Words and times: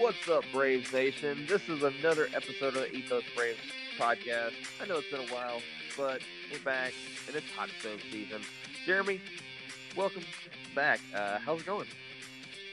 What's 0.00 0.30
up, 0.30 0.44
Braves 0.50 0.94
Nation? 0.94 1.44
This 1.46 1.68
is 1.68 1.82
another 1.82 2.28
episode 2.34 2.68
of 2.68 2.90
the 2.90 2.96
Ethos 2.96 3.22
Braves 3.36 3.58
podcast. 3.98 4.54
I 4.80 4.86
know 4.86 4.96
it's 4.96 5.10
been 5.10 5.20
a 5.20 5.34
while, 5.34 5.60
but 5.94 6.22
we're 6.50 6.58
back, 6.60 6.94
and 7.26 7.36
it's 7.36 7.50
hot 7.50 7.68
stove 7.80 8.00
season. 8.10 8.40
Jeremy, 8.86 9.20
welcome 9.94 10.22
back. 10.74 11.00
Uh, 11.14 11.38
how's 11.40 11.60
it 11.60 11.66
going? 11.66 11.86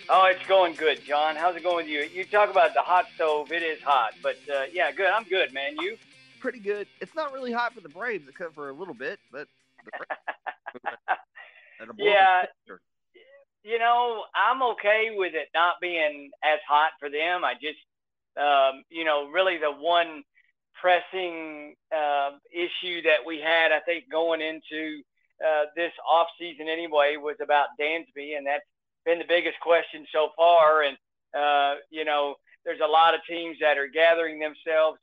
Oh, 0.07 0.29
it's 0.31 0.47
going 0.47 0.75
good, 0.75 1.03
John. 1.03 1.35
How's 1.35 1.57
it 1.57 1.63
going 1.63 1.75
with 1.75 1.87
you? 1.87 2.07
You 2.13 2.23
talk 2.23 2.49
about 2.49 2.73
the 2.73 2.81
hot 2.81 3.07
stove. 3.15 3.51
It 3.51 3.61
is 3.61 3.81
hot, 3.81 4.13
but 4.23 4.37
uh, 4.49 4.63
yeah, 4.71 4.93
good. 4.93 5.09
I'm 5.09 5.25
good, 5.25 5.53
man. 5.53 5.75
You? 5.81 5.97
Pretty 6.39 6.59
good. 6.59 6.87
It's 7.01 7.13
not 7.13 7.33
really 7.33 7.51
hot 7.51 7.73
for 7.73 7.81
the 7.81 7.89
Braves, 7.89 8.29
except 8.29 8.55
for 8.55 8.69
a 8.69 8.73
little 8.73 8.93
bit, 8.93 9.19
but. 9.33 9.49
yeah. 11.97 12.45
You 13.67 13.79
know, 13.79 14.23
I'm 14.33 14.63
okay 14.63 15.09
with 15.11 15.33
it 15.35 15.49
not 15.53 15.75
being 15.81 16.31
as 16.41 16.59
hot 16.65 16.91
for 17.01 17.09
them. 17.09 17.43
I 17.43 17.53
just, 17.55 17.83
um, 18.39 18.83
you 18.89 19.03
know, 19.03 19.27
really 19.27 19.57
the 19.57 19.73
one 19.73 20.23
pressing 20.79 21.75
uh, 21.93 22.29
issue 22.49 23.01
that 23.01 23.25
we 23.25 23.41
had, 23.41 23.73
I 23.73 23.81
think, 23.81 24.05
going 24.09 24.39
into 24.39 25.01
uh, 25.45 25.65
this 25.75 25.91
off 26.09 26.27
season 26.39 26.69
anyway, 26.69 27.17
was 27.17 27.35
about 27.43 27.75
Dansby, 27.77 28.37
and 28.37 28.47
that's 28.47 28.63
been 29.03 29.19
the 29.19 29.27
biggest 29.27 29.59
question 29.59 30.05
so 30.13 30.29
far. 30.37 30.83
And 30.83 30.97
uh, 31.37 31.81
you 31.91 32.05
know, 32.05 32.35
there's 32.63 32.79
a 32.81 32.87
lot 32.87 33.15
of 33.15 33.19
teams 33.29 33.57
that 33.59 33.77
are 33.77 33.89
gathering 33.89 34.39
themselves, 34.39 34.97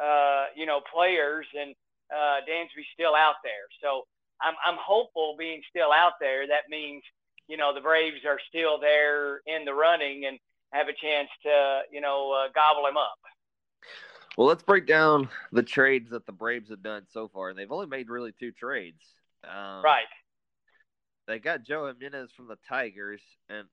uh, 0.00 0.44
you 0.54 0.66
know, 0.66 0.80
players, 0.94 1.46
and 1.58 1.74
uh, 2.14 2.46
Dansby's 2.48 2.86
still 2.94 3.16
out 3.16 3.42
there. 3.42 3.66
So 3.82 4.04
I'm 4.40 4.54
I'm 4.64 4.78
hopeful 4.78 5.34
being 5.36 5.62
still 5.68 5.90
out 5.90 6.12
there. 6.20 6.46
That 6.46 6.70
means 6.70 7.02
you 7.48 7.56
know 7.56 7.74
the 7.74 7.80
Braves 7.80 8.24
are 8.26 8.38
still 8.48 8.78
there 8.78 9.40
in 9.46 9.64
the 9.64 9.74
running 9.74 10.24
and 10.26 10.38
have 10.72 10.88
a 10.88 10.92
chance 10.92 11.28
to 11.42 11.80
you 11.92 12.00
know 12.00 12.32
uh, 12.32 12.48
gobble 12.54 12.86
him 12.86 12.96
up. 12.96 13.18
Well, 14.36 14.48
let's 14.48 14.64
break 14.64 14.86
down 14.86 15.28
the 15.52 15.62
trades 15.62 16.10
that 16.10 16.26
the 16.26 16.32
Braves 16.32 16.70
have 16.70 16.82
done 16.82 17.06
so 17.12 17.28
far. 17.28 17.50
and 17.50 17.58
They've 17.58 17.70
only 17.70 17.86
made 17.86 18.08
really 18.08 18.32
two 18.38 18.50
trades. 18.50 19.00
Um, 19.44 19.84
right. 19.84 20.06
They 21.28 21.38
got 21.38 21.64
Joe 21.64 21.86
Jimenez 21.86 22.30
from 22.36 22.48
the 22.48 22.58
Tigers, 22.68 23.20
and 23.48 23.68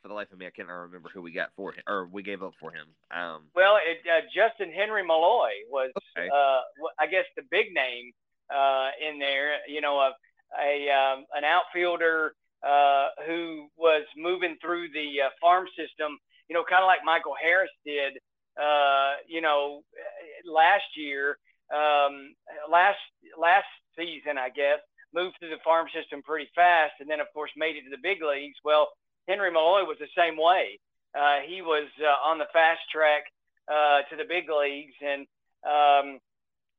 for 0.00 0.08
the 0.08 0.14
life 0.14 0.32
of 0.32 0.38
me, 0.38 0.46
I 0.46 0.50
can't 0.50 0.68
remember 0.68 1.10
who 1.12 1.20
we 1.20 1.32
got 1.32 1.50
for 1.56 1.72
him 1.72 1.82
or 1.86 2.06
we 2.06 2.22
gave 2.22 2.42
up 2.42 2.54
for 2.58 2.72
him. 2.72 2.86
Um, 3.10 3.42
well, 3.54 3.78
it, 3.84 3.98
uh, 4.08 4.22
Justyn-Henry 4.36 5.06
Malloy 5.06 5.50
was, 5.70 5.90
okay. 6.16 6.28
uh, 6.28 6.60
I 6.98 7.06
guess, 7.06 7.24
the 7.36 7.42
big 7.50 7.72
name 7.74 8.12
uh, 8.54 8.88
in 9.06 9.18
there. 9.18 9.56
You 9.68 9.80
know, 9.80 9.98
a, 9.98 10.12
a 10.60 10.90
um, 10.90 11.24
an 11.34 11.44
outfielder 11.44 12.34
uh, 12.66 13.08
who 13.26 13.66
was 13.76 14.04
moving 14.16 14.56
through 14.60 14.88
the 14.92 15.26
uh, 15.26 15.30
farm 15.40 15.66
system. 15.76 16.18
You 16.48 16.54
know, 16.54 16.64
kind 16.68 16.82
of 16.82 16.86
like 16.86 17.00
Michael 17.04 17.34
Harris 17.40 17.70
did. 17.84 18.18
Uh, 18.60 19.16
you 19.26 19.40
know, 19.40 19.80
last 20.44 20.84
year, 20.96 21.38
um, 21.72 22.34
last 22.70 23.00
last 23.40 23.68
season, 23.96 24.36
I 24.36 24.50
guess, 24.50 24.80
moved 25.14 25.36
through 25.38 25.50
the 25.50 25.64
farm 25.64 25.86
system 25.94 26.22
pretty 26.22 26.50
fast, 26.54 26.94
and 27.00 27.08
then 27.08 27.20
of 27.20 27.26
course 27.32 27.50
made 27.56 27.76
it 27.76 27.84
to 27.84 27.90
the 27.90 28.02
big 28.02 28.22
leagues. 28.22 28.58
Well, 28.64 28.88
Henry 29.28 29.50
Malloy 29.50 29.84
was 29.84 29.96
the 29.98 30.12
same 30.16 30.36
way. 30.36 30.78
Uh, 31.16 31.40
he 31.46 31.62
was 31.62 31.88
uh, 32.00 32.28
on 32.28 32.38
the 32.38 32.48
fast 32.52 32.80
track 32.92 33.24
uh, 33.68 34.02
to 34.10 34.16
the 34.16 34.28
big 34.28 34.48
leagues, 34.48 34.94
and 35.00 35.26
um, 35.64 36.18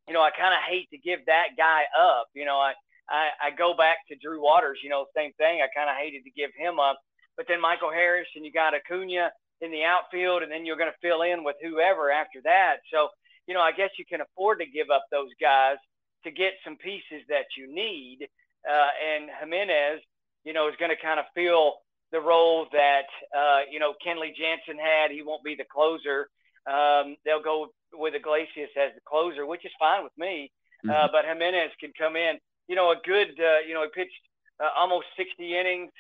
you 0.08 0.14
know, 0.14 0.22
I 0.22 0.32
kind 0.32 0.54
of 0.54 0.62
hate 0.68 0.90
to 0.92 0.98
give 0.98 1.26
that 1.28 1.56
guy 1.58 1.84
up. 1.98 2.28
You 2.34 2.46
know, 2.46 2.58
I, 2.58 2.74
I, 3.10 3.30
I 3.42 3.52
go 3.52 3.76
back 3.76 3.98
to 4.08 4.16
Drew 4.16 4.42
Waters, 4.42 4.80
you 4.84 4.90
know, 4.90 5.06
same 5.16 5.34
thing. 5.34 5.62
I 5.62 5.68
kind 5.76 5.90
of 5.90 5.96
hated 5.96 6.24
to 6.24 6.32
give 6.32 6.52
him 6.56 6.80
up. 6.80 7.00
But 7.36 7.46
then 7.48 7.62
Michael 7.62 7.92
Harris 7.92 8.28
and 8.36 8.46
you 8.46 8.52
got 8.52 8.74
Acuna 8.74 9.32
in 9.62 9.72
the 9.72 9.84
outfield, 9.84 10.44
and 10.44 10.52
then 10.52 10.66
you're 10.66 10.78
going 10.78 10.92
to 10.92 11.02
fill 11.02 11.22
in 11.22 11.44
with 11.44 11.56
whoever 11.62 12.12
after 12.12 12.42
that. 12.44 12.78
So, 12.92 13.10
you 13.48 13.54
know, 13.54 13.62
I 13.62 13.72
guess 13.72 13.90
you 13.98 14.06
can 14.06 14.22
afford 14.22 14.60
to 14.60 14.66
give 14.66 14.90
up 14.90 15.06
those 15.12 15.30
guys 15.40 15.78
to 16.24 16.32
get 16.32 16.54
some 16.64 16.78
pieces 16.78 17.26
that 17.30 17.46
you 17.58 17.74
need. 17.74 18.28
Uh, 18.70 18.90
and 19.14 19.30
Jimenez, 19.40 20.02
you 20.44 20.54
know, 20.54 20.68
is 20.68 20.76
going 20.80 20.92
to 20.92 21.02
kind 21.02 21.20
of 21.20 21.26
fill 21.36 21.76
the 22.12 22.22
role 22.22 22.68
that, 22.72 23.08
uh, 23.36 23.62
you 23.70 23.80
know, 23.80 23.94
Kenley 24.06 24.36
Jansen 24.36 24.78
had. 24.78 25.12
He 25.12 25.24
won't 25.24 25.44
be 25.44 25.56
the 25.56 25.66
closer. 25.66 26.30
Um, 26.68 27.16
they'll 27.26 27.44
go 27.44 27.70
with 27.94 28.16
Iglesias 28.16 28.70
as 28.78 28.94
the 28.96 29.02
closer, 29.06 29.46
which 29.46 29.66
is 29.66 29.72
fine 29.80 30.04
with 30.04 30.14
me. 30.18 30.52
Uh, 30.84 30.92
mm-hmm. 30.92 31.06
Uh, 31.06 31.08
but 31.12 31.26
Jimenez 31.26 31.72
can 31.80 31.92
come 31.98 32.16
in. 32.16 32.38
You 32.68 32.76
know, 32.76 32.92
a 32.92 32.96
good. 33.04 33.40
Uh, 33.40 33.60
you 33.68 33.74
know, 33.74 33.84
he 33.84 33.90
pitched 33.94 34.22
uh, 34.60 34.70
almost 34.78 35.08
60 35.18 35.56
innings. 35.56 35.92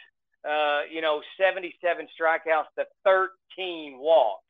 Uh, 0.48 0.82
you 0.92 1.02
know, 1.02 1.22
77 1.40 2.08
strikeouts 2.20 2.66
to 2.78 2.86
13 3.06 3.98
walks. 3.98 4.44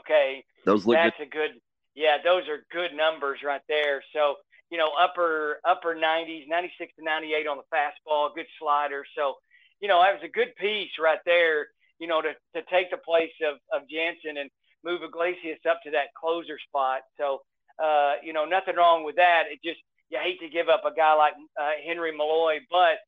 Okay, 0.00 0.44
those 0.64 0.86
look 0.86 0.96
that's 0.96 1.18
good. 1.18 1.26
a 1.26 1.30
good. 1.30 1.50
Yeah, 1.94 2.18
those 2.22 2.48
are 2.48 2.64
good 2.72 2.94
numbers 2.94 3.40
right 3.44 3.60
there. 3.68 4.02
So 4.14 4.36
you 4.70 4.78
know, 4.78 4.90
upper 5.00 5.60
upper 5.64 5.94
90s, 5.94 6.48
96 6.48 6.92
to 6.98 7.04
98 7.04 7.46
on 7.46 7.58
the 7.58 7.76
fastball, 7.76 8.34
good 8.34 8.46
slider. 8.58 9.04
So, 9.16 9.34
you 9.80 9.88
know, 9.88 10.02
that 10.02 10.12
was 10.12 10.22
a 10.24 10.28
good 10.28 10.54
piece 10.56 10.90
right 11.00 11.20
there. 11.24 11.68
You 11.98 12.06
know, 12.06 12.22
to 12.22 12.32
to 12.54 12.62
take 12.70 12.90
the 12.90 12.98
place 12.98 13.32
of 13.46 13.56
of 13.72 13.88
Jansen 13.88 14.36
and 14.38 14.50
move 14.84 15.02
Iglesias 15.02 15.58
up 15.68 15.80
to 15.84 15.90
that 15.92 16.14
closer 16.18 16.58
spot. 16.68 17.00
So, 17.18 17.40
uh, 17.82 18.14
you 18.22 18.32
know, 18.32 18.44
nothing 18.44 18.76
wrong 18.76 19.04
with 19.04 19.16
that. 19.16 19.44
It 19.50 19.60
just 19.64 19.80
you 20.10 20.18
hate 20.22 20.40
to 20.40 20.48
give 20.48 20.68
up 20.68 20.82
a 20.84 20.94
guy 20.94 21.14
like 21.14 21.34
uh, 21.60 21.70
Henry 21.86 22.16
Malloy, 22.16 22.58
but 22.70 22.98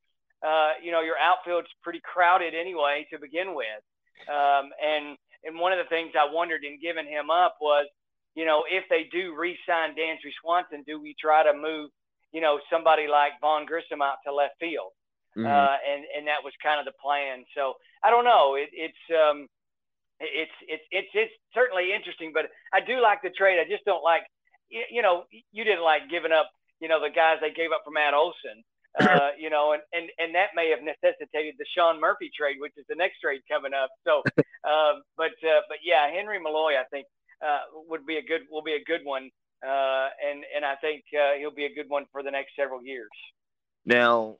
uh, 0.45 0.73
you 0.81 0.91
know 0.91 1.01
your 1.01 1.17
outfield's 1.17 1.69
pretty 1.83 2.01
crowded 2.03 2.53
anyway 2.53 3.07
to 3.11 3.19
begin 3.19 3.55
with. 3.55 3.81
Um, 4.29 4.69
and 4.77 5.17
and 5.43 5.59
one 5.59 5.73
of 5.73 5.79
the 5.79 5.89
things 5.89 6.13
I 6.13 6.31
wondered 6.31 6.63
in 6.63 6.79
giving 6.81 7.07
him 7.07 7.29
up 7.29 7.57
was, 7.59 7.87
you 8.35 8.45
know, 8.45 8.63
if 8.69 8.85
they 8.89 9.09
do 9.11 9.35
re-sign 9.35 9.97
Dansby 9.97 10.31
Swanson, 10.41 10.83
do 10.85 11.01
we 11.01 11.15
try 11.19 11.43
to 11.43 11.53
move, 11.57 11.89
you 12.31 12.41
know, 12.41 12.59
somebody 12.69 13.07
like 13.07 13.33
Vaughn 13.41 13.65
Grissom 13.65 14.01
out 14.01 14.21
to 14.25 14.33
left 14.33 14.53
field? 14.59 14.93
Mm-hmm. 15.37 15.47
Uh, 15.47 15.77
and 15.89 16.03
and 16.17 16.27
that 16.27 16.43
was 16.43 16.53
kind 16.61 16.79
of 16.79 16.85
the 16.85 16.97
plan. 17.01 17.45
So 17.55 17.73
I 18.03 18.09
don't 18.11 18.25
know. 18.25 18.55
It, 18.55 18.69
it's 18.73 19.03
um, 19.09 19.47
it's 20.19 20.51
it's 20.67 20.83
it's 20.91 21.07
it's 21.13 21.33
certainly 21.53 21.93
interesting, 21.95 22.31
but 22.33 22.45
I 22.73 22.81
do 22.81 23.01
like 23.01 23.21
the 23.23 23.31
trade. 23.31 23.57
I 23.59 23.69
just 23.69 23.85
don't 23.85 24.03
like, 24.03 24.23
you 24.69 25.01
know, 25.01 25.23
you 25.51 25.63
didn't 25.63 25.83
like 25.83 26.09
giving 26.09 26.31
up, 26.31 26.51
you 26.81 26.89
know, 26.89 26.99
the 26.99 27.13
guys 27.13 27.37
they 27.39 27.53
gave 27.53 27.71
up 27.71 27.83
for 27.85 27.91
Matt 27.91 28.13
Olson, 28.13 28.65
uh, 28.99 29.29
you 29.37 29.49
know, 29.49 29.71
and 29.73 29.81
and 29.93 30.09
and 30.17 30.35
that 30.35 30.49
may 30.55 30.69
have 30.69 30.83
necessitated 30.83 31.55
the 31.57 31.65
Sean 31.77 32.01
Murphy 32.01 32.29
trade, 32.35 32.57
which 32.59 32.73
is 32.75 32.85
the 32.89 32.95
next 32.95 33.21
trade 33.21 33.41
coming 33.49 33.71
up. 33.73 33.89
So, 34.03 34.23
um, 34.67 35.03
but 35.15 35.37
uh, 35.45 35.61
but 35.69 35.77
yeah, 35.83 36.09
Henry 36.11 36.41
Malloy, 36.41 36.73
I 36.75 36.83
think, 36.91 37.05
uh, 37.45 37.59
would 37.87 38.05
be 38.05 38.17
a 38.17 38.23
good 38.23 38.41
will 38.49 38.63
be 38.63 38.73
a 38.73 38.83
good 38.83 39.01
one, 39.05 39.29
uh, 39.65 40.09
and 40.27 40.43
and 40.53 40.65
I 40.65 40.75
think 40.81 41.03
uh, 41.15 41.37
he'll 41.37 41.55
be 41.55 41.65
a 41.65 41.73
good 41.73 41.87
one 41.87 42.05
for 42.11 42.23
the 42.23 42.31
next 42.31 42.55
several 42.57 42.83
years. 42.83 43.09
Now, 43.85 44.37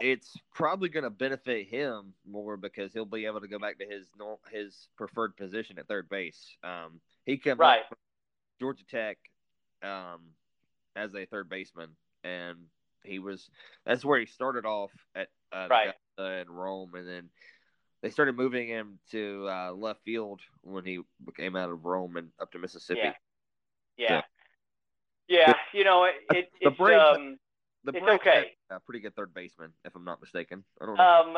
it's 0.00 0.34
probably 0.54 0.88
going 0.88 1.04
to 1.04 1.10
benefit 1.10 1.68
him 1.68 2.14
more 2.28 2.56
because 2.56 2.92
he'll 2.92 3.04
be 3.04 3.26
able 3.26 3.40
to 3.40 3.48
go 3.48 3.58
back 3.58 3.78
to 3.78 3.84
his 3.84 4.06
his 4.50 4.88
preferred 4.96 5.36
position 5.36 5.78
at 5.78 5.88
third 5.88 6.08
base. 6.08 6.56
Um, 6.64 7.00
he 7.26 7.36
came 7.36 7.58
right. 7.58 7.82
from 7.88 7.98
Georgia 8.60 8.84
Tech 8.90 9.18
um, 9.82 10.20
as 10.96 11.14
a 11.14 11.26
third 11.26 11.48
baseman, 11.48 11.90
and 12.24 12.56
he 13.04 13.18
was 13.18 13.48
that's 13.86 14.04
where 14.04 14.20
he 14.20 14.26
started 14.26 14.64
off 14.64 14.92
at 15.14 15.28
uh, 15.52 15.66
right. 15.70 15.94
in 16.18 16.50
Rome, 16.50 16.94
and 16.94 17.08
then 17.08 17.28
they 18.02 18.10
started 18.10 18.36
moving 18.36 18.68
him 18.68 18.98
to 19.10 19.46
uh, 19.48 19.72
left 19.72 20.02
field 20.04 20.40
when 20.62 20.84
he 20.84 21.00
came 21.36 21.56
out 21.56 21.70
of 21.70 21.84
Rome 21.84 22.16
and 22.16 22.28
up 22.40 22.52
to 22.52 22.58
Mississippi. 22.58 23.00
Yeah, 23.02 23.12
yeah, 23.96 24.20
so, 24.20 24.26
yeah. 25.28 25.54
You 25.72 25.84
know, 25.84 26.04
it, 26.04 26.14
it, 26.30 26.50
the 26.60 26.68
it's 26.68 26.78
Braves, 26.78 27.02
um, 27.16 27.38
the 27.84 27.92
it's 27.96 28.06
okay. 28.06 28.52
a 28.70 28.80
pretty 28.80 29.00
good 29.00 29.14
third 29.14 29.32
baseman, 29.34 29.72
if 29.84 29.94
I'm 29.94 30.04
not 30.04 30.20
mistaken. 30.20 30.64
I 30.80 30.86
don't 30.86 30.96
know. 30.96 31.04
Um, 31.04 31.36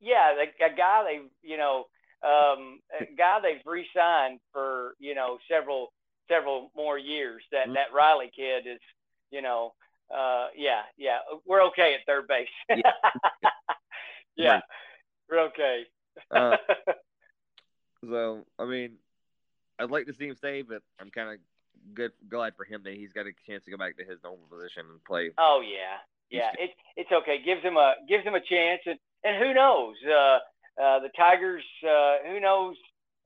yeah, 0.00 0.34
the, 0.34 0.64
a 0.64 0.76
guy 0.76 1.04
they, 1.04 1.48
you 1.48 1.56
know, 1.56 1.84
um, 2.22 2.80
a 2.98 3.04
guy 3.18 3.38
they've 3.42 3.62
re-signed 3.64 4.40
for, 4.52 4.94
you 4.98 5.14
know, 5.14 5.38
several 5.50 5.92
several 6.28 6.70
more 6.76 6.98
years. 6.98 7.42
That 7.52 7.64
Mm-hmm. 7.66 7.74
that 7.74 7.92
Riley 7.94 8.30
kid 8.34 8.66
is, 8.66 8.80
you 9.30 9.42
know, 9.42 9.74
uh, 10.14 10.48
yeah, 10.56 10.82
yeah, 10.96 11.18
we're 11.46 11.62
okay 11.68 11.94
at 11.94 12.00
third 12.06 12.26
base. 12.28 12.48
Yeah. 12.70 12.92
yeah, 14.36 14.50
Right. 14.54 14.62
we're 15.30 15.40
okay. 15.46 15.82
Uh, 16.30 16.56
so, 18.08 18.44
I 18.58 18.64
mean, 18.64 18.92
I'd 19.78 19.90
like 19.90 20.06
to 20.06 20.14
see 20.14 20.26
him 20.28 20.36
stay, 20.36 20.62
but 20.62 20.82
I'm 21.00 21.10
kind 21.10 21.30
of 21.30 21.36
good, 21.94 22.12
glad 22.28 22.54
for 22.56 22.64
him 22.64 22.82
that 22.84 22.94
he's 22.94 23.12
got 23.12 23.26
a 23.26 23.32
chance 23.46 23.64
to 23.64 23.70
go 23.70 23.76
back 23.76 23.96
to 23.98 24.04
his 24.04 24.18
normal 24.22 24.46
position 24.50 24.84
and 24.90 25.02
play. 25.04 25.30
Oh 25.38 25.62
yeah, 25.64 25.98
yeah. 26.30 26.50
It, 26.58 26.70
it's 26.96 27.10
okay. 27.12 27.38
Gives 27.44 27.62
him 27.62 27.76
a 27.76 27.94
gives 28.08 28.24
him 28.24 28.34
a 28.34 28.40
chance, 28.40 28.82
and 28.86 28.98
and 29.24 29.36
who 29.42 29.54
knows? 29.54 29.96
Uh, 30.06 30.38
uh, 30.80 31.00
the 31.00 31.10
Tigers. 31.16 31.64
Uh, 31.86 32.16
who 32.28 32.40
knows? 32.40 32.76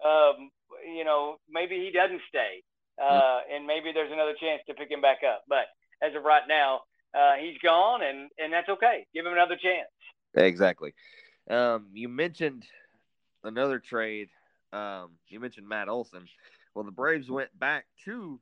Um, 0.04 0.50
you 0.96 1.04
know, 1.04 1.36
maybe 1.50 1.76
he 1.76 1.90
doesn't 1.90 2.22
stay, 2.28 2.62
uh, 3.00 3.40
and 3.52 3.66
maybe 3.66 3.92
there's 3.92 4.12
another 4.12 4.34
chance 4.38 4.62
to 4.66 4.74
pick 4.74 4.90
him 4.90 5.00
back 5.00 5.18
up. 5.26 5.44
But 5.48 5.66
as 6.02 6.14
of 6.14 6.22
right 6.24 6.42
now, 6.48 6.80
uh, 7.14 7.34
he's 7.40 7.58
gone, 7.58 8.02
and 8.02 8.30
and 8.38 8.52
that's 8.52 8.68
okay. 8.68 9.06
Give 9.14 9.26
him 9.26 9.32
another 9.32 9.56
chance. 9.56 9.88
Exactly. 10.34 10.94
Um, 11.48 11.88
you 11.92 12.08
mentioned 12.08 12.64
another 13.42 13.78
trade 13.78 14.28
um, 14.72 15.12
you 15.28 15.40
mentioned 15.40 15.68
Matt 15.68 15.88
Olson. 15.88 16.26
Well, 16.74 16.84
the 16.84 16.90
Braves 16.90 17.30
went 17.30 17.56
back 17.58 17.86
to 18.04 18.40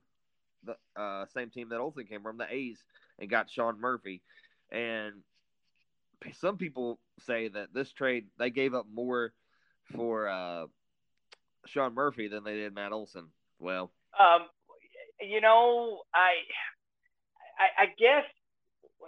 the 0.64 0.76
uh, 1.00 1.24
same 1.32 1.50
team 1.50 1.70
that 1.70 1.80
Olson 1.80 2.04
came 2.04 2.22
from, 2.22 2.36
the 2.36 2.52
A's, 2.52 2.82
and 3.18 3.30
got 3.30 3.50
Sean 3.50 3.80
Murphy. 3.80 4.22
And 4.70 5.14
some 6.34 6.58
people 6.58 6.98
say 7.20 7.48
that 7.48 7.72
this 7.72 7.92
trade 7.92 8.26
they 8.38 8.50
gave 8.50 8.74
up 8.74 8.86
more 8.92 9.32
for 9.94 10.28
uh, 10.28 10.66
Sean 11.66 11.94
Murphy 11.94 12.28
than 12.28 12.44
they 12.44 12.56
did 12.56 12.74
Matt 12.74 12.92
Olson. 12.92 13.28
Well, 13.58 13.90
um, 14.18 14.46
you 15.20 15.40
know, 15.40 16.00
I, 16.14 16.30
I, 17.58 17.84
I 17.84 17.86
guess 17.98 18.24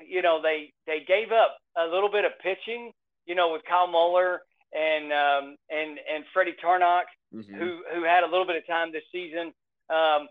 you 0.06 0.23
know 0.23 0.41
they 0.43 0.73
they 0.87 1.05
gave 1.06 1.32
up 1.32 1.58
a 1.76 1.87
little 1.87 2.11
bit 2.11 2.25
of 2.25 2.32
pitching, 2.43 2.93
you 3.26 3.35
know, 3.35 3.52
with 3.52 3.62
Kyle 3.69 3.87
Muller 3.87 4.41
and 4.73 5.12
um, 5.12 5.56
and 5.69 5.99
and 5.99 6.25
Freddie 6.32 6.56
Tarnok, 6.62 7.05
mm-hmm. 7.35 7.55
who 7.55 7.82
who 7.94 8.05
had 8.05 8.23
a 8.23 8.31
little 8.31 8.47
bit 8.47 8.56
of 8.56 8.67
time 8.67 8.93
this 8.93 9.02
season. 9.12 9.52
Um, 9.88 10.29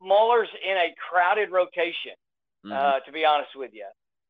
Muller's 0.00 0.48
in 0.62 0.76
a 0.76 0.94
crowded 1.10 1.50
rotation, 1.50 2.16
mm-hmm. 2.64 2.72
uh, 2.72 3.00
to 3.00 3.12
be 3.12 3.24
honest 3.24 3.50
with 3.56 3.70
you, 3.72 3.86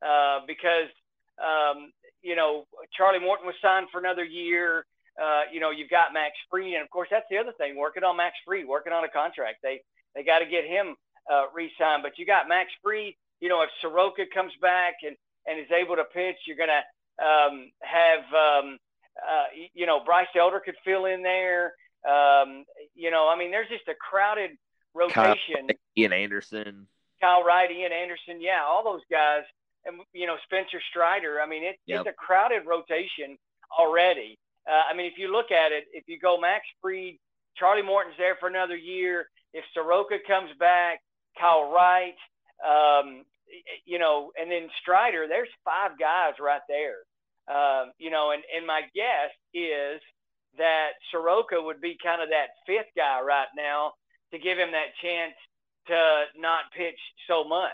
uh, 0.06 0.40
because 0.46 0.90
um, 1.38 1.90
you 2.22 2.36
know 2.36 2.64
Charlie 2.96 3.20
Morton 3.20 3.46
was 3.46 3.56
signed 3.60 3.88
for 3.92 3.98
another 3.98 4.24
year. 4.24 4.86
Uh, 5.20 5.42
you 5.52 5.60
know 5.60 5.70
you've 5.70 5.90
got 5.90 6.12
Max 6.12 6.34
Fried, 6.50 6.74
and 6.74 6.82
of 6.82 6.90
course 6.90 7.08
that's 7.10 7.26
the 7.30 7.38
other 7.38 7.52
thing. 7.52 7.76
Working 7.76 8.04
on 8.04 8.16
Max 8.16 8.36
Fried, 8.44 8.66
working 8.66 8.92
on 8.92 9.04
a 9.04 9.08
contract. 9.08 9.58
They 9.62 9.80
they 10.14 10.24
got 10.24 10.40
to 10.40 10.46
get 10.46 10.64
him 10.64 10.96
uh, 11.30 11.44
re-signed. 11.54 12.02
But 12.02 12.18
you 12.18 12.26
got 12.26 12.48
Max 12.48 12.70
Fried. 12.82 13.14
You 13.40 13.48
know 13.48 13.62
if 13.62 13.70
Soroka 13.80 14.24
comes 14.32 14.52
back 14.60 14.94
and 15.06 15.16
and 15.46 15.60
is 15.60 15.70
able 15.70 15.96
to 15.96 16.04
pitch, 16.04 16.36
you're 16.46 16.56
gonna 16.56 16.82
um, 17.22 17.70
have 17.80 18.24
um, 18.32 18.78
uh, 19.22 19.44
you 19.72 19.86
know 19.86 20.02
Bryce 20.04 20.26
Elder 20.38 20.60
could 20.60 20.76
fill 20.84 21.06
in 21.06 21.22
there. 21.22 21.74
Um, 22.08 22.64
you 22.94 23.10
know, 23.10 23.28
I 23.28 23.38
mean, 23.38 23.50
there's 23.50 23.68
just 23.68 23.88
a 23.88 23.94
crowded 23.94 24.50
rotation. 24.94 25.68
Kyle, 25.68 25.76
Ian 25.96 26.12
Anderson, 26.12 26.86
Kyle 27.20 27.42
Wright, 27.42 27.70
Ian 27.70 27.92
Anderson, 27.92 28.40
yeah, 28.40 28.62
all 28.66 28.84
those 28.84 29.02
guys, 29.10 29.42
and 29.84 30.00
you 30.12 30.26
know 30.26 30.36
Spencer 30.44 30.80
Strider. 30.90 31.40
I 31.40 31.46
mean, 31.46 31.64
it, 31.64 31.76
yep. 31.86 32.00
it's 32.00 32.10
a 32.10 32.12
crowded 32.12 32.66
rotation 32.66 33.38
already. 33.78 34.38
Uh, 34.68 34.90
I 34.90 34.96
mean, 34.96 35.06
if 35.06 35.18
you 35.18 35.30
look 35.30 35.50
at 35.50 35.72
it, 35.72 35.84
if 35.92 36.04
you 36.06 36.18
go 36.18 36.40
Max 36.40 36.64
Fried, 36.80 37.18
Charlie 37.56 37.82
Morton's 37.82 38.16
there 38.18 38.36
for 38.40 38.48
another 38.48 38.76
year. 38.76 39.26
If 39.52 39.64
Soroka 39.74 40.16
comes 40.26 40.50
back, 40.58 41.00
Kyle 41.38 41.70
Wright, 41.70 42.16
um, 42.64 43.24
you 43.84 43.98
know, 43.98 44.32
and 44.40 44.50
then 44.50 44.68
Strider, 44.80 45.26
there's 45.28 45.48
five 45.64 45.98
guys 45.98 46.34
right 46.40 46.62
there. 46.68 47.04
Um, 47.46 47.92
you 47.98 48.10
know, 48.10 48.32
and, 48.32 48.42
and 48.56 48.66
my 48.66 48.82
guess 48.94 49.30
is 49.52 50.00
that 50.56 50.96
Soroka 51.12 51.60
would 51.60 51.80
be 51.80 51.96
kind 52.02 52.22
of 52.22 52.30
that 52.30 52.56
fifth 52.66 52.90
guy 52.96 53.20
right 53.20 53.52
now 53.56 53.92
to 54.32 54.38
give 54.38 54.58
him 54.58 54.72
that 54.72 54.96
chance 55.02 55.34
to 55.86 56.24
not 56.40 56.72
pitch 56.76 56.98
so 57.28 57.44
much. 57.44 57.70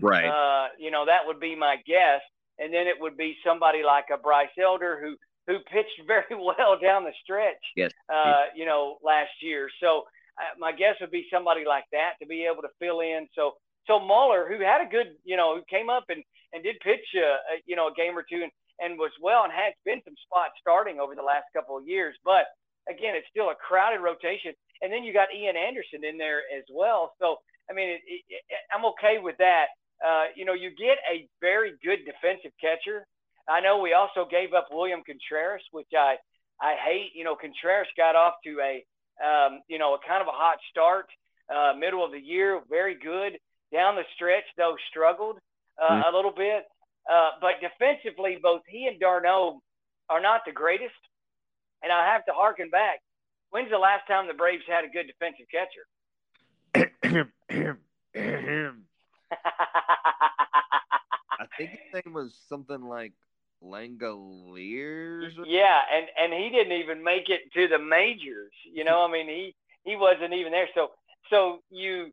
Right. 0.00 0.26
Uh, 0.26 0.68
you 0.78 0.90
know, 0.90 1.06
that 1.06 1.26
would 1.26 1.38
be 1.38 1.54
my 1.54 1.76
guess. 1.86 2.20
And 2.58 2.72
then 2.74 2.86
it 2.86 3.00
would 3.00 3.16
be 3.16 3.36
somebody 3.46 3.82
like 3.82 4.06
a 4.12 4.18
Bryce 4.18 4.52
Elder 4.60 5.00
who 5.00 5.16
who 5.46 5.58
pitched 5.70 6.00
very 6.06 6.34
well 6.34 6.78
down 6.80 7.04
the 7.04 7.12
stretch. 7.22 7.62
Yes. 7.76 7.92
Uh, 8.12 8.52
you 8.54 8.66
know, 8.66 8.98
last 9.02 9.32
year. 9.40 9.68
So 9.80 10.04
uh, 10.38 10.58
my 10.58 10.72
guess 10.72 10.96
would 11.00 11.10
be 11.10 11.26
somebody 11.32 11.64
like 11.66 11.84
that 11.92 12.12
to 12.20 12.26
be 12.26 12.48
able 12.50 12.62
to 12.62 12.72
fill 12.78 13.00
in. 13.00 13.28
So 13.34 13.52
so 13.86 13.98
Muller, 13.98 14.46
who 14.46 14.62
had 14.62 14.80
a 14.80 14.88
good, 14.88 15.18
you 15.24 15.36
know, 15.36 15.56
who 15.56 15.62
came 15.68 15.90
up 15.90 16.04
and 16.08 16.22
and 16.52 16.62
did 16.62 16.76
pitch, 16.80 17.02
a, 17.16 17.18
a, 17.18 17.54
you 17.66 17.76
know, 17.76 17.88
a 17.88 17.94
game 17.94 18.16
or 18.16 18.22
two 18.22 18.42
and 18.42 18.52
and 18.80 18.98
was 18.98 19.12
well 19.20 19.44
and 19.44 19.52
has 19.52 19.74
been 19.84 20.00
some 20.04 20.14
spots 20.26 20.54
starting 20.60 20.98
over 20.98 21.14
the 21.14 21.22
last 21.22 21.46
couple 21.54 21.76
of 21.76 21.86
years. 21.86 22.16
But 22.24 22.50
again, 22.88 23.14
it's 23.14 23.28
still 23.30 23.50
a 23.50 23.58
crowded 23.58 24.00
rotation. 24.00 24.52
And 24.80 24.90
then 24.92 25.04
you 25.04 25.12
got 25.12 25.30
Ian 25.30 25.56
Anderson 25.56 26.02
in 26.02 26.18
there 26.18 26.42
as 26.50 26.64
well. 26.72 27.14
So, 27.20 27.38
I 27.70 27.74
mean, 27.74 27.90
it, 27.90 28.02
it, 28.06 28.22
it, 28.28 28.42
I'm 28.74 28.84
okay 28.96 29.22
with 29.22 29.36
that. 29.38 29.70
Uh, 30.02 30.34
you 30.34 30.44
know, 30.44 30.54
you 30.54 30.70
get 30.74 30.98
a 31.06 31.28
very 31.40 31.78
good 31.84 32.02
defensive 32.02 32.50
catcher. 32.58 33.06
I 33.48 33.60
know 33.60 33.78
we 33.78 33.92
also 33.92 34.28
gave 34.28 34.54
up 34.54 34.68
William 34.70 35.02
Contreras, 35.04 35.62
which 35.72 35.88
I, 35.96 36.16
I 36.60 36.74
hate. 36.76 37.10
You 37.14 37.24
know, 37.24 37.36
Contreras 37.36 37.88
got 37.96 38.14
off 38.16 38.34
to 38.44 38.58
a, 38.60 38.84
um, 39.24 39.60
you 39.68 39.78
know, 39.78 39.94
a 39.94 39.98
kind 40.06 40.22
of 40.22 40.28
a 40.28 40.32
hot 40.32 40.58
start, 40.70 41.06
uh, 41.52 41.72
middle 41.78 42.04
of 42.04 42.12
the 42.12 42.20
year, 42.20 42.60
very 42.68 42.94
good. 42.94 43.38
Down 43.72 43.96
the 43.96 44.04
stretch, 44.14 44.44
though, 44.56 44.76
struggled 44.90 45.38
uh, 45.80 45.90
mm-hmm. 45.90 46.12
a 46.12 46.16
little 46.16 46.32
bit. 46.32 46.64
Uh, 47.10 47.30
but 47.40 47.54
defensively, 47.60 48.38
both 48.40 48.62
he 48.68 48.86
and 48.86 49.00
d'Arnaud 49.00 49.60
are 50.08 50.20
not 50.20 50.42
the 50.46 50.52
greatest. 50.52 50.94
And 51.82 51.90
I 51.90 52.12
have 52.12 52.24
to 52.26 52.32
harken 52.32 52.70
back. 52.70 53.00
When's 53.50 53.70
the 53.70 53.78
last 53.78 54.06
time 54.06 54.28
the 54.28 54.34
Braves 54.34 54.62
had 54.68 54.84
a 54.84 54.88
good 54.88 55.06
defensive 55.08 55.46
catcher? 55.50 55.86
I 61.42 61.46
think 61.56 61.70
his 61.70 62.04
name 62.04 62.14
was 62.14 62.34
something 62.48 62.82
like 62.82 63.12
Langeliers. 63.64 65.32
Yeah, 65.46 65.80
and 65.94 66.06
and 66.18 66.32
he 66.32 66.50
didn't 66.50 66.72
even 66.72 67.02
make 67.02 67.28
it 67.28 67.40
to 67.54 67.68
the 67.68 67.78
majors. 67.78 68.52
You 68.64 68.84
know, 68.84 69.06
I 69.06 69.10
mean, 69.10 69.28
he 69.28 69.54
he 69.84 69.96
wasn't 69.96 70.32
even 70.32 70.52
there. 70.52 70.68
So 70.74 70.88
so 71.30 71.60
you 71.70 72.10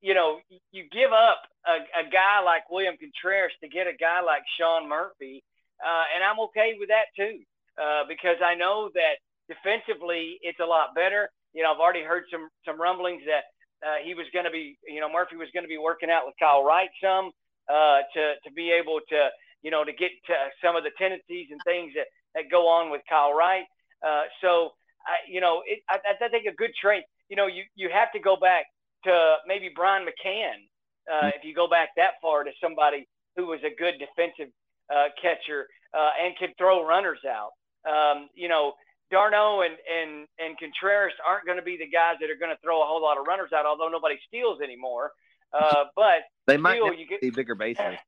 you 0.00 0.14
know, 0.14 0.38
you 0.72 0.84
give 0.90 1.12
up 1.12 1.42
a, 1.66 1.84
a 2.00 2.10
guy 2.10 2.40
like 2.44 2.70
William 2.70 2.96
Contreras 2.96 3.52
to 3.62 3.68
get 3.68 3.86
a 3.86 3.94
guy 3.94 4.20
like 4.20 4.42
Sean 4.58 4.88
Murphy, 4.88 5.42
uh, 5.84 6.04
and 6.14 6.24
I'm 6.24 6.40
okay 6.48 6.74
with 6.78 6.88
that 6.88 7.12
too, 7.16 7.40
uh, 7.80 8.04
because 8.08 8.36
I 8.44 8.54
know 8.54 8.90
that 8.94 9.20
defensively 9.48 10.38
it's 10.42 10.60
a 10.60 10.66
lot 10.66 10.94
better. 10.94 11.30
You 11.52 11.62
know, 11.62 11.72
I've 11.72 11.80
already 11.80 12.02
heard 12.02 12.24
some 12.30 12.48
some 12.64 12.80
rumblings 12.80 13.22
that 13.26 13.44
uh, 13.86 13.98
he 14.04 14.14
was 14.14 14.26
going 14.32 14.44
to 14.44 14.50
be, 14.50 14.78
you 14.86 15.00
know, 15.00 15.10
Murphy 15.10 15.36
was 15.36 15.48
going 15.52 15.64
to 15.64 15.68
be 15.68 15.78
working 15.78 16.10
out 16.10 16.26
with 16.26 16.34
Kyle 16.38 16.64
Wright 16.64 16.90
some 17.02 17.30
uh, 17.68 18.00
to 18.14 18.34
to 18.44 18.52
be 18.54 18.70
able 18.70 19.00
to, 19.08 19.28
you 19.62 19.70
know, 19.70 19.84
to 19.84 19.92
get 19.92 20.10
to 20.26 20.34
some 20.64 20.76
of 20.76 20.84
the 20.84 20.90
tendencies 20.98 21.48
and 21.50 21.60
things 21.64 21.92
that 21.94 22.06
that 22.34 22.50
go 22.50 22.68
on 22.68 22.90
with 22.90 23.02
Kyle 23.08 23.32
Wright. 23.32 23.64
Uh, 24.06 24.22
so, 24.40 24.70
I, 25.06 25.16
you 25.28 25.40
know, 25.40 25.62
it, 25.66 25.80
I, 25.88 25.98
I 26.24 26.28
think 26.28 26.46
a 26.46 26.54
good 26.54 26.70
trait, 26.80 27.04
You 27.28 27.36
know, 27.36 27.46
you 27.46 27.64
you 27.74 27.88
have 27.92 28.12
to 28.12 28.20
go 28.20 28.36
back 28.36 28.66
to 29.04 29.36
maybe 29.46 29.70
Brian 29.74 30.06
McCann, 30.06 30.68
uh, 31.10 31.28
if 31.28 31.44
you 31.44 31.54
go 31.54 31.68
back 31.68 31.90
that 31.96 32.20
far 32.20 32.44
to 32.44 32.50
somebody 32.62 33.06
who 33.36 33.46
was 33.46 33.60
a 33.64 33.74
good 33.74 33.94
defensive 33.98 34.52
uh, 34.94 35.08
catcher 35.20 35.66
uh, 35.96 36.10
and 36.22 36.36
could 36.36 36.50
throw 36.58 36.84
runners 36.86 37.20
out. 37.26 37.52
Um, 37.88 38.28
you 38.34 38.48
know, 38.48 38.74
d'Arnaud 39.10 39.62
and, 39.62 39.74
and, 39.88 40.26
and 40.38 40.58
Contreras 40.58 41.14
aren't 41.26 41.46
going 41.46 41.56
to 41.56 41.64
be 41.64 41.76
the 41.76 41.88
guys 41.88 42.16
that 42.20 42.30
are 42.30 42.36
going 42.36 42.50
to 42.50 42.60
throw 42.62 42.82
a 42.82 42.86
whole 42.86 43.02
lot 43.02 43.18
of 43.18 43.26
runners 43.26 43.50
out, 43.56 43.64
although 43.66 43.88
nobody 43.88 44.18
steals 44.26 44.60
anymore. 44.60 45.12
Uh, 45.52 45.84
but 45.96 46.22
they 46.46 46.56
might 46.56 46.76
still, 46.76 46.92
you 46.92 47.06
get, 47.06 47.34
bigger 47.34 47.54
bases. 47.54 47.98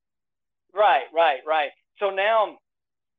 Right, 0.74 1.04
right, 1.14 1.40
right. 1.46 1.70
So 1.98 2.10
now, 2.10 2.56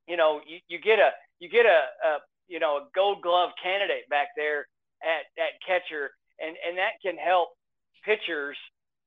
you 0.08 0.18
know, 0.18 0.42
you, 0.48 0.60
you 0.68 0.80
get 0.80 1.00
a 1.00 1.12
you 1.40 1.50
get 1.50 1.66
a, 1.66 2.08
a 2.08 2.20
you 2.48 2.60
know 2.60 2.78
a 2.78 2.88
Gold 2.96 3.22
Glove 3.22 3.52
candidate 3.62 4.10
back 4.10 4.30
there 4.36 4.68
at 5.04 5.26
at 5.38 5.60
catcher, 5.66 6.12
and 6.40 6.56
and 6.68 6.78
that 6.78 6.94
can 7.02 7.18
help 7.18 7.50
pitchers 8.04 8.58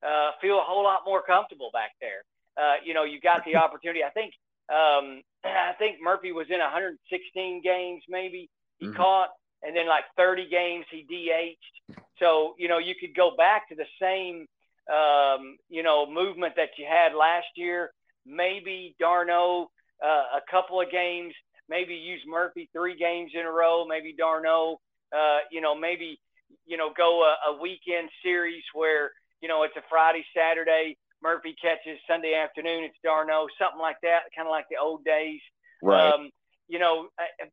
uh, 0.06 0.30
feel 0.40 0.58
a 0.58 0.62
whole 0.62 0.84
lot 0.84 1.00
more 1.04 1.22
comfortable 1.22 1.70
back 1.72 1.90
there. 2.00 2.24
Uh, 2.56 2.76
you 2.84 2.94
know, 2.94 3.04
you 3.04 3.20
got 3.20 3.44
the 3.44 3.56
opportunity. 3.64 4.02
I 4.04 4.10
think 4.10 4.32
um, 4.68 5.22
I 5.44 5.72
think 5.78 5.98
Murphy 6.02 6.32
was 6.32 6.46
in 6.50 6.60
116 6.60 7.62
games, 7.62 8.02
maybe 8.08 8.48
he 8.78 8.86
mm-hmm. 8.86 8.96
caught, 8.96 9.30
and 9.62 9.74
then 9.76 9.88
like 9.88 10.04
30 10.16 10.48
games 10.48 10.84
he 10.90 11.02
DH'd. 11.02 11.98
So 12.18 12.54
you 12.58 12.68
know, 12.68 12.78
you 12.78 12.94
could 12.98 13.14
go 13.14 13.32
back 13.36 13.68
to 13.68 13.74
the 13.74 13.86
same 14.00 14.46
um, 14.92 15.56
you 15.68 15.82
know 15.82 16.10
movement 16.10 16.54
that 16.56 16.70
you 16.78 16.86
had 16.88 17.14
last 17.14 17.48
year. 17.56 17.90
Maybe 18.26 18.94
d'Arnaud 18.98 19.70
uh, 20.04 20.06
a 20.06 20.40
couple 20.50 20.80
of 20.80 20.90
games. 20.90 21.32
Maybe 21.68 21.94
use 21.94 22.20
Murphy 22.26 22.68
three 22.72 22.96
games 22.96 23.32
in 23.34 23.46
a 23.46 23.50
row. 23.50 23.86
Maybe 23.86 24.14
d'Arnaud, 24.16 24.80
uh, 25.16 25.38
you 25.50 25.60
know, 25.60 25.74
maybe 25.74 26.20
you 26.66 26.76
know, 26.76 26.90
go 26.96 27.22
a, 27.22 27.50
a 27.50 27.60
weekend 27.60 28.08
series 28.22 28.62
where, 28.74 29.12
you 29.40 29.48
know, 29.48 29.62
it's 29.62 29.76
a 29.76 29.82
Friday, 29.88 30.24
Saturday, 30.36 30.96
Murphy 31.22 31.54
catches 31.60 31.98
Sunday 32.08 32.34
afternoon, 32.34 32.84
it's 32.84 32.96
d'Arnaud, 33.02 33.48
something 33.58 33.80
like 33.80 33.96
that, 34.02 34.30
kind 34.36 34.46
of 34.46 34.50
like 34.50 34.66
the 34.70 34.76
old 34.76 35.04
days. 35.04 35.40
Right. 35.82 36.12
Um, 36.12 36.30
you 36.68 36.78
know, 36.78 37.08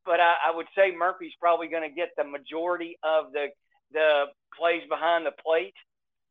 but 0.06 0.20
I, 0.20 0.36
I 0.48 0.56
would 0.56 0.68
say 0.76 0.92
Murphy's 0.92 1.34
probably 1.40 1.68
going 1.68 1.88
to 1.88 1.94
get 1.94 2.10
the 2.18 2.24
majority 2.24 2.98
of 3.04 3.32
the 3.32 3.48
the 3.92 4.26
plays 4.58 4.82
behind 4.90 5.26
the 5.26 5.34
plate. 5.46 5.76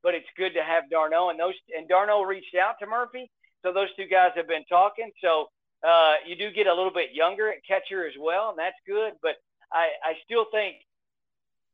But 0.03 0.15
it's 0.17 0.27
good 0.37 0.55
to 0.55 0.65
have 0.65 0.91
d'Arnaud 0.91 1.31
and 1.31 1.39
those 1.39 1.55
and 1.77 1.89
d'Arnaud 1.89 2.23
reached 2.23 2.57
out 2.57 2.75
to 2.81 2.87
Murphy, 2.87 3.31
so 3.63 3.73
those 3.73 3.89
two 3.97 4.07
guys 4.07 4.31
have 4.37 4.49
been 4.49 4.65
talking. 4.69 5.11
So 5.23 5.49
uh, 5.87 6.15
you 6.27 6.37
do 6.37 6.51
get 6.51 6.67
a 6.67 6.75
little 6.75 6.93
bit 6.93 7.13
younger 7.13 7.51
at 7.51 7.65
catcher 7.67 8.07
as 8.07 8.15
well, 8.19 8.51
and 8.51 8.59
that's 8.59 8.77
good. 8.87 9.15
But 9.23 9.37
I, 9.73 9.89
I 10.05 10.13
still 10.25 10.47
think 10.53 10.77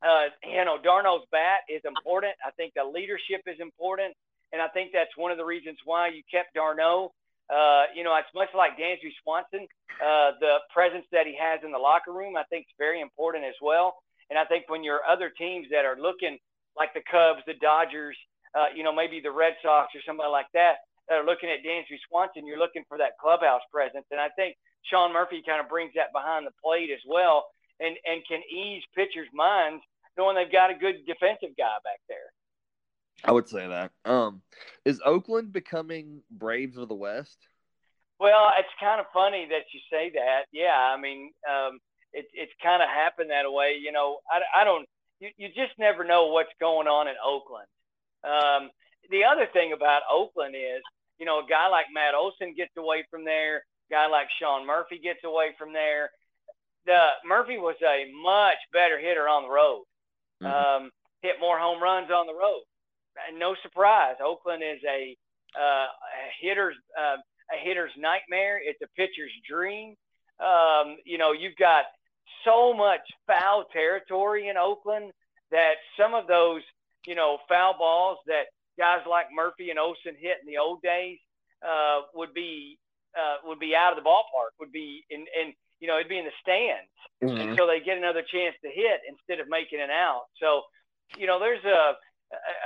uh, 0.02 0.30
you 0.46 0.64
know, 0.64 0.78
d'Arnaud's 0.78 1.26
bat 1.32 1.66
is 1.68 1.82
important. 1.84 2.34
I 2.46 2.50
think 2.52 2.74
the 2.74 2.84
leadership 2.84 3.42
is 3.46 3.58
important. 3.60 4.14
And 4.52 4.62
I 4.62 4.68
think 4.68 4.90
that's 4.92 5.10
one 5.16 5.30
of 5.30 5.38
the 5.38 5.44
reasons 5.44 5.78
why 5.84 6.08
you 6.08 6.22
kept 6.30 6.54
d'Arnaud. 6.54 7.12
Uh, 7.50 7.84
you 7.94 8.04
know, 8.04 8.14
it's 8.16 8.32
much 8.34 8.48
like 8.56 8.78
Dansby 8.78 9.12
Swanson. 9.22 9.66
Uh, 10.00 10.32
the 10.40 10.58
presence 10.72 11.04
that 11.12 11.26
he 11.26 11.36
has 11.36 11.60
in 11.64 11.72
the 11.72 11.78
locker 11.78 12.12
room, 12.12 12.36
I 12.36 12.44
think, 12.44 12.66
is 12.68 12.74
very 12.78 13.00
important 13.00 13.44
as 13.44 13.56
well. 13.60 13.96
And 14.30 14.38
I 14.38 14.44
think 14.44 14.68
when 14.68 14.84
your 14.84 15.00
other 15.04 15.30
teams 15.30 15.66
that 15.70 15.84
are 15.84 15.96
looking 15.98 16.38
like 16.76 16.94
the 16.94 17.02
Cubs, 17.10 17.40
the 17.46 17.54
Dodgers, 17.54 18.16
uh, 18.54 18.66
you 18.74 18.84
know, 18.84 18.94
maybe 18.94 19.20
the 19.20 19.32
Red 19.32 19.54
Sox 19.62 19.94
or 19.94 20.00
somebody 20.06 20.30
like 20.30 20.46
that, 20.54 20.84
that 21.08 21.16
are 21.16 21.24
looking 21.24 21.50
at 21.50 21.64
Dansby 21.64 21.98
Swanson, 22.08 22.46
you're 22.46 22.58
looking 22.58 22.84
for 22.88 22.98
that 22.98 23.18
clubhouse 23.20 23.62
presence. 23.72 24.06
And 24.10 24.20
I 24.20 24.28
think 24.30 24.56
Sean 24.82 25.12
Murphy 25.12 25.42
kind 25.46 25.60
of 25.60 25.68
brings 25.68 25.92
that 25.94 26.12
behind 26.12 26.46
the 26.46 26.52
plate 26.62 26.90
as 26.90 27.00
well 27.06 27.46
and, 27.80 27.96
and 28.06 28.22
can 28.26 28.40
ease 28.50 28.82
pitchers' 28.94 29.28
minds 29.32 29.82
knowing 30.16 30.36
they've 30.36 30.50
got 30.50 30.70
a 30.70 30.74
good 30.74 31.06
defensive 31.06 31.56
guy 31.56 31.76
back 31.84 32.00
there. 32.08 32.32
I 33.24 33.32
would 33.32 33.48
say 33.48 33.66
that. 33.66 33.92
Um, 34.04 34.42
is 34.84 35.00
Oakland 35.04 35.52
becoming 35.52 36.22
Braves 36.30 36.76
of 36.76 36.88
the 36.88 36.94
West? 36.94 37.38
Well, 38.20 38.50
it's 38.58 38.68
kind 38.80 39.00
of 39.00 39.06
funny 39.12 39.46
that 39.50 39.64
you 39.72 39.80
say 39.90 40.10
that. 40.14 40.42
Yeah, 40.52 40.74
I 40.74 41.00
mean, 41.00 41.30
um, 41.48 41.78
it, 42.12 42.26
it's 42.32 42.52
kind 42.62 42.82
of 42.82 42.88
happened 42.88 43.30
that 43.30 43.50
way. 43.50 43.78
You 43.80 43.92
know, 43.92 44.18
I, 44.30 44.62
I 44.62 44.64
don't. 44.64 44.86
You, 45.20 45.30
you 45.36 45.48
just 45.48 45.78
never 45.78 46.04
know 46.04 46.26
what's 46.28 46.52
going 46.60 46.86
on 46.86 47.08
in 47.08 47.14
Oakland. 47.24 47.66
Um, 48.24 48.70
the 49.10 49.24
other 49.24 49.46
thing 49.52 49.72
about 49.72 50.02
Oakland 50.10 50.54
is, 50.54 50.82
you 51.18 51.26
know, 51.26 51.40
a 51.40 51.46
guy 51.48 51.68
like 51.68 51.86
Matt 51.92 52.14
Olson 52.14 52.54
gets 52.56 52.76
away 52.76 53.04
from 53.10 53.24
there. 53.24 53.64
A 53.90 53.94
guy 53.94 54.06
like 54.06 54.28
Sean 54.40 54.66
Murphy 54.66 54.98
gets 54.98 55.20
away 55.24 55.54
from 55.58 55.72
there. 55.72 56.10
The 56.86 57.08
Murphy 57.26 57.58
was 57.58 57.76
a 57.82 58.10
much 58.22 58.58
better 58.72 58.98
hitter 58.98 59.28
on 59.28 59.42
the 59.42 59.50
road. 59.50 59.84
Mm-hmm. 60.42 60.84
Um, 60.84 60.90
hit 61.22 61.36
more 61.40 61.58
home 61.58 61.82
runs 61.82 62.10
on 62.10 62.26
the 62.26 62.34
road. 62.34 62.62
No 63.36 63.56
surprise, 63.62 64.14
Oakland 64.24 64.62
is 64.62 64.78
a, 64.88 65.16
uh, 65.58 65.86
a 65.90 66.30
hitter's 66.40 66.76
uh, 66.96 67.16
a 67.52 67.58
hitter's 67.64 67.90
nightmare. 67.96 68.60
It's 68.62 68.80
a 68.82 68.88
pitcher's 68.96 69.32
dream. 69.48 69.94
Um, 70.40 70.96
you 71.04 71.18
know, 71.18 71.32
you've 71.32 71.56
got 71.56 71.84
so 72.44 72.72
much 72.72 73.00
foul 73.26 73.64
territory 73.72 74.48
in 74.48 74.56
Oakland 74.56 75.12
that 75.50 75.74
some 75.98 76.14
of 76.14 76.26
those, 76.26 76.62
you 77.06 77.14
know, 77.14 77.38
foul 77.48 77.74
balls 77.78 78.18
that 78.26 78.44
guys 78.78 79.00
like 79.08 79.26
Murphy 79.34 79.70
and 79.70 79.78
Olson 79.78 80.14
hit 80.18 80.38
in 80.40 80.46
the 80.46 80.58
old 80.58 80.80
days 80.82 81.18
uh, 81.66 82.02
would 82.14 82.32
be 82.32 82.78
uh, 83.18 83.36
would 83.44 83.58
be 83.58 83.74
out 83.74 83.96
of 83.96 84.02
the 84.02 84.08
ballpark. 84.08 84.54
Would 84.60 84.72
be 84.72 85.04
in, 85.10 85.20
in 85.20 85.52
you 85.80 85.88
know 85.88 85.96
it'd 85.98 86.08
be 86.08 86.18
in 86.18 86.24
the 86.24 86.38
stands 86.40 86.94
mm-hmm. 87.22 87.50
until 87.50 87.66
they 87.66 87.80
get 87.80 87.98
another 87.98 88.22
chance 88.22 88.54
to 88.62 88.70
hit 88.70 89.00
instead 89.08 89.40
of 89.40 89.48
making 89.48 89.80
it 89.80 89.90
out. 89.90 90.26
So, 90.40 90.62
you 91.16 91.26
know, 91.26 91.38
there's 91.38 91.64
a 91.64 91.92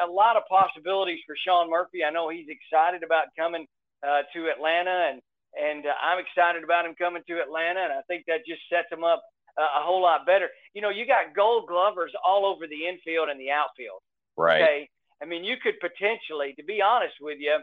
a 0.05 0.11
lot 0.11 0.37
of 0.37 0.43
possibilities 0.49 1.21
for 1.27 1.37
Sean 1.37 1.71
Murphy. 1.71 2.05
I 2.05 2.11
know 2.11 2.29
he's 2.29 2.49
excited 2.49 3.03
about 3.03 3.27
coming 3.39 3.67
uh, 4.03 4.23
to 4.35 4.51
Atlanta, 4.51 5.11
and 5.13 5.21
and 5.55 5.87
uh, 5.87 5.93
I'm 6.03 6.19
excited 6.19 6.65
about 6.65 6.87
him 6.87 6.95
coming 6.95 7.23
to 7.29 7.41
Atlanta, 7.41 7.81
and 7.81 7.93
I 7.93 8.03
think 8.09 8.25
that 8.27 8.47
just 8.47 8.63
sets 8.71 8.91
him 8.91 9.05
up 9.05 9.23
uh, 9.59 9.63
a 9.63 9.85
whole 9.85 10.03
lot 10.03 10.27
better. 10.27 10.49
You 10.75 10.83
know, 10.83 10.91
you 10.91 11.07
got 11.07 11.35
Gold 11.35 11.69
Glovers 11.69 12.13
all 12.27 12.47
over 12.47 12.67
the 12.67 12.87
infield 12.89 13.29
and 13.29 13.39
the 13.39 13.51
outfield. 13.51 14.01
Right. 14.37 14.63
Okay. 14.63 14.89
I 15.23 15.27
mean, 15.27 15.45
you 15.45 15.57
could 15.63 15.79
potentially, 15.81 16.55
to 16.59 16.65
be 16.65 16.83
honest 16.83 17.15
with 17.21 17.39
you, 17.39 17.57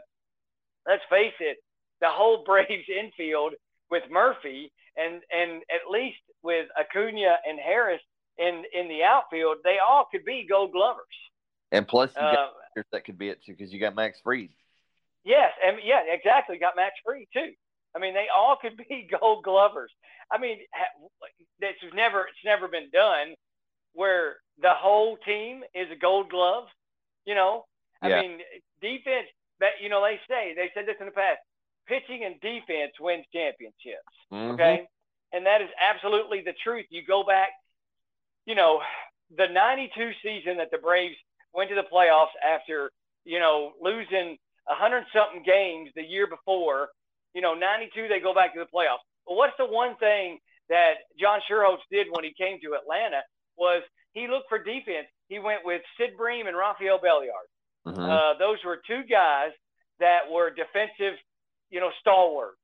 let's 0.88 1.04
face 1.10 1.34
it, 1.40 1.58
the 2.02 2.10
whole 2.10 2.44
Braves 2.46 2.88
infield 2.90 3.54
with 3.92 4.04
Murphy 4.10 4.72
and 4.98 5.22
and 5.32 5.62
at 5.72 5.90
least 5.90 6.20
with 6.44 6.68
Acuna 6.80 7.36
and 7.48 7.60
Harris 7.60 8.02
in 8.38 8.64
in 8.74 8.88
the 8.88 9.04
outfield, 9.04 9.58
they 9.64 9.78
all 9.78 10.08
could 10.12 10.26
be 10.26 10.46
Gold 10.50 10.72
Glovers. 10.72 11.06
And 11.72 11.88
plus, 11.88 12.12
you 12.16 12.22
got 12.22 12.50
uh, 12.78 12.82
that 12.92 13.06
could 13.06 13.18
be 13.18 13.30
it 13.30 13.44
too, 13.46 13.54
because 13.54 13.72
you 13.72 13.80
got 13.80 13.96
Max 13.96 14.20
Fried. 14.24 14.50
Yes, 15.24 15.52
and 15.66 15.78
yeah, 15.84 16.02
exactly. 16.08 16.58
Got 16.58 16.76
Max 16.76 16.96
Fried 17.06 17.28
too. 17.34 17.52
I 17.96 18.00
mean, 18.00 18.14
they 18.14 18.28
all 18.36 18.58
could 18.62 18.78
be 18.78 19.08
Gold 19.20 19.44
Glovers. 19.44 19.92
I 20.32 20.38
mean, 20.38 20.60
this 21.60 21.76
has 21.82 21.92
never 21.94 22.22
it's 22.22 22.46
never 22.46 22.68
been 22.68 22.90
done 22.92 23.36
where 23.94 24.38
the 24.62 24.74
whole 24.74 25.18
team 25.26 25.64
is 25.74 25.88
a 25.92 26.00
Gold 26.00 26.30
Glove. 26.30 26.66
You 27.26 27.36
know, 27.36 27.66
I 28.02 28.10
yeah. 28.10 28.22
mean, 28.22 28.40
defense. 28.82 29.28
That 29.60 29.82
you 29.82 29.90
know, 29.90 30.02
they 30.02 30.20
say 30.30 30.54
they 30.56 30.72
said 30.74 30.86
this 30.88 30.96
in 31.00 31.06
the 31.06 31.12
past. 31.12 31.40
Pitching 31.86 32.24
and 32.24 32.40
defense 32.40 32.94
wins 33.00 33.26
championships. 33.34 34.14
Mm-hmm. 34.32 34.54
Okay, 34.54 34.88
and 35.34 35.46
that 35.46 35.62
is 35.62 35.70
absolutely 35.82 36.42
the 36.42 36.54
truth. 36.64 36.86
You 36.90 37.02
go 37.06 37.24
back, 37.24 37.50
you 38.46 38.56
know, 38.56 38.80
the 39.36 39.48
'92 39.48 40.12
season 40.24 40.58
that 40.58 40.72
the 40.72 40.78
Braves 40.78 41.16
went 41.54 41.70
to 41.70 41.76
the 41.76 41.88
playoffs 41.92 42.36
after 42.46 42.92
you 43.26 43.40
know 43.40 43.74
losing 43.82 44.38
a 44.70 44.76
hundred 44.76 45.06
something 45.14 45.44
games 45.44 45.90
the 45.96 46.04
year 46.04 46.28
before. 46.28 46.90
You 47.34 47.42
know, 47.42 47.54
'92 47.54 48.08
they 48.08 48.20
go 48.20 48.34
back 48.34 48.54
to 48.54 48.60
the 48.60 48.66
playoffs. 48.66 49.04
But 49.28 49.36
what's 49.36 49.58
the 49.58 49.66
one 49.66 49.96
thing 49.98 50.40
that 50.70 50.94
John 51.20 51.40
Schuerholz 51.50 51.80
did 51.92 52.08
when 52.12 52.24
he 52.24 52.34
came 52.34 52.60
to 52.62 52.76
Atlanta 52.76 53.22
was 53.58 53.84
he 54.20 54.28
looked 54.28 54.50
for 54.50 54.60
defense. 54.60 55.08
He 55.28 55.40
went 55.40 55.62
with 55.64 55.82
Sid 55.98 56.18
Bream 56.18 56.48
and 56.48 56.58
Rafael 56.58 57.00
Belliard. 57.00 57.48
Mm-hmm. 57.88 58.02
Uh, 58.02 58.34
those 58.38 58.58
were 58.66 58.82
two 58.86 59.04
guys 59.10 59.52
that 60.00 60.30
were 60.32 60.50
defensive, 60.50 61.18
you 61.70 61.80
know, 61.80 61.92
stalwarts. 62.00 62.58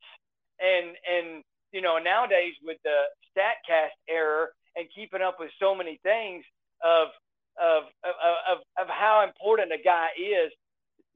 And 0.59 0.95
and 1.07 1.43
you 1.71 1.81
know 1.81 1.97
nowadays 1.97 2.53
with 2.63 2.77
the 2.83 3.07
Statcast 3.35 3.95
error 4.09 4.51
and 4.75 4.87
keeping 4.95 5.21
up 5.21 5.37
with 5.39 5.51
so 5.59 5.75
many 5.75 5.99
things 6.03 6.43
of 6.83 7.07
of, 7.55 7.83
of, 8.03 8.57
of 8.77 8.87
how 8.87 9.23
important 9.23 9.71
a 9.71 9.81
guy 9.81 10.07
is, 10.19 10.51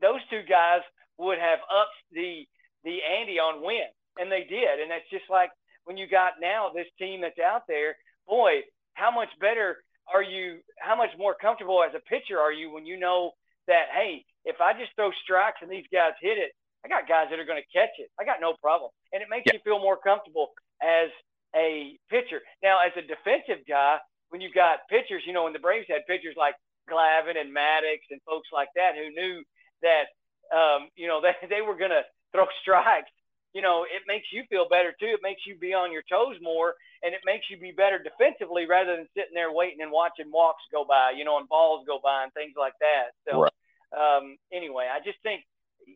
those 0.01 0.24
two 0.29 0.43
guys 0.48 0.79
would 1.17 1.38
have 1.38 1.60
upped 1.67 2.00
the 2.12 2.48
the 2.84 3.00
ante 3.03 3.39
on 3.39 3.63
win, 3.63 3.88
and 4.17 4.31
they 4.31 4.46
did. 4.48 4.79
And 4.79 4.91
that's 4.91 5.10
just 5.12 5.29
like 5.29 5.51
when 5.86 5.98
you 5.98 6.08
got 6.08 6.34
now 6.39 6.72
this 6.74 6.88
team 6.98 7.22
that's 7.22 7.39
out 7.39 7.63
there. 7.67 7.96
Boy, 8.27 8.62
how 8.93 9.12
much 9.12 9.29
better 9.41 9.84
are 10.13 10.23
you? 10.23 10.59
How 10.79 10.95
much 10.95 11.09
more 11.17 11.35
comfortable 11.39 11.83
as 11.83 11.93
a 11.95 12.03
pitcher 12.09 12.39
are 12.39 12.51
you 12.51 12.71
when 12.71 12.85
you 12.85 12.99
know 12.99 13.31
that 13.67 13.93
hey, 13.93 14.25
if 14.45 14.61
I 14.61 14.73
just 14.73 14.91
throw 14.95 15.11
strikes 15.23 15.61
and 15.61 15.69
these 15.69 15.87
guys 15.91 16.13
hit 16.21 16.37
it, 16.37 16.51
I 16.83 16.87
got 16.87 17.07
guys 17.07 17.27
that 17.29 17.39
are 17.39 17.45
going 17.45 17.61
to 17.61 17.71
catch 17.73 17.93
it. 17.99 18.09
I 18.19 18.25
got 18.25 18.41
no 18.41 18.53
problem, 18.61 18.91
and 19.11 19.21
it 19.21 19.29
makes 19.29 19.45
yeah. 19.47 19.59
you 19.59 19.59
feel 19.63 19.79
more 19.79 19.97
comfortable 19.97 20.49
as 20.81 21.11
a 21.55 21.97
pitcher. 22.09 22.41
Now, 22.63 22.79
as 22.85 22.93
a 22.95 23.03
defensive 23.03 23.65
guy, 23.67 23.97
when 24.29 24.41
you 24.41 24.49
got 24.53 24.87
pitchers, 24.89 25.23
you 25.25 25.33
know, 25.33 25.43
when 25.43 25.53
the 25.53 25.59
Braves 25.61 25.87
had 25.89 26.05
pitchers 26.07 26.35
like 26.37 26.55
Glavine 26.89 27.39
and 27.39 27.53
Maddux 27.53 28.01
and 28.09 28.21
folks 28.25 28.49
like 28.53 28.69
that 28.75 28.93
who 28.95 29.09
knew 29.11 29.43
that, 29.81 30.09
um, 30.55 30.89
you 30.95 31.07
know, 31.07 31.21
they, 31.25 31.35
they 31.47 31.61
were 31.61 31.77
going 31.77 31.93
to 31.93 32.05
throw 32.31 32.45
strikes, 32.61 33.09
you 33.53 33.62
know, 33.62 33.84
it 33.84 34.03
makes 34.08 34.27
you 34.32 34.44
feel 34.50 34.68
better 34.70 34.94
too. 35.00 35.18
It 35.18 35.22
makes 35.24 35.41
you 35.46 35.58
be 35.58 35.74
on 35.74 35.91
your 35.91 36.03
toes 36.10 36.38
more 36.41 36.75
and 37.03 37.13
it 37.13 37.22
makes 37.25 37.46
you 37.50 37.58
be 37.58 37.72
better 37.72 37.98
defensively 37.98 38.65
rather 38.68 38.96
than 38.96 39.08
sitting 39.15 39.34
there 39.34 39.51
waiting 39.51 39.82
and 39.82 39.91
watching 39.91 40.32
walks 40.32 40.63
go 40.72 40.86
by, 40.86 41.13
you 41.15 41.25
know, 41.25 41.38
and 41.38 41.50
balls 41.50 41.86
go 41.88 42.00
by 42.03 42.24
and 42.24 42.34
things 42.34 42.53
like 42.58 42.74
that. 42.79 43.18
So, 43.25 43.48
right. 43.48 43.56
um, 43.96 44.38
anyway, 44.53 44.88
I 44.91 45.00
just 45.00 45.18
think, 45.24 45.41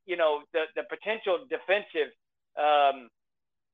you 0.05 0.17
know, 0.17 0.41
the, 0.53 0.65
the 0.75 0.83
potential 0.89 1.45
defensive, 1.49 2.09
um, 2.57 3.09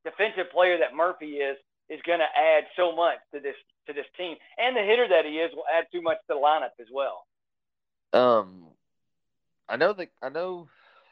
defensive 0.03 0.51
player 0.51 0.77
that 0.79 0.95
Murphy 0.95 1.39
is, 1.39 1.57
is 1.89 1.99
going 2.05 2.19
to 2.19 2.31
add 2.37 2.65
so 2.75 2.95
much 2.95 3.17
to 3.33 3.39
this 3.39 3.55
to 3.87 3.93
this 3.93 4.05
team, 4.15 4.35
and 4.59 4.77
the 4.77 4.81
hitter 4.81 5.07
that 5.07 5.25
he 5.25 5.39
is 5.39 5.51
will 5.55 5.65
add 5.75 5.85
too 5.91 6.01
much 6.01 6.17
to 6.17 6.23
the 6.29 6.33
lineup 6.35 6.77
as 6.79 6.85
well. 6.93 7.25
Um, 8.13 8.67
I 9.67 9.77
know 9.77 9.93
that 9.93 10.09
I 10.21 10.29
know 10.29 10.67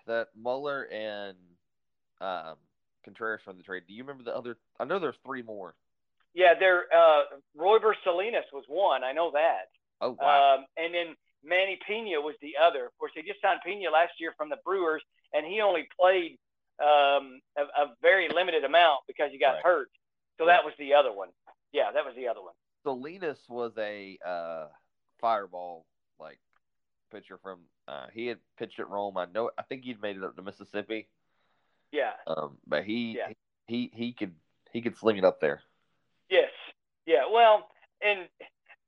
that 0.05 0.27
Muller 0.35 0.83
and 0.83 1.35
um, 2.21 2.55
Contreras 3.03 3.41
from 3.43 3.57
the 3.57 3.63
trade. 3.63 3.83
Do 3.87 3.93
you 3.93 4.03
remember 4.03 4.23
the 4.23 4.35
other? 4.35 4.57
I 4.79 4.85
know 4.85 4.99
there's 4.99 5.15
three 5.25 5.41
more. 5.41 5.75
Yeah, 6.33 6.53
there. 6.59 6.85
Uh, 6.93 7.23
Royber 7.57 7.93
Salinas 8.03 8.45
was 8.53 8.65
one. 8.67 9.03
I 9.03 9.11
know 9.11 9.31
that. 9.31 9.69
Oh 10.01 10.17
wow. 10.19 10.57
Um, 10.57 10.65
and 10.77 10.93
then 10.93 11.15
Manny 11.43 11.79
Pena 11.87 12.21
was 12.21 12.35
the 12.41 12.53
other. 12.61 12.85
Of 12.85 12.97
course, 12.99 13.11
they 13.15 13.21
just 13.21 13.41
signed 13.41 13.59
Pena 13.65 13.89
last 13.89 14.13
year 14.19 14.33
from 14.37 14.49
the 14.49 14.57
Brewers, 14.63 15.01
and 15.33 15.45
he 15.45 15.61
only 15.61 15.87
played 15.99 16.37
um, 16.79 17.39
a, 17.57 17.63
a, 17.63 17.95
very 18.01 18.29
limited 18.29 18.63
amount 18.63 18.99
because 19.07 19.31
he 19.31 19.39
got 19.39 19.53
right. 19.53 19.63
hurt. 19.63 19.89
So 20.37 20.45
that 20.45 20.63
was 20.63 20.73
the 20.77 20.93
other 20.93 21.11
one. 21.11 21.29
Yeah, 21.71 21.91
that 21.91 22.05
was 22.05 22.13
the 22.15 22.27
other 22.27 22.41
one. 22.41 22.53
Salinas 22.83 23.39
was 23.49 23.71
a 23.77 24.17
uh, 24.25 24.67
fireball 25.19 25.85
like 26.19 26.39
pitcher 27.11 27.39
from. 27.41 27.61
Uh, 27.87 28.07
he 28.13 28.27
had 28.27 28.37
pitched 28.59 28.79
at 28.79 28.89
Rome. 28.89 29.17
I 29.17 29.25
know. 29.25 29.49
I 29.57 29.63
think 29.63 29.85
he'd 29.85 30.01
made 30.01 30.17
it 30.17 30.23
up 30.23 30.35
to 30.35 30.41
Mississippi. 30.41 31.07
Yeah. 31.91 32.11
Um, 32.25 32.57
but 32.67 32.83
he, 32.83 33.17
yeah. 33.17 33.29
he 33.67 33.91
he 33.93 34.13
could 34.13 34.33
he 34.71 34.81
could 34.81 34.97
sling 34.97 35.17
it 35.17 35.25
up 35.25 35.39
there. 35.39 35.61
Yes. 36.29 36.51
Yeah. 37.05 37.23
Well, 37.31 37.69
and 38.01 38.27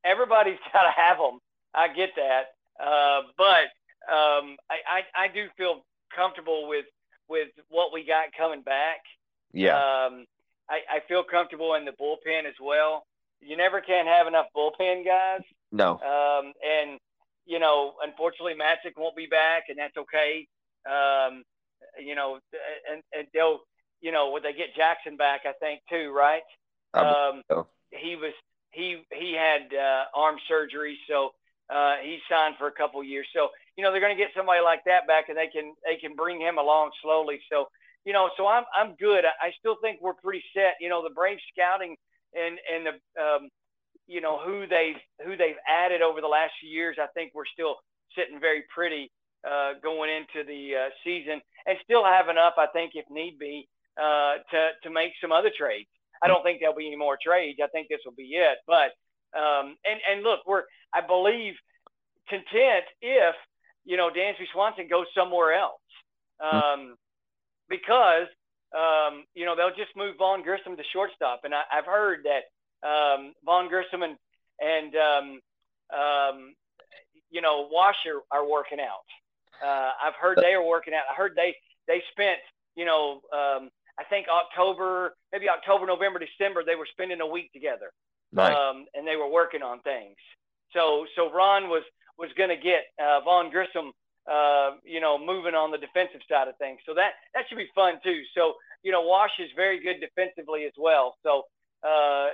everybody's 0.04 0.60
got 0.74 0.84
to 0.84 0.92
have 0.96 1.18
them. 1.18 1.40
I 1.74 1.88
get 1.88 2.12
that. 2.16 2.56
Uh, 2.84 3.22
but 3.38 4.14
um, 4.14 4.58
I, 4.70 5.04
I 5.16 5.24
I 5.26 5.28
do 5.28 5.48
feel 5.58 5.86
comfortable 6.16 6.68
with 6.68 6.86
with 7.28 7.50
what 7.70 7.94
we 7.94 8.06
got 8.06 8.26
coming 8.38 8.62
back. 8.62 9.00
Yeah. 9.54 9.78
Um, 9.78 10.26
I, 10.70 10.82
I 10.90 11.00
feel 11.08 11.24
comfortable 11.24 11.76
in 11.76 11.86
the 11.86 11.92
bullpen 11.92 12.46
as 12.46 12.56
well. 12.62 13.06
You 13.42 13.58
never 13.58 13.82
can 13.82 14.06
have 14.06 14.28
enough 14.28 14.48
bullpen 14.56 15.06
guys. 15.06 15.42
No. 15.72 15.94
Um, 15.94 16.54
and 16.66 17.00
you 17.46 17.60
know, 17.60 17.94
unfortunately, 18.04 18.54
Matzek 18.54 18.94
won't 18.98 19.16
be 19.16 19.26
back, 19.26 19.64
and 19.70 19.78
that's 19.78 19.98
okay. 19.98 20.48
Um, 20.86 21.44
you 22.04 22.16
know, 22.16 22.40
and, 22.92 23.04
and 23.14 23.28
they'll, 23.34 23.60
you 24.02 24.12
know, 24.12 24.32
when 24.32 24.44
they 24.44 24.54
get 24.54 24.76
Jackson 24.76 25.18
back, 25.18 25.42
I 25.46 25.54
think 25.60 25.82
too, 25.90 26.14
right? 26.16 26.42
Um, 26.94 27.44
so. 27.50 27.68
he 27.92 28.16
was 28.16 28.34
he 28.72 29.04
he 29.14 29.34
had 29.34 29.74
uh, 29.74 30.06
arm 30.16 30.38
surgery, 30.48 30.98
so 31.08 31.32
uh, 31.70 31.96
he 32.02 32.20
signed 32.30 32.56
for 32.58 32.68
a 32.68 32.72
couple 32.72 33.04
years. 33.04 33.28
So 33.34 33.50
you 33.76 33.84
know 33.84 33.92
they're 33.92 34.02
going 34.02 34.16
to 34.16 34.22
get 34.22 34.32
somebody 34.36 34.62
like 34.62 34.84
that 34.86 35.08
back, 35.08 35.30
and 35.30 35.38
they 35.38 35.48
can 35.48 35.74
they 35.86 35.98
can 35.98 36.16
bring 36.16 36.40
him 36.40 36.58
along 36.58 36.92
slowly. 37.02 37.40
So 37.52 37.68
you 38.06 38.14
know, 38.14 38.30
so 38.38 38.48
I'm 38.48 38.64
I'm 38.76 38.96
good. 38.96 39.26
I, 39.26 39.48
I 39.48 39.52
still 39.60 39.78
think 39.82 40.00
we're 40.02 40.14
pretty 40.14 40.44
set. 40.54 40.76
You 40.80 40.90
know, 40.90 41.04
the 41.04 41.14
Braves 41.14 41.42
scouting 41.54 41.96
and 42.34 42.58
and 42.74 42.86
the 42.88 43.22
um, 43.22 43.50
you 44.08 44.22
know 44.22 44.40
who 44.40 44.68
they 44.68 44.96
who 45.26 45.38
they've 45.38 45.60
added 45.68 46.02
over 46.02 46.22
the 46.22 46.28
last 46.28 46.54
few 46.60 46.70
years. 46.70 46.98
I 47.00 47.08
think 47.14 47.32
we're 47.34 47.50
still 47.54 47.76
sitting 48.18 48.40
very 48.40 48.64
pretty 48.74 49.12
uh, 49.48 49.74
going 49.82 50.10
into 50.10 50.46
the 50.46 50.76
uh, 50.76 50.90
season, 51.04 51.42
and 51.66 51.78
still 51.84 52.04
have 52.04 52.30
enough. 52.30 52.54
I 52.58 52.68
think 52.68 52.92
if 52.96 53.06
need 53.10 53.38
be 53.40 53.68
uh, 54.00 54.36
to 54.52 54.70
to 54.84 54.90
make 54.90 55.14
some 55.22 55.32
other 55.32 55.52
trades. 55.56 55.90
I 56.22 56.28
don't 56.28 56.44
think 56.44 56.60
there'll 56.60 56.76
be 56.76 56.88
any 56.88 56.98
more 56.98 57.18
trades. 57.22 57.60
I 57.64 57.68
think 57.68 57.88
this 57.88 58.00
will 58.06 58.16
be 58.18 58.36
it. 58.36 58.58
But 58.68 58.92
um, 59.38 59.76
and 59.86 60.00
and 60.10 60.24
look, 60.24 60.40
we're 60.46 60.64
I 60.94 61.02
believe 61.06 61.54
content 62.28 62.86
if 63.02 63.36
you 63.86 63.98
know 63.98 64.10
Dansby 64.10 64.48
Swanson 64.54 64.88
goes 64.88 65.08
somewhere 65.16 65.54
else 65.54 65.82
um, 66.40 66.96
because 67.70 68.28
um, 68.76 69.26
you 69.34 69.46
know 69.46 69.56
they'll 69.56 69.76
just 69.76 69.96
move 69.96 70.16
Vaughn 70.18 70.44
Grissom 70.44 70.78
to 70.78 70.84
shortstop, 70.94 71.42
and 71.44 71.54
I, 71.54 71.64
have 71.70 71.86
heard 71.86 72.26
that 72.26 72.88
um, 72.88 73.34
Vaughn 73.46 73.68
Grissom 73.68 74.04
and 74.04 74.18
and 74.60 74.96
um, 74.96 75.40
um, 75.98 76.54
you 77.32 77.42
know 77.42 77.68
Washer 77.72 78.22
are 78.32 78.48
working 78.48 78.80
out. 78.80 79.06
Uh, 79.64 79.92
I've 80.02 80.16
heard 80.20 80.38
they 80.42 80.54
are 80.54 80.64
working 80.64 80.94
out. 80.94 81.04
I 81.12 81.16
heard 81.16 81.34
they 81.36 81.56
they 81.88 82.02
spent 82.12 82.40
you 82.76 82.86
know 82.86 83.22
um, 83.34 83.70
I 84.00 84.04
think 84.06 84.28
October, 84.32 85.14
maybe 85.34 85.50
October, 85.50 85.86
November, 85.86 86.20
December, 86.20 86.64
they 86.64 86.76
were 86.76 86.88
spending 86.90 87.20
a 87.20 87.28
week 87.28 87.52
together. 87.52 87.92
Um, 88.56 88.86
and 88.94 89.06
they 89.06 89.18
were 89.18 89.28
working 89.28 89.62
on 89.62 89.82
things. 89.82 90.16
So, 90.72 91.06
so 91.16 91.32
Ron 91.34 91.68
was, 91.68 91.84
was 92.18 92.30
going 92.38 92.50
to 92.50 92.56
get 92.56 92.88
uh, 92.96 93.20
Vaughn 93.26 93.52
Grissom, 93.52 93.92
uh, 94.32 94.78
you 94.86 95.02
know, 95.02 95.18
moving 95.20 95.54
on 95.54 95.72
the 95.72 95.78
defensive 95.78 96.22
side 96.32 96.48
of 96.48 96.56
things. 96.58 96.80
So 96.86 96.94
that, 96.94 97.12
that 97.34 97.44
should 97.50 97.58
be 97.58 97.68
fun 97.76 98.00
too. 98.02 98.22
So, 98.36 98.54
you 98.84 98.92
know, 98.94 99.02
Wash 99.02 99.36
is 99.40 99.50
very 99.56 99.84
good 99.84 100.00
defensively 100.00 100.64
as 100.64 100.74
well. 100.78 101.16
So, 101.24 101.44
uh, 101.84 102.28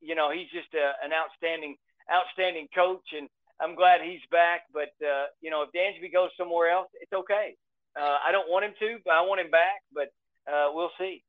you 0.00 0.16
know, 0.16 0.32
he's 0.32 0.50
just 0.50 0.74
a, 0.74 0.98
an 1.04 1.12
outstanding, 1.12 1.76
outstanding 2.10 2.66
coach. 2.74 3.06
And 3.16 3.28
I'm 3.60 3.74
glad 3.74 4.00
he's 4.02 4.20
back. 4.30 4.62
But, 4.72 4.94
uh, 5.04 5.26
you 5.40 5.50
know, 5.50 5.62
if 5.62 5.72
Dansby 5.72 6.12
goes 6.12 6.30
somewhere 6.36 6.70
else, 6.70 6.88
it's 7.00 7.12
okay. 7.12 7.56
Uh, 7.96 8.18
I 8.26 8.32
don't 8.32 8.50
want 8.50 8.64
him 8.64 8.74
to, 8.80 8.98
but 9.04 9.12
I 9.12 9.20
want 9.22 9.40
him 9.40 9.50
back. 9.50 9.82
But 9.92 10.12
uh, 10.52 10.68
we'll 10.72 10.90
see. 10.98 11.22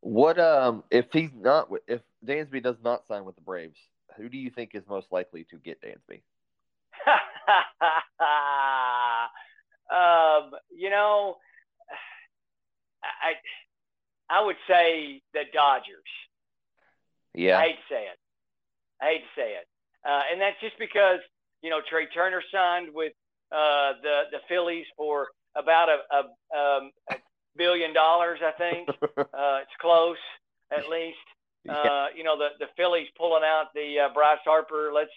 What 0.00 0.40
um 0.40 0.82
if 0.90 1.06
he's 1.12 1.30
not 1.32 1.68
if 1.86 2.00
Dansby 2.26 2.62
does 2.62 2.76
not 2.82 3.06
sign 3.06 3.24
with 3.24 3.36
the 3.36 3.40
Braves, 3.40 3.78
who 4.16 4.28
do 4.28 4.36
you 4.36 4.50
think 4.50 4.74
is 4.74 4.82
most 4.88 5.06
likely 5.12 5.44
to 5.44 5.56
get 5.58 5.80
Dansby? 5.80 6.22
um, 9.90 10.50
you 10.74 10.90
know, 10.90 11.36
I 13.02 13.34
I 14.28 14.44
would 14.44 14.56
say 14.68 15.22
the 15.32 15.44
Dodgers. 15.52 15.86
Yeah. 17.34 17.58
I 17.58 17.68
hate 17.68 17.76
to 17.76 17.82
say 17.88 18.02
it. 18.02 18.18
I 19.00 19.04
hate 19.06 19.20
to 19.20 19.26
say 19.36 19.52
it, 19.52 19.68
uh, 20.04 20.22
and 20.32 20.40
that's 20.40 20.60
just 20.60 20.76
because 20.78 21.20
you 21.62 21.70
know 21.70 21.80
Trea 21.88 22.06
Turner 22.06 22.42
signed 22.52 22.88
with 22.92 23.12
uh, 23.50 23.92
the 24.02 24.22
the 24.32 24.38
Phillies 24.48 24.86
for 24.96 25.28
about 25.54 25.88
a, 25.88 25.98
a, 26.14 26.58
um, 26.58 26.90
a 27.10 27.16
billion 27.56 27.92
dollars, 27.92 28.40
I 28.42 28.52
think. 28.52 28.88
uh, 29.18 29.58
it's 29.62 29.76
close, 29.80 30.16
at 30.70 30.88
least. 30.88 31.18
Uh, 31.68 32.06
you 32.16 32.24
know, 32.24 32.36
the, 32.36 32.48
the 32.58 32.66
Phillies 32.76 33.06
pulling 33.16 33.44
out 33.44 33.66
the 33.74 34.06
uh, 34.06 34.12
Bryce 34.12 34.42
Harper, 34.44 34.90
let's 34.92 35.12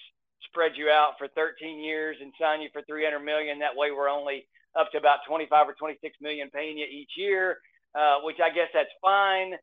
spread 0.47 0.73
you 0.75 0.89
out 0.89 1.13
for 1.17 1.27
13 1.29 1.79
years 1.79 2.17
and 2.21 2.31
sign 2.39 2.61
you 2.61 2.69
for 2.71 2.83
300 2.83 3.19
million. 3.19 3.59
That 3.59 3.75
way 3.75 3.89
we're 3.91 4.09
only 4.09 4.47
up 4.77 4.91
to 4.91 4.97
about 4.97 5.19
25 5.27 5.69
or 5.69 5.73
26 5.73 6.17
million 6.21 6.49
paying 6.51 6.77
you 6.77 6.85
each 6.85 7.11
year, 7.17 7.57
uh, 7.97 8.17
which 8.23 8.37
I 8.43 8.53
guess 8.53 8.67
that's 8.73 8.93
fine. 9.01 9.53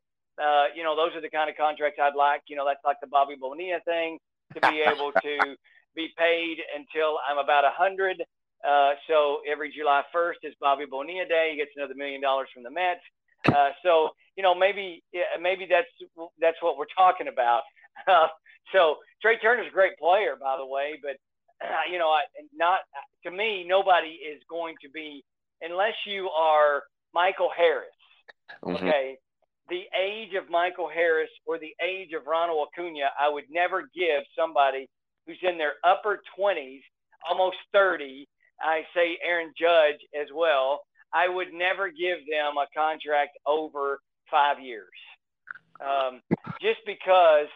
Uh, 0.41 0.65
you 0.75 0.83
know, 0.83 0.95
those 0.95 1.15
are 1.15 1.21
the 1.21 1.29
kind 1.29 1.49
of 1.49 1.55
contracts 1.55 1.99
I'd 2.01 2.15
like. 2.15 2.41
You 2.47 2.57
know, 2.57 2.65
that's 2.65 2.83
like 2.83 2.97
the 2.99 3.07
Bobby 3.07 3.35
Bonilla 3.39 3.79
thing 3.85 4.17
to 4.53 4.69
be 4.69 4.81
able 4.85 5.13
to 5.13 5.55
be 5.95 6.09
paid 6.17 6.57
until 6.75 7.17
I'm 7.29 7.37
about 7.37 7.63
100 7.63 8.23
uh, 8.63 8.93
so 9.07 9.39
every 9.49 9.71
July 9.71 10.03
1st 10.15 10.43
is 10.43 10.53
Bobby 10.59 10.85
Bonilla 10.89 11.27
Day. 11.27 11.49
He 11.51 11.57
gets 11.57 11.71
another 11.75 11.95
million 11.95 12.21
dollars 12.21 12.47
from 12.53 12.63
the 12.63 12.71
Mets. 12.71 13.01
Uh, 13.45 13.71
so 13.83 14.09
you 14.37 14.43
know 14.43 14.55
maybe 14.55 15.03
maybe 15.41 15.67
that's 15.69 15.91
that's 16.39 16.57
what 16.61 16.77
we're 16.77 16.91
talking 16.95 17.27
about. 17.27 17.61
Uh, 18.07 18.25
so 18.71 18.95
Trea 19.21 19.37
Turner's 19.37 19.67
a 19.67 19.71
great 19.71 19.95
player, 19.99 20.35
by 20.39 20.57
the 20.57 20.65
way, 20.65 20.97
but 21.03 21.17
uh, 21.63 21.85
you 21.91 21.99
know 21.99 22.07
I, 22.07 22.21
not 22.55 22.79
to 23.23 23.29
me 23.29 23.63
nobody 23.67 24.17
is 24.17 24.41
going 24.49 24.75
to 24.81 24.89
be 24.89 25.23
unless 25.61 25.93
you 26.07 26.29
are 26.29 26.83
Michael 27.13 27.51
Harris. 27.55 27.85
Mm-hmm. 28.65 28.87
Okay. 28.87 29.17
The 29.69 29.83
age 29.97 30.33
of 30.33 30.49
Michael 30.49 30.89
Harris 30.89 31.29
or 31.45 31.59
the 31.59 31.75
age 31.85 32.13
of 32.17 32.25
Ronald 32.25 32.67
Acuna, 32.67 33.09
I 33.19 33.29
would 33.29 33.45
never 33.51 33.83
give 33.95 34.23
somebody 34.35 34.89
who's 35.25 35.39
in 35.41 35.57
their 35.57 35.73
upper 35.83 36.21
20s, 36.37 36.81
almost 37.27 37.57
30, 37.71 38.27
I 38.61 38.83
say 38.95 39.17
Aaron 39.23 39.53
Judge 39.57 39.99
as 40.19 40.27
well. 40.33 40.81
I 41.13 41.27
would 41.27 41.53
never 41.53 41.89
give 41.89 42.19
them 42.29 42.57
a 42.57 42.65
contract 42.75 43.37
over 43.45 43.99
five 44.31 44.59
years, 44.59 44.89
um, 45.79 46.21
just 46.59 46.79
because 46.85 47.47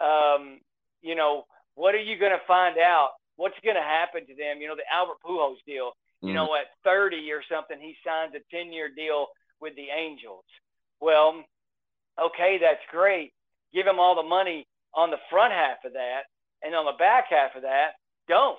um, 0.00 0.60
you 1.00 1.14
know 1.14 1.44
what 1.74 1.94
are 1.94 2.02
you 2.02 2.18
going 2.18 2.32
to 2.32 2.46
find 2.46 2.76
out? 2.78 3.10
What's 3.36 3.58
going 3.64 3.76
to 3.76 3.82
happen 3.82 4.26
to 4.26 4.34
them? 4.34 4.60
You 4.60 4.68
know 4.68 4.76
the 4.76 4.88
Albert 4.92 5.18
Pujols 5.24 5.64
deal. 5.66 5.92
You 6.20 6.28
mm-hmm. 6.28 6.34
know 6.34 6.54
at 6.54 6.66
30 6.84 7.30
or 7.32 7.42
something, 7.50 7.78
he 7.80 7.96
signs 8.04 8.34
a 8.34 8.54
10-year 8.54 8.90
deal 8.94 9.26
with 9.60 9.74
the 9.76 9.86
Angels. 9.96 10.44
Well, 11.00 11.44
okay, 12.20 12.58
that's 12.60 12.82
great. 12.90 13.32
Give 13.72 13.86
him 13.86 14.00
all 14.00 14.16
the 14.16 14.28
money 14.28 14.66
on 14.94 15.10
the 15.10 15.22
front 15.30 15.52
half 15.52 15.78
of 15.84 15.92
that, 15.92 16.22
and 16.62 16.74
on 16.74 16.86
the 16.86 16.98
back 16.98 17.26
half 17.30 17.54
of 17.56 17.62
that, 17.62 17.92
don't. 18.28 18.58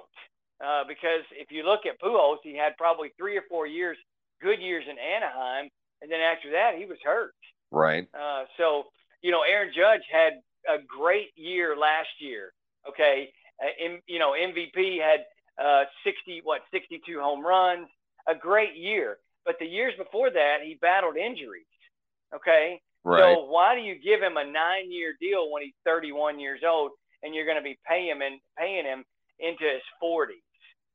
Uh, 0.64 0.84
because 0.88 1.24
if 1.32 1.52
you 1.52 1.64
look 1.64 1.82
at 1.86 2.00
Pujols, 2.02 2.38
he 2.44 2.56
had 2.56 2.76
probably 2.78 3.12
three 3.18 3.38
or 3.38 3.44
four 3.50 3.66
years, 3.66 3.98
good 4.42 4.60
years 4.60 4.84
in 4.90 4.98
Anaheim, 4.98 5.70
and 6.02 6.12
then 6.12 6.20
after 6.20 6.52
that, 6.52 6.74
he 6.78 6.86
was 6.86 6.98
hurt. 7.04 7.34
Right. 7.72 8.08
Uh, 8.14 8.44
so 8.58 8.86
you 9.22 9.32
know, 9.32 9.42
Aaron 9.42 9.72
Judge 9.76 10.04
had 10.12 10.34
a 10.68 10.82
great 10.86 11.30
year 11.36 11.78
last 11.78 12.10
year. 12.20 12.52
Okay, 12.88 13.32
uh, 13.62 13.68
in, 13.84 14.00
you 14.08 14.20
know, 14.20 14.32
MVP 14.32 15.00
had 15.00 15.26
uh, 15.64 15.84
60 16.04 16.42
what 16.44 16.62
62 16.72 17.20
home 17.20 17.46
runs, 17.46 17.88
a 18.28 18.36
great 18.36 18.76
year. 18.76 19.18
But 19.46 19.56
the 19.60 19.66
years 19.66 19.94
before 19.98 20.30
that, 20.30 20.58
he 20.64 20.78
battled 20.82 21.18
injuries. 21.18 21.66
Okay. 22.36 22.80
Right. 23.04 23.36
So 23.36 23.46
why 23.46 23.76
do 23.76 23.82
you 23.82 23.96
give 23.96 24.22
him 24.22 24.38
a 24.38 24.44
nine-year 24.44 25.16
deal 25.20 25.50
when 25.52 25.64
he's 25.64 25.74
31 25.86 26.40
years 26.40 26.62
old, 26.68 26.92
and 27.24 27.34
you're 27.34 27.46
going 27.46 27.58
to 27.58 27.64
be 27.64 27.78
paying 27.88 28.08
him 28.08 28.22
and 28.22 28.40
paying 28.58 28.86
him 28.86 29.04
into 29.40 29.64
his 29.64 29.84
40s? 30.04 30.42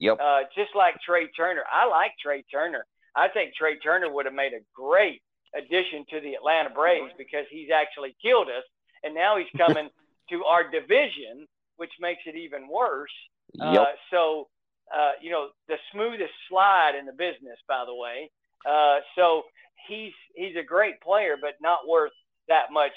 Yep. 0.01 0.19
Uh, 0.21 0.41
just 0.55 0.71
like 0.75 0.95
Trea 1.05 1.29
Turner. 1.37 1.63
I 1.71 1.87
like 1.89 2.13
Trea 2.23 2.43
Turner. 2.51 2.85
I 3.17 3.29
think 3.29 3.55
Trea 3.55 3.79
Turner 3.79 4.13
would 4.13 4.27
have 4.27 4.35
made 4.35 4.53
a 4.53 4.63
great 4.75 5.23
addition 5.55 6.05
to 6.11 6.21
the 6.21 6.35
Atlanta 6.35 6.71
Braves 6.71 7.13
because 7.17 7.47
he's 7.51 7.71
actually 7.71 8.17
killed 8.21 8.49
us, 8.49 8.65
and 9.03 9.15
now 9.15 9.39
he's 9.39 9.51
coming 9.57 9.89
to 10.31 10.45
our 10.45 10.69
division, 10.69 11.47
which 11.77 11.93
makes 12.01 12.23
it 12.27 12.37
even 12.37 12.69
worse. 12.69 13.13
Uh, 13.61 13.73
yep. 13.73 13.83
Uh, 13.83 13.85
so, 14.11 14.49
uh, 14.95 15.13
you 15.23 15.31
know, 15.31 15.49
the 15.69 15.77
smoothest 15.93 16.33
slide 16.49 16.93
in 16.99 17.07
the 17.07 17.13
business, 17.13 17.59
by 17.69 17.85
the 17.87 17.95
way. 17.95 18.31
Uh, 18.69 18.99
so 19.17 19.43
he's 19.87 20.13
he's 20.35 20.57
a 20.57 20.65
great 20.65 21.01
player, 21.01 21.37
but 21.41 21.55
not 21.61 21.87
worth 21.89 22.13
that 22.49 22.73
much 22.73 22.93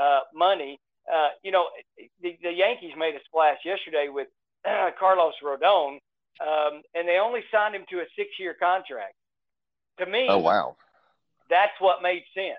uh, 0.00 0.20
money. 0.34 0.78
Uh, 1.10 1.28
you 1.42 1.50
know, 1.50 1.66
the, 2.22 2.36
the 2.42 2.52
Yankees 2.52 2.92
made 2.96 3.14
a 3.14 3.24
splash 3.26 3.58
yesterday 3.64 4.08
with 4.08 4.28
Carlos 4.98 5.34
Rodon 5.42 5.98
um, 6.40 6.82
and 6.94 7.06
they 7.06 7.18
only 7.18 7.40
signed 7.52 7.74
him 7.74 7.84
to 7.90 8.00
a 8.00 8.06
six-year 8.16 8.56
contract. 8.58 9.14
To 9.98 10.06
me, 10.06 10.26
oh 10.28 10.38
wow, 10.38 10.76
that's 11.50 11.78
what 11.78 12.02
made 12.02 12.22
sense. 12.34 12.56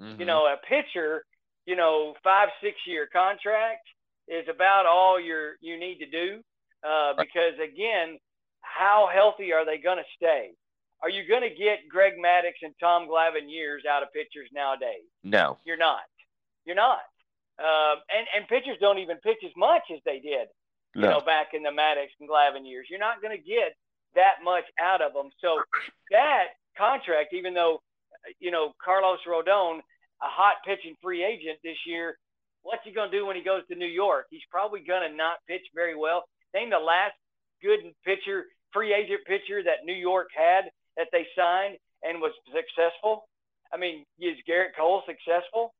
Mm-hmm. 0.00 0.20
You 0.20 0.26
know, 0.26 0.46
a 0.46 0.56
pitcher, 0.68 1.24
you 1.66 1.74
know, 1.74 2.14
five 2.22 2.48
six-year 2.62 3.08
contract 3.12 3.86
is 4.28 4.46
about 4.48 4.86
all 4.86 5.20
you're 5.20 5.54
you 5.60 5.78
need 5.78 5.98
to 5.98 6.06
do 6.06 6.40
uh, 6.86 7.14
because 7.18 7.58
again, 7.62 8.18
how 8.60 9.08
healthy 9.12 9.52
are 9.52 9.66
they 9.66 9.78
going 9.78 9.98
to 9.98 10.04
stay? 10.16 10.50
Are 11.02 11.10
you 11.10 11.26
going 11.26 11.42
to 11.42 11.54
get 11.54 11.88
Greg 11.88 12.12
Maddux 12.22 12.52
and 12.62 12.74
Tom 12.78 13.08
Glavine 13.08 13.50
years 13.50 13.82
out 13.90 14.02
of 14.02 14.12
pitchers 14.12 14.48
nowadays? 14.54 15.08
No, 15.24 15.58
you're 15.64 15.76
not. 15.76 16.02
You're 16.64 16.76
not. 16.76 17.00
Um, 17.60 18.00
and 18.08 18.26
and 18.34 18.48
pitchers 18.48 18.78
don't 18.80 18.98
even 18.98 19.18
pitch 19.18 19.44
as 19.44 19.52
much 19.56 19.82
as 19.92 20.00
they 20.04 20.18
did 20.18 20.48
you 20.94 21.02
no. 21.02 21.10
know, 21.10 21.20
back 21.20 21.48
in 21.54 21.62
the 21.62 21.70
Maddux 21.70 22.10
and 22.18 22.28
Glavine 22.28 22.68
years. 22.68 22.86
You're 22.90 22.98
not 22.98 23.22
going 23.22 23.36
to 23.36 23.42
get 23.42 23.76
that 24.14 24.42
much 24.42 24.64
out 24.80 25.00
of 25.00 25.12
them. 25.12 25.30
So 25.40 25.62
that 26.10 26.58
contract, 26.76 27.32
even 27.32 27.54
though, 27.54 27.80
you 28.38 28.50
know, 28.50 28.72
Carlos 28.82 29.20
Rodon, 29.26 29.78
a 29.78 30.28
hot 30.28 30.56
pitching 30.66 30.96
free 31.02 31.24
agent 31.24 31.58
this 31.62 31.78
year, 31.86 32.18
what's 32.62 32.82
he 32.84 32.92
going 32.92 33.10
to 33.10 33.16
do 33.16 33.26
when 33.26 33.36
he 33.36 33.42
goes 33.42 33.62
to 33.68 33.76
New 33.76 33.86
York? 33.86 34.26
He's 34.30 34.44
probably 34.50 34.80
going 34.80 35.08
to 35.08 35.16
not 35.16 35.38
pitch 35.46 35.64
very 35.74 35.96
well. 35.96 36.24
Name 36.54 36.70
the 36.70 36.78
last 36.78 37.14
good 37.62 37.80
pitcher, 38.04 38.46
free 38.72 38.92
agent 38.92 39.20
pitcher 39.26 39.62
that 39.62 39.86
New 39.86 39.94
York 39.94 40.28
had 40.34 40.70
that 40.96 41.06
they 41.12 41.26
signed 41.36 41.78
and 42.02 42.20
was 42.20 42.32
successful. 42.50 43.28
I 43.72 43.76
mean, 43.76 44.04
is 44.18 44.36
Gerrit 44.48 44.74
Cole 44.76 45.02
successful? 45.06 45.72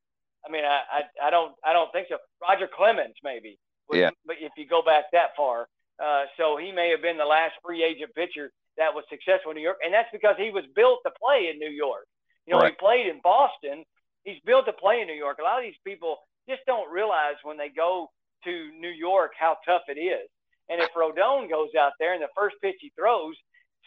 I 0.46 0.50
mean, 0.50 0.64
I, 0.64 0.80
I, 0.90 1.28
I 1.28 1.30
don't 1.30 1.52
I 1.64 1.72
don't 1.72 1.92
think 1.92 2.08
so. 2.08 2.16
Roger 2.40 2.68
Clemens 2.68 3.16
maybe, 3.22 3.58
yeah. 3.92 4.10
But 4.26 4.36
if 4.40 4.52
you 4.56 4.66
go 4.66 4.82
back 4.82 5.04
that 5.12 5.36
far, 5.36 5.68
uh, 6.02 6.24
so 6.36 6.56
he 6.56 6.72
may 6.72 6.90
have 6.90 7.02
been 7.02 7.18
the 7.18 7.24
last 7.24 7.54
free 7.64 7.84
agent 7.84 8.14
pitcher 8.14 8.50
that 8.78 8.94
was 8.94 9.04
successful 9.10 9.50
in 9.50 9.56
New 9.56 9.62
York, 9.62 9.78
and 9.84 9.92
that's 9.92 10.08
because 10.12 10.36
he 10.38 10.50
was 10.50 10.64
built 10.74 11.00
to 11.04 11.12
play 11.20 11.50
in 11.52 11.58
New 11.58 11.70
York. 11.70 12.06
You 12.46 12.54
know, 12.54 12.60
right. 12.60 12.72
he 12.72 12.76
played 12.80 13.06
in 13.06 13.20
Boston. 13.22 13.84
He's 14.24 14.40
built 14.44 14.66
to 14.66 14.72
play 14.72 15.00
in 15.00 15.06
New 15.06 15.18
York. 15.18 15.38
A 15.40 15.42
lot 15.42 15.58
of 15.58 15.64
these 15.64 15.80
people 15.84 16.18
just 16.48 16.62
don't 16.66 16.90
realize 16.90 17.36
when 17.42 17.56
they 17.56 17.68
go 17.68 18.08
to 18.44 18.70
New 18.78 18.90
York 18.90 19.32
how 19.38 19.56
tough 19.66 19.82
it 19.88 20.00
is. 20.00 20.28
And 20.68 20.80
if 20.80 20.90
Rodon 20.94 21.50
goes 21.50 21.70
out 21.78 21.92
there 21.98 22.14
and 22.14 22.22
the 22.22 22.32
first 22.36 22.56
pitch 22.62 22.76
he 22.80 22.92
throws, 22.96 23.34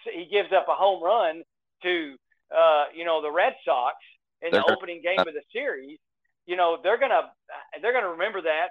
he 0.04 0.28
gives 0.30 0.52
up 0.52 0.68
a 0.68 0.76
home 0.76 1.02
run 1.02 1.44
to 1.84 2.16
uh, 2.56 2.86
you 2.94 3.06
know 3.06 3.22
the 3.22 3.32
Red 3.32 3.54
Sox 3.66 3.96
in 4.42 4.52
the 4.52 4.64
opening 4.72 5.02
game 5.02 5.20
of 5.20 5.34
the 5.34 5.42
series, 5.54 5.98
you 6.46 6.56
know 6.56 6.78
they're 6.84 7.00
gonna 7.00 7.32
they're 7.82 7.94
gonna 7.94 8.12
remember 8.12 8.42
that 8.42 8.70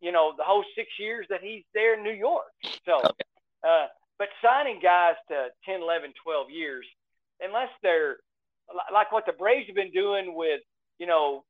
you 0.00 0.12
know 0.12 0.32
the 0.36 0.44
whole 0.44 0.64
six 0.74 0.88
years 0.98 1.26
that 1.30 1.40
he's 1.42 1.64
there 1.74 1.94
in 1.96 2.04
New 2.04 2.12
York. 2.12 2.46
So, 2.84 3.00
uh, 3.66 3.86
but 4.18 4.28
signing 4.42 4.80
guys 4.82 5.14
to 5.28 5.48
10, 5.64 5.82
11, 5.82 6.12
12 6.24 6.50
years, 6.50 6.86
unless 7.40 7.68
they're 7.82 8.16
like 8.92 9.12
what 9.12 9.26
the 9.26 9.32
Braves 9.32 9.66
have 9.66 9.76
been 9.76 9.92
doing 9.92 10.34
with 10.34 10.60
you 10.98 11.06
know 11.06 11.44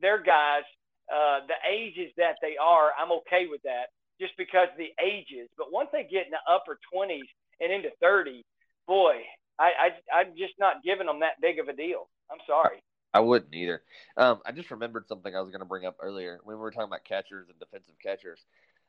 their 0.00 0.22
guys, 0.22 0.64
uh, 1.12 1.40
the 1.46 1.58
ages 1.68 2.12
that 2.16 2.36
they 2.42 2.56
are, 2.60 2.90
I'm 3.00 3.12
okay 3.12 3.46
with 3.48 3.62
that 3.62 3.88
just 4.20 4.36
because 4.36 4.68
the 4.76 4.92
ages. 5.02 5.48
But 5.56 5.72
once 5.72 5.88
they 5.92 6.02
get 6.02 6.26
in 6.26 6.32
the 6.32 6.44
upper 6.50 6.78
20s 6.92 7.28
and 7.60 7.72
into 7.72 7.90
30, 8.00 8.42
boy, 8.86 9.20
I, 9.58 9.92
I 10.12 10.18
I'm 10.20 10.36
just 10.36 10.54
not 10.58 10.82
giving 10.84 11.06
them 11.06 11.20
that 11.20 11.40
big 11.40 11.58
of 11.58 11.68
a 11.68 11.72
deal. 11.72 12.08
I'm 12.30 12.40
sorry. 12.46 12.82
I 13.16 13.20
wouldn't 13.20 13.54
either. 13.54 13.80
Um, 14.18 14.40
I 14.44 14.52
just 14.52 14.70
remembered 14.70 15.08
something 15.08 15.34
I 15.34 15.40
was 15.40 15.50
going 15.50 15.60
to 15.60 15.66
bring 15.66 15.86
up 15.86 15.96
earlier 16.00 16.38
when 16.44 16.56
we 16.56 16.60
were 16.60 16.70
talking 16.70 16.88
about 16.88 17.04
catchers 17.04 17.48
and 17.48 17.58
defensive 17.58 17.94
catchers. 18.02 18.40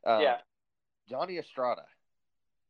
Um, 0.06 0.22
yeah. 0.22 0.38
Johnny 1.10 1.38
Estrada, 1.38 1.84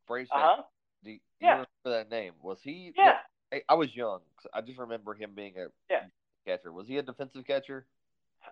Braves 0.08 0.30
uh-huh. 0.32 0.62
Do, 1.04 1.12
you, 1.12 1.20
yeah. 1.42 1.50
remember 1.50 1.68
that 1.86 2.12
name? 2.12 2.34
Was 2.44 2.60
he? 2.62 2.94
Yeah. 2.96 3.14
I, 3.52 3.62
I 3.68 3.74
was 3.74 3.96
young. 3.96 4.20
I 4.54 4.62
just 4.62 4.78
remember 4.78 5.16
him 5.16 5.32
being 5.36 5.54
a 5.58 5.70
yeah. 5.90 6.04
catcher. 6.46 6.72
Was 6.72 6.88
he 6.88 6.98
a 6.98 7.02
defensive 7.02 7.48
catcher? 7.48 7.88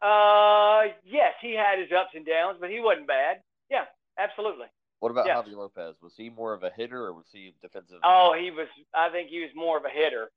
Uh, 0.02 0.90
yes, 1.06 1.34
he 1.42 1.54
had 1.54 1.78
his 1.78 1.92
ups 1.96 2.12
and 2.16 2.26
downs, 2.26 2.58
but 2.60 2.72
he 2.72 2.80
wasn't 2.80 3.08
bad. 3.08 3.42
Yeah, 3.70 3.86
absolutely. 4.18 4.66
What 5.00 5.12
about 5.12 5.28
yeah. 5.28 5.36
Javi 5.36 5.54
Lopez? 5.54 5.94
Was 6.02 6.14
he 6.18 6.32
more 6.32 6.54
of 6.54 6.64
a 6.64 6.72
hitter 6.76 7.06
or 7.06 7.14
was 7.14 7.28
he 7.32 7.54
defensive? 7.62 8.00
Oh, 8.04 8.36
he 8.40 8.50
was. 8.50 8.68
I 8.96 9.10
think 9.10 9.30
he 9.30 9.42
was 9.42 9.52
more 9.56 9.78
of 9.78 9.86
a 9.86 9.90
hitter, 9.90 10.32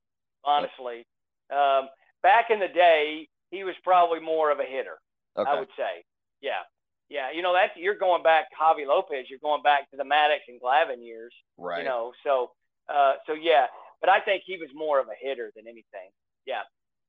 honestly. 0.45 1.07
Um, 1.51 1.89
back 2.23 2.45
in 2.49 2.59
the 2.59 2.67
day, 2.67 3.27
he 3.51 3.63
was 3.63 3.75
probably 3.83 4.19
more 4.19 4.51
of 4.51 4.59
a 4.59 4.63
hitter. 4.63 4.99
Okay. 5.37 5.49
I 5.49 5.59
would 5.59 5.69
say. 5.77 6.03
Yeah, 6.41 6.63
yeah. 7.09 7.31
You 7.33 7.41
know, 7.41 7.53
that 7.53 7.71
you're 7.77 7.97
going 7.97 8.23
back 8.23 8.47
Javi 8.59 8.87
Lopez. 8.87 9.27
You're 9.29 9.39
going 9.39 9.61
back 9.61 9.89
to 9.91 9.97
the 9.97 10.03
Maddux 10.03 10.39
and 10.47 10.59
Glavine 10.61 11.05
years. 11.05 11.33
Right. 11.57 11.79
You 11.79 11.85
know, 11.85 12.13
so 12.23 12.51
uh, 12.93 13.13
so 13.25 13.33
yeah. 13.33 13.67
But 14.01 14.09
I 14.09 14.19
think 14.21 14.43
he 14.45 14.57
was 14.57 14.69
more 14.73 14.99
of 14.99 15.07
a 15.07 15.15
hitter 15.19 15.51
than 15.55 15.67
anything. 15.67 16.09
Yeah. 16.45 16.61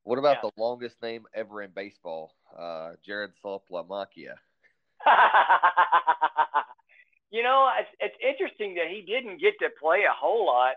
What 0.02 0.18
about 0.18 0.38
yeah. 0.42 0.50
the 0.56 0.62
longest 0.62 0.96
name 1.02 1.24
ever 1.34 1.62
in 1.62 1.70
baseball? 1.70 2.34
Uh, 2.56 2.92
Jared 3.04 3.32
Saltalamacchia. 3.44 4.34
you 7.30 7.42
know, 7.42 7.70
it's, 7.78 7.90
it's 8.00 8.16
interesting 8.26 8.74
that 8.74 8.88
he 8.88 9.02
didn't 9.02 9.40
get 9.40 9.54
to 9.60 9.68
play 9.80 10.04
a 10.08 10.12
whole 10.12 10.46
lot. 10.46 10.74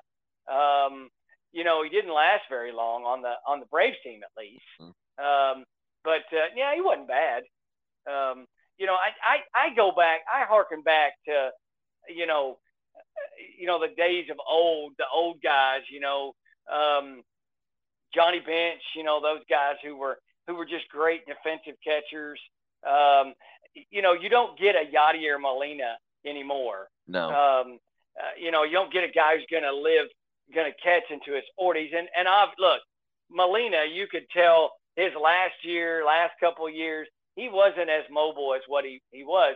Um, 0.48 1.10
you 1.54 1.64
know, 1.64 1.84
he 1.84 1.90
didn't 1.90 2.14
last 2.14 2.44
very 2.50 2.72
long 2.72 3.04
on 3.04 3.22
the 3.22 3.34
on 3.48 3.60
the 3.60 3.66
Braves 3.68 3.98
team 4.04 4.22
at 4.24 4.42
least. 4.42 4.64
Mm-hmm. 4.82 5.24
Um, 5.24 5.66
but 6.04 6.26
uh, 6.34 6.50
yeah, 6.56 6.74
he 6.76 6.82
wasn't 6.82 7.08
bad. 7.08 7.44
Um, 8.06 8.46
you 8.78 8.86
know, 8.86 8.96
I, 8.96 9.14
I 9.24 9.70
I 9.72 9.76
go 9.76 9.92
back, 9.96 10.22
I 10.28 10.46
harken 10.46 10.82
back 10.82 11.14
to, 11.28 11.52
you 12.10 12.28
know, 12.28 12.58
you 13.58 13.68
know 13.68 13.80
the 13.80 13.94
days 13.96 14.26
of 14.32 14.38
old, 14.50 14.94
the 14.98 15.06
old 15.14 15.38
guys. 15.42 15.82
You 15.92 16.00
know, 16.00 16.34
um, 16.72 17.22
Johnny 18.14 18.40
Bench. 18.40 18.82
You 18.96 19.04
know, 19.04 19.22
those 19.22 19.42
guys 19.50 19.76
who 19.84 19.96
were 19.96 20.18
who 20.48 20.56
were 20.56 20.66
just 20.66 20.90
great 20.90 21.22
defensive 21.26 21.80
catchers. 21.84 22.40
Um, 22.86 23.34
you 23.90 24.02
know, 24.02 24.14
you 24.14 24.30
don't 24.30 24.58
get 24.60 24.76
a 24.76 24.86
Yadier 24.86 25.40
Molina 25.40 25.98
anymore. 26.26 26.90
No. 27.08 27.30
Um, 27.30 27.80
uh, 28.18 28.34
you 28.40 28.52
know, 28.52 28.64
you 28.64 28.74
don't 28.74 28.94
get 28.94 29.04
a 29.04 29.12
guy 29.12 29.36
who's 29.36 29.48
going 29.50 29.64
to 29.64 29.74
live, 29.74 30.08
going 30.54 30.72
to 30.72 30.82
catch 30.82 31.04
into 31.10 31.36
his 31.36 31.46
40s. 31.60 31.96
And 31.96 32.08
and 32.18 32.28
I've 32.28 32.50
look, 32.58 32.82
Molina, 33.30 33.86
you 33.92 34.08
could 34.10 34.26
tell 34.36 34.72
his 34.96 35.12
last 35.16 35.56
year, 35.64 36.04
last 36.06 36.34
couple 36.40 36.68
of 36.68 36.74
years, 36.74 37.08
he 37.36 37.50
wasn't 37.50 37.90
as 37.90 38.04
mobile 38.12 38.54
as 38.56 38.62
what 38.68 38.86
he 38.86 39.02
he 39.12 39.24
was. 39.24 39.56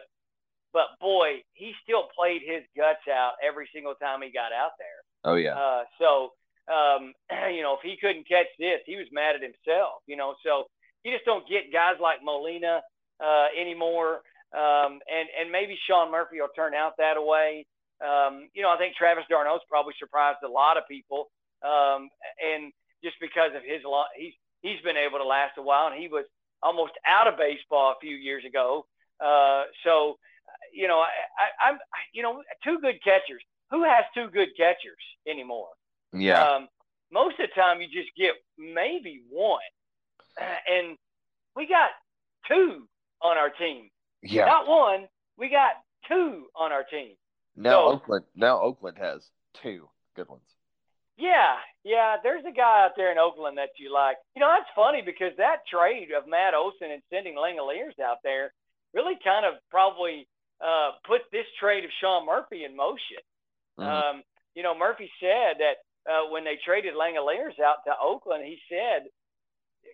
But 0.74 0.88
boy, 1.00 1.42
he 1.54 1.74
still 1.84 2.08
played 2.18 2.42
his 2.46 2.64
guts 2.76 3.08
out 3.10 3.34
every 3.42 3.70
single 3.74 3.96
time 3.96 4.22
he 4.22 4.32
got 4.32 4.52
out 4.52 4.72
there. 4.78 5.00
Oh 5.24 5.36
yeah. 5.36 5.56
Uh, 5.56 5.84
so 6.00 6.32
um, 6.68 7.14
you 7.54 7.62
know, 7.62 7.76
if 7.76 7.84
he 7.84 7.98
couldn't 8.00 8.28
catch 8.28 8.48
this, 8.60 8.80
he 8.86 8.96
was 8.96 9.08
mad 9.12 9.36
at 9.36 9.42
himself. 9.42 10.04
You 10.06 10.18
know, 10.18 10.36
so 10.44 10.66
you 11.04 11.14
just 11.14 11.26
don't 11.26 11.48
get 11.48 11.72
guys 11.72 11.96
like 12.02 12.20
Molina 12.24 12.82
uh, 13.24 13.48
anymore. 13.60 14.22
Um, 14.56 15.00
and 15.12 15.28
and 15.40 15.52
maybe 15.52 15.78
Sean 15.88 16.12
Murphy 16.12 16.40
will 16.40 16.54
turn 16.56 16.74
out 16.74 16.94
that 16.98 17.16
way. 17.18 17.66
Um, 18.04 18.50
you 18.54 18.62
know, 18.62 18.70
I 18.70 18.78
think 18.78 18.96
Travis 18.96 19.26
d'Arnaud's 19.30 19.64
probably 19.70 19.94
surprised 19.98 20.40
a 20.46 20.50
lot 20.50 20.78
of 20.78 20.84
people, 20.88 21.30
um, 21.64 22.10
and 22.38 22.72
just 23.04 23.16
because 23.20 23.52
of 23.56 23.64
his 23.64 23.82
lot, 23.84 24.08
he's 24.16 24.34
he's 24.62 24.82
been 24.82 24.98
able 24.98 25.18
to 25.18 25.26
last 25.26 25.58
a 25.58 25.62
while, 25.62 25.88
and 25.88 26.00
he 26.00 26.08
was 26.08 26.26
almost 26.62 26.94
out 27.08 27.28
of 27.28 27.38
baseball 27.38 27.92
a 27.92 28.00
few 28.02 28.16
years 28.16 28.44
ago. 28.46 28.86
Uh, 29.24 29.64
so, 29.84 30.18
you 30.74 30.88
know, 30.88 31.00
I, 31.00 31.10
I, 31.40 31.70
I'm 31.70 31.78
you 32.14 32.24
know 32.24 32.44
two 32.64 32.80
good 32.82 33.04
catchers. 33.04 33.42
Who 33.72 33.84
has 33.84 34.06
two 34.14 34.28
good 34.32 34.50
catchers 34.56 35.02
anymore? 35.28 35.70
Yeah. 36.14 36.44
Um, 36.44 36.68
most 37.12 37.40
of 37.40 37.50
the 37.50 37.62
time, 37.62 37.82
you 37.82 37.88
just 37.88 38.16
get 38.18 38.32
maybe 38.58 39.22
one, 39.30 39.60
and 40.38 40.98
we 41.56 41.68
got 41.68 41.90
two 42.48 42.88
on 43.22 43.38
our 43.38 43.50
team. 43.50 43.90
Yeah. 44.22 44.46
Not 44.46 44.68
one. 44.68 45.08
We 45.38 45.50
got 45.50 45.72
two 46.08 46.46
on 46.56 46.72
our 46.72 46.84
team. 46.84 47.16
Now 47.58 47.88
So- 47.88 47.94
Oakland. 47.96 48.26
Now 48.36 48.62
Oakland 48.62 48.98
has 49.00 49.30
two 49.62 49.90
good 50.16 50.30
ones. 50.30 50.44
Yeah, 51.18 51.58
yeah. 51.84 52.18
There's 52.22 52.46
a 52.46 52.52
guy 52.52 52.86
out 52.86 52.92
there 52.96 53.12
in 53.12 53.18
Oakland 53.18 53.58
that 53.58 53.70
you 53.80 53.92
like. 53.92 54.18
You 54.36 54.40
know, 54.40 54.54
that's 54.56 54.70
funny 54.76 55.02
because 55.02 55.36
that 55.38 55.66
trade 55.68 56.10
of 56.16 56.28
Matt 56.28 56.54
Olson 56.54 56.92
and 56.92 57.02
sending 57.10 57.34
Langeliers 57.36 58.00
out 58.00 58.18
there 58.24 58.54
really 58.94 59.18
kind 59.24 59.44
of 59.46 59.56
probably 59.72 60.28
uh, 60.62 60.92
put 61.06 61.22
this 61.32 61.46
trade 61.60 61.84
of 61.86 61.92
Sean 62.00 62.26
Murphy 62.26 62.66
in 62.66 62.76
motion. 62.76 63.18
Mhm. 63.80 63.86
Um, 63.86 64.24
you 64.54 64.62
know, 64.64 64.76
Murphy 64.78 65.12
said 65.20 65.58
that 65.60 65.78
uh, 66.12 66.30
when 66.30 66.44
they 66.44 66.58
traded 66.64 66.94
Langeliers 66.94 67.60
out 67.60 67.84
to 67.86 67.94
Oakland, 68.00 68.46
he 68.46 68.60
said, 68.70 69.10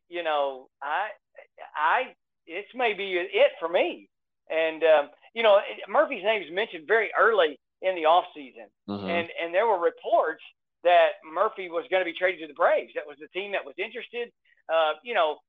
you 0.09 0.23
know, 0.23 0.69
I, 0.81 1.09
I, 1.75 2.15
this 2.47 2.65
may 2.75 2.93
be 2.93 3.13
it 3.15 3.51
for 3.59 3.67
me. 3.69 4.09
And 4.49 4.83
um, 4.83 5.09
you 5.33 5.43
know, 5.43 5.59
Murphy's 5.87 6.23
name 6.23 6.43
is 6.43 6.51
mentioned 6.51 6.87
very 6.87 7.11
early 7.19 7.59
in 7.81 7.95
the 7.95 8.05
off 8.05 8.25
season, 8.33 8.67
Mhm. 8.87 9.09
and 9.09 9.31
and 9.41 9.53
there 9.53 9.67
were 9.67 9.79
reports 9.79 10.43
that 10.83 11.13
Murphy 11.23 11.69
was 11.69 11.85
going 11.89 12.01
to 12.01 12.05
be 12.05 12.17
traded 12.17 12.41
to 12.41 12.47
the 12.47 12.53
Braves. 12.53 12.93
That 12.95 13.07
was 13.07 13.17
the 13.17 13.27
team 13.29 13.53
that 13.53 13.63
was 13.65 13.75
interested. 13.77 14.31
Uh, 14.69 14.93
you 15.03 15.13
know, 15.13 15.39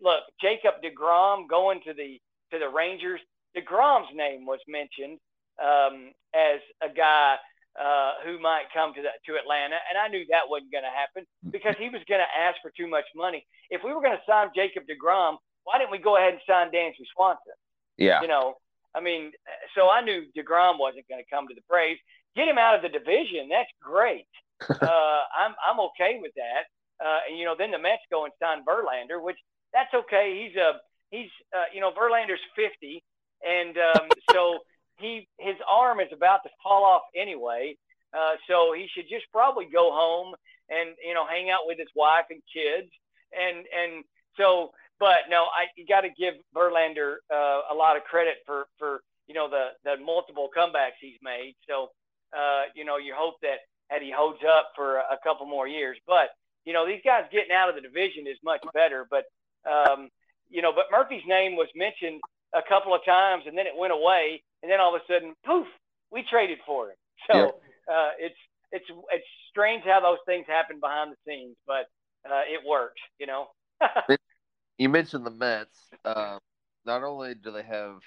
look, 0.00 0.22
Jacob 0.40 0.82
Degrom 0.82 1.48
going 1.48 1.80
to 1.82 1.92
the 1.94 2.20
to 2.52 2.58
the 2.58 2.68
Rangers. 2.68 3.20
Degrom's 3.56 4.14
name 4.14 4.44
was 4.46 4.60
mentioned 4.68 5.18
um, 5.58 6.12
as 6.34 6.60
a 6.82 6.90
guy 6.90 7.38
uh, 7.80 8.12
who 8.24 8.38
might 8.38 8.64
come 8.72 8.92
to 8.94 9.02
the, 9.02 9.08
to 9.26 9.38
Atlanta, 9.38 9.76
and 9.88 9.98
I 9.98 10.08
knew 10.08 10.24
that 10.30 10.48
wasn't 10.48 10.72
going 10.72 10.84
to 10.84 10.90
happen 10.90 11.26
because 11.50 11.74
he 11.78 11.88
was 11.88 12.02
going 12.08 12.20
to 12.20 12.38
ask 12.38 12.60
for 12.62 12.70
too 12.70 12.86
much 12.86 13.04
money. 13.14 13.46
If 13.70 13.82
we 13.84 13.92
were 13.92 14.00
going 14.00 14.16
to 14.16 14.22
sign 14.26 14.48
Jacob 14.54 14.84
Degrom, 14.84 15.36
why 15.64 15.78
didn't 15.78 15.90
we 15.90 15.98
go 15.98 16.16
ahead 16.16 16.32
and 16.34 16.42
sign 16.46 16.70
Dansby 16.70 17.04
Swanson? 17.14 17.52
Yeah. 17.96 18.20
You 18.22 18.28
know, 18.28 18.56
I 18.96 19.00
mean, 19.00 19.32
so 19.76 19.90
I 19.90 20.00
knew 20.00 20.24
Degrom 20.36 20.78
wasn't 20.78 21.06
going 21.08 21.22
to 21.22 21.30
come 21.30 21.46
to 21.48 21.54
the 21.54 21.60
Braves. 21.68 22.00
Get 22.34 22.48
him 22.48 22.58
out 22.58 22.74
of 22.74 22.82
the 22.82 22.88
division. 22.88 23.48
That's 23.50 23.70
great. 23.82 24.26
uh, 24.68 25.20
I'm 25.36 25.54
I'm 25.60 25.80
okay 25.92 26.18
with 26.20 26.32
that. 26.36 26.64
Uh, 27.04 27.18
and 27.28 27.38
you 27.38 27.44
know, 27.44 27.54
then 27.56 27.70
the 27.70 27.78
Mets 27.78 28.02
go 28.10 28.24
and 28.24 28.32
sign 28.42 28.64
Verlander, 28.64 29.22
which 29.22 29.36
that's 29.72 29.92
okay. 29.92 30.46
He's 30.46 30.56
a 30.56 30.80
he's 31.10 31.30
uh, 31.54 31.64
you 31.74 31.80
know 31.80 31.92
Verlander's 31.92 32.40
50, 32.56 33.04
and 33.46 33.76
um, 33.76 34.08
so 34.32 34.58
he 34.98 35.28
his 35.38 35.56
arm 35.70 36.00
is 36.00 36.08
about 36.12 36.42
to 36.44 36.50
fall 36.62 36.84
off 36.84 37.02
anyway. 37.14 37.76
Uh, 38.16 38.36
so 38.48 38.72
he 38.72 38.88
should 38.94 39.08
just 39.10 39.26
probably 39.30 39.66
go 39.66 39.92
home 39.92 40.34
and 40.70 40.90
you 41.06 41.12
know 41.12 41.26
hang 41.26 41.50
out 41.50 41.66
with 41.66 41.78
his 41.78 41.88
wife 41.94 42.26
and 42.30 42.40
kids. 42.52 42.90
And 43.32 43.58
and 43.58 44.04
so 44.38 44.72
but 44.98 45.28
no, 45.28 45.44
I 45.44 45.66
you 45.76 45.86
got 45.86 46.02
to 46.02 46.10
give 46.10 46.34
Verlander 46.54 47.16
uh, 47.32 47.60
a 47.70 47.74
lot 47.74 47.96
of 47.96 48.04
credit 48.04 48.36
for 48.46 48.66
for 48.78 49.00
you 49.26 49.34
know 49.34 49.48
the 49.48 49.70
the 49.84 50.02
multiple 50.02 50.48
comebacks 50.56 50.98
he's 51.00 51.18
made. 51.22 51.54
So 51.68 51.88
uh, 52.36 52.64
you 52.74 52.84
know 52.84 52.96
you 52.96 53.14
hope 53.16 53.34
that 53.42 53.60
that 53.90 54.02
he 54.02 54.10
holds 54.10 54.40
up 54.46 54.72
for 54.74 54.96
a 54.98 55.18
couple 55.22 55.46
more 55.46 55.68
years. 55.68 55.96
But 56.06 56.30
you 56.64 56.72
know 56.72 56.86
these 56.86 57.00
guys 57.04 57.24
getting 57.32 57.52
out 57.52 57.68
of 57.68 57.74
the 57.74 57.82
division 57.82 58.26
is 58.26 58.36
much 58.44 58.62
better. 58.74 59.06
But 59.10 59.24
um, 59.68 60.08
you 60.48 60.62
know, 60.62 60.72
but 60.72 60.86
Murphy's 60.90 61.26
name 61.26 61.56
was 61.56 61.68
mentioned 61.74 62.20
a 62.54 62.62
couple 62.68 62.94
of 62.94 63.04
times, 63.04 63.44
and 63.46 63.56
then 63.56 63.66
it 63.66 63.76
went 63.76 63.92
away, 63.92 64.42
and 64.62 64.70
then 64.70 64.80
all 64.80 64.94
of 64.94 65.02
a 65.02 65.12
sudden, 65.12 65.34
poof, 65.44 65.66
we 66.10 66.24
traded 66.30 66.58
for 66.64 66.90
him. 66.90 66.96
So 67.30 67.36
yep. 67.38 67.60
uh, 67.90 68.10
it's 68.18 68.38
it's 68.72 68.86
it's 69.10 69.26
strange 69.50 69.84
how 69.84 70.00
those 70.00 70.18
things 70.26 70.46
happen 70.46 70.80
behind 70.80 71.12
the 71.12 71.16
scenes, 71.26 71.56
but 71.66 71.86
uh, 72.28 72.42
it 72.46 72.60
works, 72.66 73.00
you 73.18 73.26
know. 73.26 73.48
you 74.78 74.88
mentioned 74.88 75.26
the 75.26 75.30
Mets. 75.30 75.78
Uh, 76.04 76.38
not 76.84 77.02
only 77.02 77.34
do 77.34 77.50
they 77.50 77.62
have, 77.62 78.00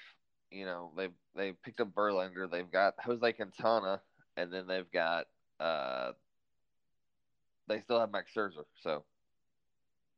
you 0.50 0.64
know, 0.64 0.90
they 0.96 1.08
they 1.34 1.52
picked 1.64 1.80
up 1.80 1.94
Verlander, 1.94 2.50
they've 2.50 2.70
got 2.70 2.94
Jose 3.04 3.32
Quintana, 3.32 4.00
and 4.36 4.52
then 4.52 4.66
they've 4.66 4.90
got 4.90 5.26
uh, 5.58 6.12
they 7.68 7.80
still 7.80 8.00
have 8.00 8.10
Max 8.10 8.30
Scherzer. 8.36 8.64
So. 8.82 9.04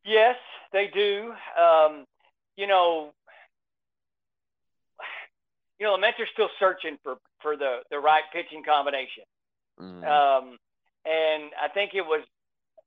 Yes, 0.05 0.37
they 0.73 0.91
do. 0.93 1.33
Um, 1.61 2.07
you 2.57 2.67
know, 2.67 3.13
you 5.79 5.87
know, 5.87 5.97
the 5.97 6.01
Mets 6.01 6.19
are 6.19 6.27
still 6.33 6.49
searching 6.59 6.99
for 7.03 7.17
for 7.41 7.57
the 7.57 7.81
the 7.91 7.99
right 7.99 8.25
pitching 8.33 8.63
combination. 8.65 9.25
Mm. 9.81 10.05
Um, 10.05 10.59
and 11.05 11.51
I 11.61 11.69
think 11.73 11.93
it 11.95 12.03
was, 12.03 12.25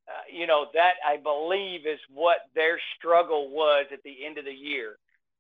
uh, 0.08 0.26
you 0.32 0.46
know, 0.46 0.68
that 0.74 0.94
I 1.06 1.18
believe 1.18 1.88
is 1.88 2.00
what 2.14 2.38
their 2.54 2.80
struggle 2.98 3.50
was 3.50 3.86
at 3.92 4.04
the 4.04 4.26
end 4.26 4.38
of 4.38 4.46
the 4.46 4.54
year. 4.54 4.98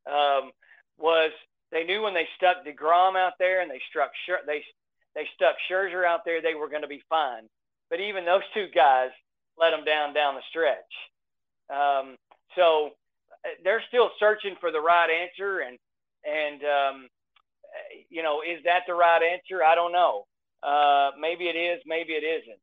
Um, 0.08 0.52
was 0.98 1.32
they 1.72 1.84
knew 1.84 2.02
when 2.02 2.14
they 2.14 2.28
stuck 2.38 2.66
Degrom 2.66 3.16
out 3.16 3.34
there 3.38 3.62
and 3.62 3.70
they 3.70 3.82
struck 3.90 4.12
they 4.48 4.64
they 5.14 5.28
stuck 5.36 5.56
Scherzer 5.70 6.06
out 6.06 6.22
there, 6.26 6.42
they 6.42 6.56
were 6.56 6.70
going 6.70 6.82
to 6.82 6.88
be 6.88 7.04
fine. 7.10 7.44
But 7.90 8.00
even 8.00 8.26
those 8.26 8.44
two 8.54 8.68
guys 8.74 9.10
let 9.58 9.72
them 9.72 9.86
down 9.86 10.14
down 10.14 10.36
the 10.36 10.42
stretch. 10.50 10.94
Um, 11.70 12.18
so 12.56 12.92
uh, 13.46 13.50
they're 13.64 13.84
still 13.88 14.10
searching 14.20 14.56
for 14.60 14.72
the 14.72 14.82
right 14.82 15.10
answer, 15.10 15.60
and 15.60 15.78
and 16.26 16.62
um, 16.64 17.08
you 18.10 18.24
know, 18.24 18.42
is 18.42 18.64
that 18.66 18.84
the 18.88 18.94
right 18.94 19.22
answer? 19.22 19.64
I 19.64 19.76
don't 19.76 19.92
know. 19.92 20.26
Uh, 20.64 21.12
maybe 21.20 21.46
it 21.46 21.56
is, 21.56 21.82
maybe 21.86 22.14
it 22.14 22.24
isn't. 22.24 22.60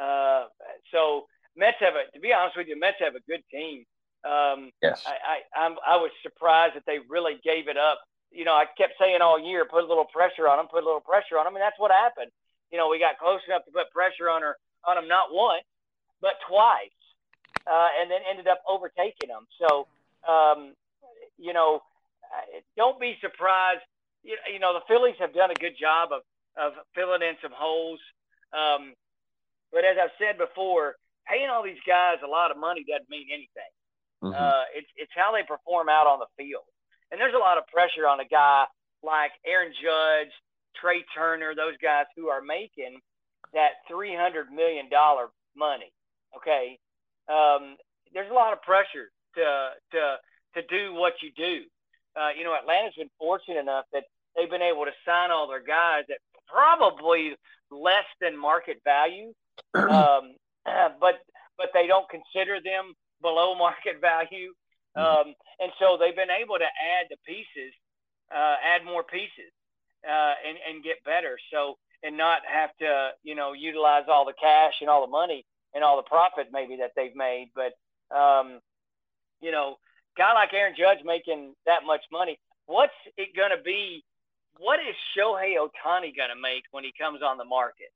Uh, 0.00 0.46
so 0.90 1.26
Mets 1.56 1.78
have 1.80 1.94
a, 1.94 2.10
to 2.12 2.20
be 2.20 2.32
honest 2.32 2.56
with 2.56 2.68
you, 2.68 2.78
Mets 2.78 2.98
have 3.00 3.14
a 3.14 3.24
good 3.28 3.42
team. 3.50 3.84
Um, 4.24 4.70
yes. 4.82 5.02
I, 5.06 5.16
I, 5.18 5.64
I'm, 5.66 5.76
I 5.86 5.96
was 5.96 6.10
surprised 6.22 6.76
that 6.76 6.86
they 6.86 6.98
really 7.08 7.40
gave 7.42 7.68
it 7.68 7.76
up. 7.76 8.00
You 8.30 8.44
know, 8.44 8.52
I 8.52 8.64
kept 8.78 8.94
saying 8.98 9.20
all 9.20 9.38
year, 9.38 9.64
put 9.64 9.84
a 9.84 9.86
little 9.86 10.06
pressure 10.06 10.48
on 10.48 10.56
them, 10.56 10.66
put 10.70 10.82
a 10.82 10.86
little 10.86 11.00
pressure 11.00 11.38
on 11.38 11.44
them, 11.44 11.54
and 11.54 11.62
that's 11.62 11.78
what 11.78 11.90
happened. 11.90 12.30
You 12.70 12.78
know, 12.78 12.88
we 12.88 12.98
got 12.98 13.18
close 13.18 13.40
enough 13.46 13.64
to 13.66 13.72
put 13.72 13.90
pressure 13.90 14.30
on 14.30 14.42
her 14.42 14.56
on 14.84 14.96
them 14.96 15.06
not 15.06 15.28
once, 15.30 15.64
but 16.20 16.40
twice, 16.48 16.96
uh, 17.66 17.88
and 18.00 18.10
then 18.10 18.20
ended 18.28 18.48
up 18.48 18.62
overtaking 18.66 19.28
them. 19.28 19.46
So, 19.60 19.86
um, 20.26 20.72
you 21.38 21.52
know, 21.52 21.82
don't 22.76 22.98
be 22.98 23.18
surprised 23.20 23.82
you, 24.22 24.36
you 24.52 24.58
know, 24.58 24.74
the 24.74 24.86
Phillies 24.86 25.16
have 25.18 25.34
done 25.34 25.50
a 25.50 25.54
good 25.54 25.74
job 25.78 26.10
of, 26.12 26.22
of 26.56 26.72
filling 26.94 27.22
in 27.22 27.34
some 27.42 27.52
holes. 27.54 28.00
Um, 28.52 28.94
but 29.72 29.84
as 29.84 29.96
I've 30.02 30.14
said 30.18 30.38
before, 30.38 30.96
paying 31.28 31.48
all 31.48 31.62
these 31.62 31.80
guys 31.86 32.18
a 32.24 32.28
lot 32.28 32.50
of 32.50 32.58
money 32.58 32.84
doesn't 32.86 33.10
mean 33.10 33.26
anything. 33.32 33.72
Mm-hmm. 34.22 34.34
Uh, 34.34 34.64
it's, 34.74 34.88
it's 34.96 35.12
how 35.14 35.32
they 35.32 35.42
perform 35.42 35.88
out 35.88 36.06
on 36.06 36.18
the 36.18 36.30
field. 36.36 36.64
And 37.10 37.20
there's 37.20 37.34
a 37.34 37.42
lot 37.42 37.58
of 37.58 37.66
pressure 37.68 38.06
on 38.08 38.20
a 38.20 38.26
guy 38.26 38.64
like 39.02 39.32
Aaron 39.44 39.72
Judge, 39.74 40.32
Trea 40.80 41.04
Turner, 41.14 41.54
those 41.54 41.76
guys 41.82 42.06
who 42.16 42.28
are 42.28 42.40
making 42.40 42.98
that 43.52 43.82
$300 43.90 44.50
million 44.54 44.88
money. 45.56 45.92
Okay. 46.36 46.78
Um, 47.28 47.76
there's 48.14 48.30
a 48.30 48.34
lot 48.34 48.52
of 48.52 48.62
pressure 48.62 49.10
to, 49.36 49.70
to, 49.92 50.16
to 50.54 50.66
do 50.68 50.94
what 50.94 51.14
you 51.22 51.30
do 51.36 51.64
uh, 52.16 52.30
you 52.36 52.44
know, 52.44 52.54
Atlanta's 52.54 52.94
been 52.96 53.10
fortunate 53.18 53.60
enough 53.60 53.84
that 53.92 54.04
they've 54.36 54.50
been 54.50 54.62
able 54.62 54.84
to 54.84 54.92
sign 55.06 55.30
all 55.30 55.48
their 55.48 55.62
guys 55.62 56.04
at 56.10 56.18
probably 56.46 57.34
less 57.70 58.04
than 58.20 58.36
market 58.36 58.80
value, 58.84 59.32
um, 59.74 60.34
but 61.00 61.20
but 61.58 61.70
they 61.74 61.86
don't 61.86 62.08
consider 62.08 62.60
them 62.60 62.94
below 63.20 63.54
market 63.58 64.00
value, 64.00 64.52
mm-hmm. 64.96 65.28
um, 65.28 65.34
and 65.60 65.72
so 65.78 65.96
they've 65.98 66.16
been 66.16 66.30
able 66.30 66.58
to 66.58 66.64
add 66.64 67.06
the 67.10 67.16
pieces, 67.26 67.72
uh, 68.34 68.56
add 68.62 68.84
more 68.84 69.04
pieces, 69.04 69.52
uh, 70.06 70.34
and 70.46 70.58
and 70.68 70.84
get 70.84 71.02
better. 71.04 71.38
So 71.52 71.78
and 72.02 72.16
not 72.16 72.42
have 72.50 72.70
to 72.80 73.10
you 73.22 73.34
know 73.34 73.52
utilize 73.52 74.04
all 74.08 74.24
the 74.24 74.34
cash 74.40 74.74
and 74.80 74.90
all 74.90 75.06
the 75.06 75.10
money 75.10 75.44
and 75.74 75.82
all 75.82 75.96
the 75.96 76.02
profit 76.02 76.48
maybe 76.52 76.76
that 76.76 76.92
they've 76.96 77.16
made, 77.16 77.50
but 77.54 77.72
um, 78.14 78.60
you 79.40 79.50
know 79.50 79.76
guy 80.16 80.32
like 80.34 80.52
Aaron 80.52 80.74
Judge 80.76 81.04
making 81.04 81.54
that 81.66 81.84
much 81.86 82.02
money, 82.10 82.38
what's 82.66 82.92
it 83.16 83.34
going 83.36 83.50
to 83.56 83.62
be? 83.62 84.04
What 84.58 84.80
is 84.80 84.94
Shohei 85.16 85.56
Ohtani 85.56 86.14
going 86.14 86.32
to 86.32 86.40
make 86.40 86.64
when 86.70 86.84
he 86.84 86.92
comes 86.98 87.22
on 87.22 87.38
the 87.38 87.44
market? 87.44 87.92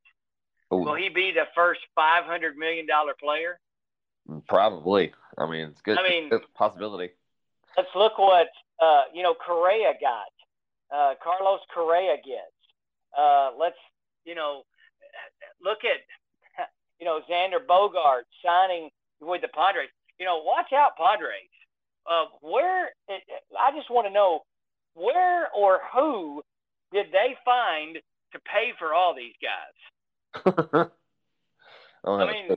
Ooh. 0.72 0.78
Will 0.78 0.94
he 0.94 1.08
be 1.08 1.32
the 1.32 1.46
first 1.54 1.80
five 1.94 2.24
hundred 2.24 2.56
million 2.56 2.86
dollar 2.86 3.14
player? 3.18 3.58
Probably. 4.48 5.12
I 5.38 5.48
mean, 5.48 5.68
it's 5.68 5.80
good. 5.80 5.98
I 5.98 6.02
mean, 6.02 6.28
it's 6.32 6.44
possibility. 6.54 7.10
Let's 7.76 7.88
look 7.94 8.18
what 8.18 8.48
uh, 8.82 9.02
you 9.14 9.22
know 9.22 9.34
Correa 9.34 9.92
got. 10.00 10.32
Uh, 10.90 11.14
Carlos 11.22 11.60
Correa 11.72 12.16
gets. 12.16 12.56
Uh, 13.16 13.50
let's 13.58 13.78
you 14.24 14.34
know 14.34 14.62
look 15.62 15.78
at 15.84 16.68
you 16.98 17.06
know 17.06 17.20
Xander 17.30 17.64
Bogart 17.66 18.26
signing 18.44 18.90
with 19.20 19.42
the 19.42 19.48
Padres. 19.48 19.88
You 20.18 20.26
know, 20.26 20.42
watch 20.42 20.72
out, 20.72 20.96
Padres 20.96 21.50
of 22.08 22.28
where 22.40 22.90
I 23.08 23.72
just 23.76 23.90
want 23.90 24.06
to 24.06 24.12
know 24.12 24.42
where 24.94 25.48
or 25.52 25.80
who 25.92 26.42
did 26.92 27.06
they 27.12 27.36
find 27.44 27.96
to 28.32 28.38
pay 28.40 28.72
for 28.78 28.94
all 28.94 29.14
these 29.14 29.34
guys? 29.42 29.74
I 32.04 32.32
mean, 32.32 32.56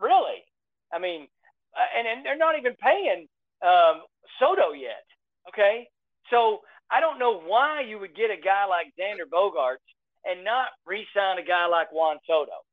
really? 0.00 0.44
I 0.92 0.98
mean, 0.98 1.28
uh, 1.74 1.98
and, 1.98 2.06
and 2.06 2.24
they're 2.24 2.36
not 2.36 2.58
even 2.58 2.74
paying 2.74 3.26
um, 3.62 4.02
Soto 4.38 4.72
yet. 4.72 5.04
Okay, 5.48 5.88
so 6.30 6.60
I 6.90 7.00
don't 7.00 7.18
know 7.18 7.40
why 7.40 7.82
you 7.82 7.98
would 7.98 8.14
get 8.16 8.30
a 8.30 8.40
guy 8.40 8.66
like 8.66 8.92
Xander 8.98 9.28
Bogaerts 9.30 9.86
and 10.24 10.44
not 10.44 10.68
re-sign 10.86 11.38
a 11.38 11.44
guy 11.44 11.66
like 11.66 11.92
Juan 11.92 12.18
Soto 12.26 12.66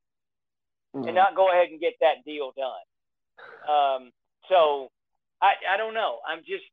mm-hmm. 0.95 1.07
and 1.07 1.15
not 1.15 1.35
go 1.35 1.51
ahead 1.51 1.69
and 1.69 1.79
get 1.79 1.93
that 2.01 2.25
deal 2.25 2.51
done. 2.57 2.85
Um, 3.69 4.11
so 4.49 4.89
I, 5.41 5.53
I 5.73 5.77
don't 5.77 5.93
know. 5.93 6.19
I'm 6.27 6.39
just 6.39 6.63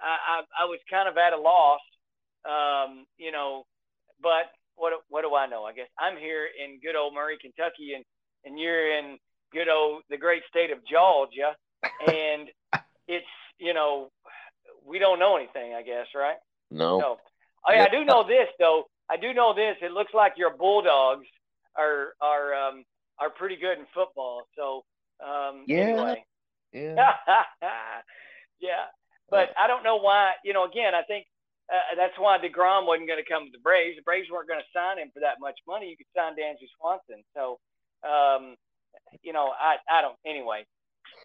I, 0.00 0.40
I, 0.40 0.64
I 0.64 0.64
was 0.66 0.78
kind 0.90 1.08
of 1.08 1.16
at 1.16 1.32
a 1.32 1.40
loss, 1.40 1.80
um, 2.44 3.06
you 3.18 3.32
know. 3.32 3.64
But 4.22 4.50
what 4.78 4.92
what 5.08 5.22
do 5.22 5.34
I 5.34 5.46
know? 5.46 5.64
I 5.64 5.72
guess 5.72 5.88
I'm 5.98 6.16
here 6.16 6.46
in 6.46 6.80
good 6.80 6.96
old 6.96 7.14
Murray, 7.14 7.36
Kentucky, 7.40 7.94
and 7.94 8.04
and 8.44 8.58
you're 8.58 8.96
in 8.96 9.18
good 9.52 9.68
old 9.68 10.02
the 10.08 10.16
great 10.16 10.42
state 10.48 10.70
of 10.70 10.78
Georgia, 10.86 11.54
and 12.06 12.48
it's 13.08 13.26
you 13.58 13.74
know 13.74 14.10
we 14.86 14.98
don't 14.98 15.18
know 15.18 15.36
anything. 15.36 15.74
I 15.74 15.82
guess 15.82 16.06
right? 16.14 16.36
No. 16.70 17.00
So, 17.00 17.18
oh, 17.68 17.72
yeah, 17.72 17.84
I 17.84 17.88
do 17.88 18.04
know 18.04 18.26
this 18.26 18.48
though. 18.58 18.84
I 19.10 19.16
do 19.16 19.32
know 19.32 19.54
this. 19.54 19.76
It 19.82 19.92
looks 19.92 20.12
like 20.14 20.34
your 20.36 20.56
Bulldogs 20.56 21.26
are 21.76 22.12
are 22.20 22.54
um, 22.54 22.84
are 23.18 23.30
pretty 23.30 23.56
good 23.56 23.78
in 23.78 23.86
football. 23.94 24.42
So 24.56 24.84
um, 25.24 25.64
yeah. 25.66 25.78
Anyway, 25.78 26.24
yeah. 26.72 27.14
yeah. 28.60 28.84
But 29.30 29.50
I 29.58 29.66
don't 29.66 29.82
know 29.82 29.96
why. 29.96 30.32
You 30.44 30.52
know, 30.52 30.64
again, 30.64 30.94
I 30.94 31.02
think 31.02 31.26
uh, 31.72 31.94
that's 31.96 32.18
why 32.18 32.38
Degrom 32.38 32.86
wasn't 32.86 33.08
going 33.08 33.22
to 33.22 33.28
come 33.28 33.44
to 33.44 33.52
the 33.52 33.62
Braves. 33.62 33.96
The 33.96 34.02
Braves 34.02 34.28
weren't 34.30 34.48
going 34.48 34.60
to 34.60 34.72
sign 34.72 34.98
him 34.98 35.10
for 35.12 35.20
that 35.20 35.40
much 35.40 35.58
money. 35.66 35.88
You 35.88 35.96
could 35.96 36.10
sign 36.16 36.32
Dansby 36.32 36.68
Swanson. 36.80 37.22
So, 37.36 37.60
um, 38.04 38.56
you 39.22 39.32
know, 39.32 39.52
I 39.52 39.76
I 39.90 40.02
don't. 40.02 40.16
Anyway, 40.24 40.64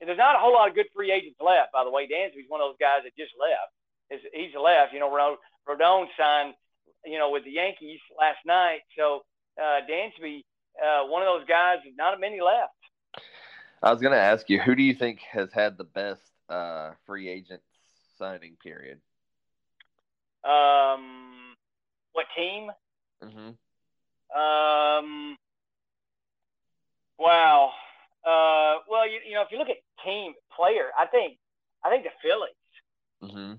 and 0.02 0.08
there's 0.08 0.18
not 0.18 0.36
a 0.36 0.40
whole 0.40 0.54
lot 0.54 0.70
of 0.70 0.76
good 0.76 0.88
free 0.96 1.12
agents 1.12 1.40
left. 1.40 1.72
By 1.72 1.84
the 1.84 1.92
way, 1.92 2.08
Dansby's 2.08 2.50
one 2.50 2.62
of 2.62 2.68
those 2.70 2.82
guys 2.82 3.04
that 3.04 3.16
just 3.16 3.34
left. 3.40 3.72
He's 4.34 4.56
left. 4.56 4.94
You 4.94 5.00
know, 5.00 5.10
Rodon 5.10 6.08
signed. 6.18 6.56
You 7.06 7.20
know, 7.20 7.32
with 7.32 7.44
the 7.44 7.52
Yankees 7.52 8.00
last 8.18 8.40
night. 8.46 8.80
So 8.98 9.24
uh, 9.60 9.82
Dansby, 9.90 10.44
uh, 10.82 11.06
one 11.08 11.22
of 11.22 11.28
those 11.28 11.46
guys, 11.46 11.80
not 11.98 12.18
many 12.20 12.40
left. 12.40 12.72
I 13.82 13.92
was 13.92 14.02
going 14.02 14.14
to 14.14 14.20
ask 14.20 14.50
you, 14.50 14.62
who 14.62 14.74
do 14.74 14.84
you 14.84 14.94
think 14.94 15.20
has 15.30 15.52
had 15.52 15.78
the 15.78 15.84
best 15.84 16.22
uh, 16.48 16.92
free 17.06 17.28
agent 17.28 17.62
signing 18.18 18.56
period? 18.64 19.02
Um, 20.44 21.56
what 22.14 22.26
team? 22.36 22.70
Mm-hmm. 23.24 23.50
Um, 24.38 25.38
wow. 27.18 27.72
Uh, 28.26 28.80
well, 28.90 29.08
you, 29.10 29.20
you 29.28 29.34
know, 29.34 29.42
if 29.42 29.50
you 29.52 29.58
look 29.58 29.70
at 29.70 29.78
team 30.04 30.34
player, 30.56 30.90
I 30.98 31.06
think 31.08 31.38
I 31.84 31.90
think 31.90 32.04
the 32.04 32.10
Phillies. 32.22 32.54
Mm-hmm. 33.24 33.54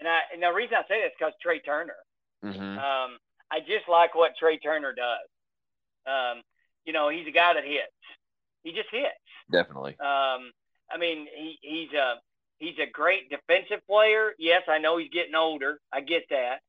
And 0.00 0.08
I 0.08 0.20
and 0.32 0.42
the 0.42 0.52
reason 0.52 0.76
I 0.76 0.82
say 0.88 1.00
that 1.00 1.06
is 1.06 1.12
because 1.18 1.32
Trea 1.42 1.60
Turner. 1.60 1.96
Mm-hmm. 2.44 2.78
Um, 2.78 3.18
I 3.50 3.60
just 3.60 3.88
like 3.88 4.14
what 4.14 4.32
Trea 4.38 4.58
Turner 4.58 4.92
does. 4.92 5.28
Um, 6.06 6.42
you 6.84 6.92
know, 6.92 7.08
he's 7.08 7.26
a 7.26 7.30
guy 7.30 7.54
that 7.54 7.64
hits. 7.64 7.92
He 8.62 8.72
just 8.72 8.88
hits. 8.90 9.14
Definitely. 9.50 9.92
Um, 10.00 10.52
I 10.90 10.98
mean, 10.98 11.26
he, 11.34 11.58
he's 11.62 11.92
a 11.92 12.16
he's 12.58 12.78
a 12.78 12.90
great 12.90 13.30
defensive 13.30 13.86
player. 13.86 14.32
Yes, 14.38 14.62
I 14.68 14.78
know 14.78 14.98
he's 14.98 15.10
getting 15.10 15.34
older. 15.34 15.80
I 15.92 16.00
get 16.00 16.24
that. 16.30 16.60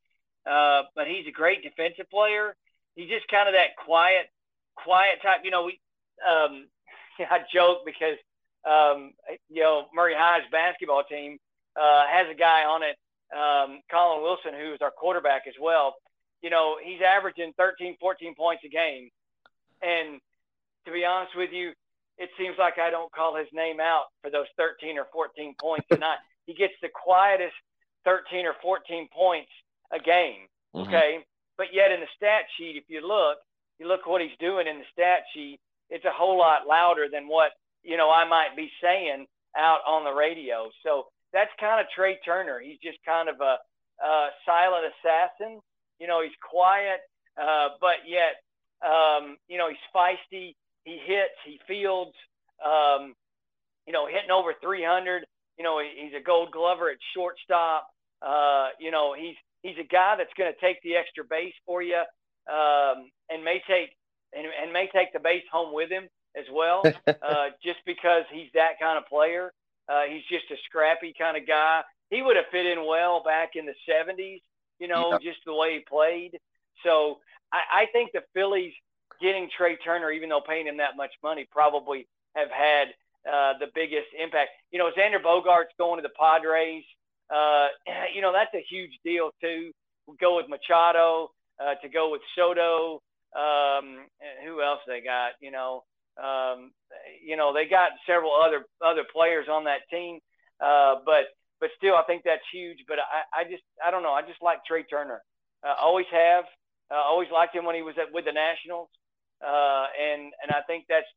Uh, 0.49 0.83
but 0.95 1.07
he's 1.07 1.27
a 1.27 1.31
great 1.31 1.63
defensive 1.63 2.09
player. 2.09 2.55
He's 2.95 3.09
just 3.09 3.27
kind 3.27 3.49
of 3.49 3.55
that 3.55 3.75
quiet, 3.83 4.27
quiet 4.75 5.21
type. 5.21 5.41
You 5.43 5.51
know, 5.51 5.65
we 5.65 5.79
um, 6.25 6.67
I 7.19 7.39
joke 7.53 7.79
because 7.85 8.17
um, 8.65 9.13
you 9.49 9.63
know 9.63 9.87
Murray 9.93 10.13
High's 10.17 10.43
basketball 10.51 11.03
team 11.03 11.37
uh, 11.75 12.03
has 12.09 12.27
a 12.31 12.35
guy 12.35 12.63
on 12.63 12.83
it, 12.83 12.95
um, 13.35 13.81
Colin 13.91 14.21
Wilson, 14.21 14.53
who 14.53 14.73
is 14.73 14.81
our 14.81 14.91
quarterback 14.91 15.43
as 15.47 15.55
well. 15.59 15.95
You 16.41 16.49
know, 16.51 16.77
he's 16.83 17.01
averaging 17.01 17.53
13, 17.57 17.97
14 17.99 18.35
points 18.35 18.63
a 18.65 18.69
game, 18.69 19.09
and 19.81 20.19
to 20.85 20.91
be 20.91 21.03
honest 21.05 21.35
with 21.35 21.51
you, 21.51 21.71
it 22.17 22.29
seems 22.37 22.55
like 22.57 22.79
I 22.79 22.89
don't 22.89 23.11
call 23.11 23.35
his 23.35 23.47
name 23.53 23.79
out 23.79 24.05
for 24.21 24.29
those 24.29 24.47
13 24.57 24.97
or 24.97 25.07
14 25.11 25.55
points 25.59 25.87
a 25.91 25.97
night. 25.97 26.19
He 26.45 26.53
gets 26.53 26.73
the 26.81 26.89
quietest 26.89 27.55
13 28.05 28.45
or 28.45 28.55
14 28.61 29.09
points 29.13 29.51
a 29.91 29.99
game. 29.99 30.47
Mm-hmm. 30.75 30.87
Okay. 30.87 31.19
But 31.57 31.67
yet 31.73 31.91
in 31.91 31.99
the 31.99 32.07
stat 32.15 32.45
sheet, 32.57 32.75
if 32.75 32.83
you 32.87 33.05
look, 33.05 33.37
you 33.79 33.87
look 33.87 34.05
what 34.05 34.21
he's 34.21 34.37
doing 34.39 34.67
in 34.67 34.79
the 34.79 34.85
stat 34.91 35.23
sheet, 35.33 35.59
it's 35.89 36.05
a 36.05 36.11
whole 36.11 36.37
lot 36.37 36.67
louder 36.67 37.07
than 37.11 37.27
what, 37.27 37.51
you 37.83 37.97
know, 37.97 38.09
I 38.09 38.27
might 38.27 38.55
be 38.55 38.71
saying 38.81 39.25
out 39.57 39.79
on 39.87 40.03
the 40.03 40.11
radio. 40.11 40.69
So 40.83 41.05
that's 41.33 41.51
kind 41.59 41.79
of 41.79 41.87
Trea 41.95 42.17
Turner. 42.23 42.59
He's 42.59 42.79
just 42.83 42.97
kind 43.05 43.29
of 43.29 43.35
a, 43.41 43.57
a 44.03 44.29
silent 44.45 44.85
assassin. 44.91 45.59
You 45.99 46.07
know, 46.07 46.21
he's 46.21 46.35
quiet, 46.41 46.99
uh, 47.39 47.69
but 47.79 48.03
yet, 48.07 48.43
um, 48.83 49.37
you 49.47 49.57
know, 49.57 49.69
he's 49.69 49.77
feisty. 49.95 50.55
He 50.85 50.97
hits, 51.03 51.35
he 51.45 51.59
fields, 51.67 52.15
um, 52.63 53.13
you 53.85 53.93
know, 53.93 54.07
hitting 54.07 54.31
over 54.31 54.53
300. 54.61 55.25
You 55.57 55.63
know, 55.63 55.79
he's 55.79 56.13
a 56.17 56.23
gold 56.23 56.51
glover 56.51 56.89
at 56.89 56.97
shortstop. 57.13 57.87
Uh, 58.21 58.69
you 58.79 58.91
know, 58.91 59.13
he's 59.13 59.35
he's 59.61 59.77
a 59.77 59.87
guy 59.87 60.15
that's 60.17 60.33
going 60.37 60.51
to 60.51 60.59
take 60.59 60.81
the 60.83 60.95
extra 60.95 61.23
base 61.23 61.53
for 61.65 61.81
you 61.81 62.01
um, 62.47 63.09
and 63.29 63.43
may 63.43 63.61
take 63.67 63.97
and, 64.33 64.45
and 64.61 64.71
may 64.71 64.87
take 64.93 65.11
the 65.13 65.19
base 65.19 65.43
home 65.51 65.73
with 65.73 65.89
him 65.89 66.07
as 66.37 66.45
well, 66.51 66.83
uh, 67.07 67.49
just 67.63 67.79
because 67.85 68.23
he's 68.31 68.49
that 68.53 68.79
kind 68.79 68.97
of 68.97 69.05
player. 69.07 69.51
Uh, 69.87 70.03
he's 70.09 70.23
just 70.29 70.51
a 70.51 70.57
scrappy 70.65 71.13
kind 71.17 71.37
of 71.37 71.47
guy. 71.47 71.81
He 72.09 72.21
would 72.21 72.35
have 72.35 72.45
fit 72.51 72.65
in 72.65 72.85
well 72.85 73.23
back 73.23 73.51
in 73.55 73.65
the 73.65 73.75
70s, 73.89 74.41
you 74.79 74.87
know, 74.87 75.11
yeah. 75.11 75.17
just 75.31 75.39
the 75.45 75.53
way 75.53 75.73
he 75.73 75.79
played. 75.87 76.39
So 76.83 77.19
I, 77.51 77.83
I 77.83 77.85
think 77.91 78.11
the 78.13 78.23
Phillies 78.33 78.73
getting 79.21 79.49
Trea 79.55 79.77
Turner, 79.77 80.11
even 80.11 80.29
though 80.29 80.41
paying 80.41 80.67
him 80.67 80.77
that 80.77 80.97
much 80.97 81.11
money, 81.23 81.47
probably 81.51 82.07
have 82.35 82.49
had 82.51 82.89
uh, 83.27 83.53
the 83.59 83.67
biggest 83.73 84.07
impact. 84.21 84.49
You 84.71 84.79
know, 84.79 84.91
Xander 84.97 85.21
Bogaerts 85.21 85.73
going 85.77 85.97
to 85.97 86.03
the 86.07 86.13
Padres. 86.19 86.83
Uh, 87.33 87.67
you 88.13 88.21
know, 88.21 88.33
that's 88.33 88.53
a 88.53 88.65
huge 88.69 88.91
deal 89.03 89.31
too. 89.41 89.71
We 90.07 90.15
go 90.17 90.37
with 90.37 90.47
Machado 90.49 91.31
uh, 91.59 91.75
to 91.81 91.89
go 91.89 92.11
with 92.11 92.21
Soto. 92.35 93.01
Um, 93.35 94.05
who 94.45 94.61
else 94.61 94.79
they 94.87 95.01
got? 95.01 95.31
You 95.41 95.51
know, 95.51 95.83
um, 96.21 96.71
you 97.23 97.35
know 97.35 97.53
they 97.53 97.65
got 97.65 97.91
several 98.07 98.31
other 98.31 98.65
other 98.85 99.03
players 99.11 99.47
on 99.51 99.65
that 99.65 99.81
team, 99.91 100.19
uh, 100.63 100.95
but 101.05 101.25
but 101.59 101.69
still, 101.77 101.95
I 101.95 102.03
think 102.03 102.23
that's 102.23 102.45
huge. 102.53 102.79
But 102.87 102.99
I, 102.99 103.41
I 103.41 103.43
just 103.43 103.63
I 103.85 103.91
don't 103.91 104.03
know. 104.03 104.13
I 104.13 104.21
just 104.21 104.41
like 104.41 104.63
Trea 104.65 104.83
Turner. 104.83 105.21
Uh, 105.65 105.73
always 105.81 106.05
have. 106.11 106.45
Uh, 106.91 107.01
always 107.01 107.29
liked 107.33 107.55
him 107.55 107.65
when 107.65 107.75
he 107.75 107.81
was 107.81 107.95
at, 107.97 108.13
with 108.13 108.25
the 108.25 108.31
Nationals, 108.31 108.89
uh, 109.43 109.87
and 109.99 110.33
and 110.41 110.51
I 110.51 110.61
think 110.67 110.85
that's 110.87 111.07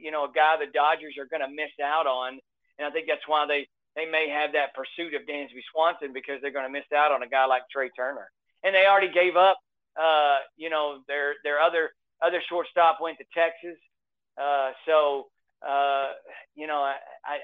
you 0.00 0.10
know 0.10 0.24
a 0.24 0.32
guy 0.32 0.56
the 0.58 0.70
Dodgers 0.70 1.14
are 1.18 1.26
going 1.26 1.42
to 1.42 1.54
miss 1.54 1.72
out 1.82 2.06
on, 2.06 2.38
and 2.78 2.86
I 2.86 2.90
think 2.90 3.06
that's 3.08 3.26
why 3.26 3.46
they 3.46 3.66
they 3.96 4.06
may 4.06 4.28
have 4.28 4.52
that 4.52 4.74
pursuit 4.74 5.14
of 5.14 5.22
Dansby 5.22 5.62
Swanson 5.72 6.12
because 6.12 6.40
they're 6.42 6.52
going 6.52 6.66
to 6.66 6.72
miss 6.72 6.86
out 6.94 7.12
on 7.12 7.22
a 7.22 7.28
guy 7.28 7.46
like 7.46 7.62
Trea 7.70 7.90
Turner. 7.90 8.30
And 8.62 8.74
they 8.74 8.86
already 8.86 9.12
gave 9.12 9.36
up, 9.36 9.58
uh, 10.00 10.38
you 10.56 10.70
know, 10.70 11.00
their 11.06 11.34
their 11.44 11.60
other 11.60 11.90
other 12.24 12.42
shortstop 12.48 12.98
went 13.00 13.18
to 13.18 13.24
Texas. 13.34 13.78
Uh, 14.40 14.72
so, 14.86 15.28
uh, 15.66 16.12
you 16.54 16.66
know, 16.66 16.78
I, 16.78 16.96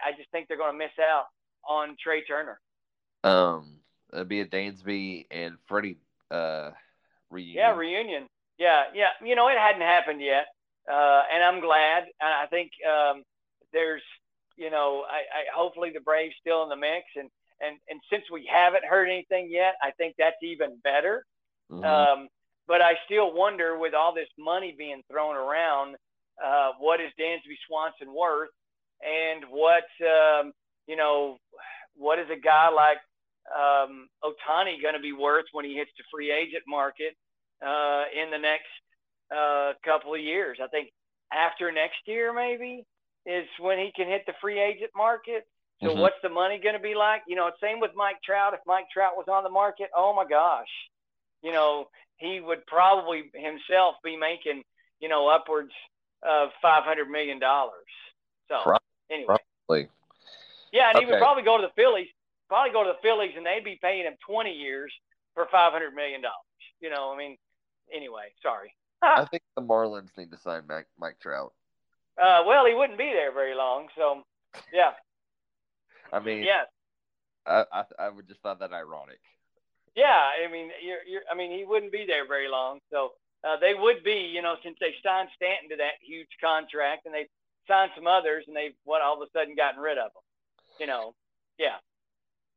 I 0.05 0.13
just 0.17 0.31
think 0.33 0.49
they're 0.49 0.57
going 0.57 0.73
to 0.73 0.79
miss 0.79 0.91
out 1.01 1.27
on 1.69 1.97
Trea 2.03 2.25
Turner. 2.25 2.59
Um, 3.23 3.81
it'd 4.13 4.29
be 4.29 4.41
a 4.41 4.47
Dansby 4.47 5.27
and 5.31 5.57
Freddie 5.69 5.99
uh, 6.31 6.71
reunion. 7.31 7.57
Yeah, 7.57 7.77
reunion. 7.77 8.27
Yeah, 8.61 8.85
yeah. 8.95 9.09
You 9.25 9.35
know, 9.35 9.49
it 9.49 9.57
hadn't 9.57 9.81
happened 9.81 10.21
yet, 10.21 10.47
uh, 10.87 11.23
and 11.33 11.43
I'm 11.43 11.61
glad. 11.61 12.05
And 12.21 12.31
I 12.31 12.47
think 12.47 12.71
um, 12.85 13.25
there's 13.73 14.03
you 14.59 14.71
know, 14.71 15.05
I, 15.09 15.17
I 15.17 15.57
hopefully 15.57 15.91
the 15.93 16.01
Braves 16.01 16.35
still 16.39 16.63
in 16.63 16.69
the 16.69 16.77
mix, 16.77 17.07
and 17.17 17.31
and 17.63 17.79
and 17.89 17.99
since 18.13 18.25
we 18.31 18.47
haven't 18.53 18.85
heard 18.85 19.09
anything 19.09 19.49
yet, 19.51 19.75
I 19.83 19.93
think 19.93 20.15
that's 20.19 20.37
even 20.43 20.77
better. 20.85 21.25
Mm-hmm. 21.73 21.85
Um, 21.85 22.29
but 22.69 22.83
I 22.83 22.93
still 23.07 23.33
wonder, 23.33 23.79
with 23.79 23.95
all 23.95 24.15
this 24.15 24.29
money 24.39 24.75
being 24.77 25.03
thrown 25.11 25.37
around, 25.37 25.97
uh, 26.45 26.73
what 26.79 27.01
is 27.01 27.11
Dansby 27.19 27.57
Swanson 27.67 28.15
worth, 28.15 28.51
and 29.01 29.45
what 29.49 29.89
um, 30.05 30.53
you 30.87 30.97
know, 30.97 31.39
what 31.97 32.19
is 32.19 32.29
a 32.31 32.39
guy 32.39 32.69
like 32.69 32.99
um, 33.57 34.09
Ohtani 34.23 34.83
going 34.83 34.95
to 34.95 35.01
be 35.01 35.13
worth 35.13 35.47
when 35.53 35.65
he 35.65 35.77
hits 35.77 35.91
the 35.97 36.05
free 36.13 36.31
agent 36.31 36.65
market 36.69 37.17
uh, 37.65 38.05
in 38.15 38.31
the 38.31 38.39
next 38.39 38.69
uh, 39.35 39.73
couple 39.85 40.15
of 40.15 40.21
years? 40.21 40.59
I 40.63 40.69
think 40.69 40.91
after 41.33 41.71
next 41.73 41.99
year, 42.07 42.33
maybe 42.33 42.85
is 43.27 43.47
when 43.59 43.79
he 43.79 43.93
can 43.95 44.09
hit 44.09 44.25
the 44.27 44.33
free 44.41 44.61
agent 44.61 44.91
market. 44.97 45.47
So 45.83 45.89
mm-hmm. 45.89 46.01
what's 46.01 46.17
the 46.23 46.29
money 46.29 46.59
going 46.59 46.75
to 46.75 46.81
be 46.81 46.95
like? 46.95 47.23
You 47.27 47.37
know, 47.37 47.51
same 47.61 47.81
with 47.81 47.93
Mike 47.95 48.17
Trout. 48.25 48.53
If 48.55 48.61
Mike 48.67 48.87
Trout 48.93 49.17
was 49.17 49.27
on 49.29 49.45
the 49.45 49.51
market, 49.51 49.89
oh 49.97 50.15
my 50.15 50.27
gosh, 50.29 50.69
you 51.43 51.53
know, 51.53 51.89
he 52.19 52.41
would 52.41 52.67
probably 52.67 53.31
himself 53.35 53.97
be 54.05 54.17
making, 54.17 54.63
you 55.01 55.09
know, 55.09 55.29
upwards 55.29 55.73
of 56.23 56.51
five 56.61 56.85
hundred 56.85 57.09
million 57.09 57.39
dollars. 57.39 57.89
So 58.49 58.61
probably. 58.63 58.81
anyway, 59.11 59.37
probably. 59.67 59.89
yeah, 60.73 60.89
and 60.89 60.97
okay. 60.97 61.07
he 61.07 61.11
would 61.11 61.19
probably 61.19 61.45
go 61.45 61.57
to 61.57 61.67
the 61.67 61.73
Phillies. 61.75 62.09
Probably 62.49 62.73
go 62.73 62.85
to 62.85 62.93
the 62.93 62.99
Phillies, 63.01 63.33
and 63.37 63.47
they'd 63.47 63.65
be 63.65 63.79
paying 63.81 64.05
him 64.05 64.15
twenty 64.27 64.53
years 64.53 64.93
for 65.35 65.47
five 65.51 65.73
hundred 65.73 65.95
million 65.95 66.21
dollars. 66.21 66.37
You 66.81 66.91
know, 66.91 67.13
I 67.15 67.17
mean, 67.17 67.39
anyway, 67.95 68.33
sorry. 68.43 68.75
I 69.03 69.25
think 69.25 69.43
the 69.57 69.63
Marlins 69.63 70.17
need 70.17 70.31
to 70.31 70.39
sign 70.39 70.63
Mike, 70.69 70.89
Mike 70.99 71.19
Trout. 71.21 71.53
Uh, 72.21 72.43
well, 72.47 72.67
he 72.67 72.75
wouldn't 72.75 72.99
be 72.99 73.13
there 73.13 73.33
very 73.33 73.55
long. 73.55 73.89
So, 73.97 74.23
yeah. 74.73 74.93
I 76.13 76.21
mean, 76.21 76.43
yeah. 76.43 76.65
I, 77.47 77.65
I 77.73 77.85
I 77.99 78.09
would 78.11 78.29
just 78.29 78.41
thought 78.43 78.61
that 78.61 78.73
ironic. 78.73 79.21
Yeah, 79.97 80.31
I 80.45 80.51
mean, 80.51 80.71
you're, 80.83 81.03
you're 81.09 81.23
I 81.31 81.35
mean, 81.35 81.57
he 81.57 81.65
wouldn't 81.65 81.93
be 81.93 82.05
there 82.07 82.27
very 82.27 82.49
long. 82.49 82.81
So 82.91 83.13
uh, 83.43 83.57
they 83.59 83.75
would 83.75 84.05
be, 84.05 84.31
you 84.33 84.43
know, 84.43 84.57
since 84.63 84.77
they 84.81 84.95
signed 85.03 85.29
Stanton 85.37 85.71
to 85.71 85.77
that 85.77 85.95
huge 86.03 86.29
contract, 86.41 87.07
and 87.07 87.15
they 87.15 87.29
signed 87.67 87.93
some 87.95 88.07
others, 88.07 88.45
and 88.47 88.57
they've 88.57 88.75
what 88.85 89.03
all 89.03 89.21
of 89.21 89.27
a 89.27 89.31
sudden 89.33 89.57
gotten 89.57 89.81
rid 89.81 89.99
of 89.99 90.13
them. 90.13 90.23
You 90.79 90.87
know, 90.87 91.15
yeah. 91.59 91.77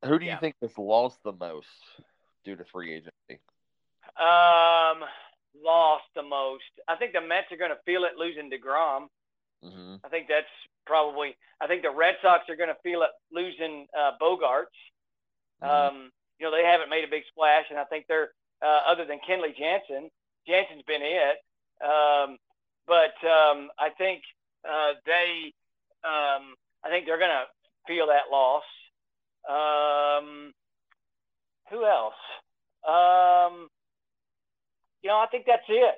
Who 0.06 0.19
do 0.19 0.26
you 0.26 0.32
yeah. 0.32 0.39
think 0.39 0.56
has 0.62 0.78
lost 0.78 1.17
the 1.24 1.32
most 1.32 1.67
due 2.43 2.56
to 2.56 2.65
free 2.65 2.93
agency? 2.93 3.41
Um, 4.19 5.08
lost 5.56 6.06
the 6.16 6.24
most. 6.24 6.63
I 6.88 6.96
think 6.96 7.13
the 7.13 7.22
Mets 7.22 7.52
are 7.52 7.58
going 7.58 7.72
to 7.72 7.84
feel 7.86 8.04
it 8.04 8.18
losing 8.18 8.50
Degrom. 8.50 9.08
Mm-hmm. 9.63 9.96
I 10.04 10.10
think 10.10 10.28
that's 10.28 10.52
probably. 10.86 11.36
I 11.62 11.68
think 11.68 11.82
the 11.82 11.92
Red 11.92 12.16
Sox 12.22 12.50
are 12.50 12.56
going 12.56 12.70
to 12.70 12.82
feel 12.84 13.04
it 13.04 13.12
losing 13.32 13.88
uh, 13.97 14.12
Bogaerts. 14.22 14.76
Mm-hmm. 15.64 15.70
Um, 15.70 16.12
you 16.39 16.45
know, 16.45 16.51
they 16.51 16.66
haven't 16.66 16.89
made 16.89 17.04
a 17.04 17.12
big 17.12 17.24
splash, 17.30 17.66
and 17.70 17.80
I 17.80 17.86
think 17.86 18.06
they're 18.08 18.32
uh, 18.62 18.82
other 18.89 19.06
than 19.06 19.20
Kenley 19.28 19.56
Jansen. 19.58 20.10
Jansen's 20.47 20.84
been 20.86 21.01
it, 21.01 21.38
um, 21.84 22.38
but 22.88 23.16
um, 23.28 23.70
I 23.80 23.89
think 23.97 24.24
uh, 24.68 24.93
they. 25.06 25.54
Um, 26.04 26.56
I 26.84 26.89
think 26.89 27.06
they're 27.06 27.20
going 27.20 27.32
to 27.32 27.45
feel 27.88 28.08
that 28.08 28.30
loss. 28.30 28.64
Um, 29.49 30.51
who 31.72 31.86
else? 31.86 32.14
Um, 32.86 33.70
you 35.04 35.10
know, 35.10 35.18
I 35.18 35.28
think 35.28 35.45
that's 35.45 35.68
it 35.68 35.95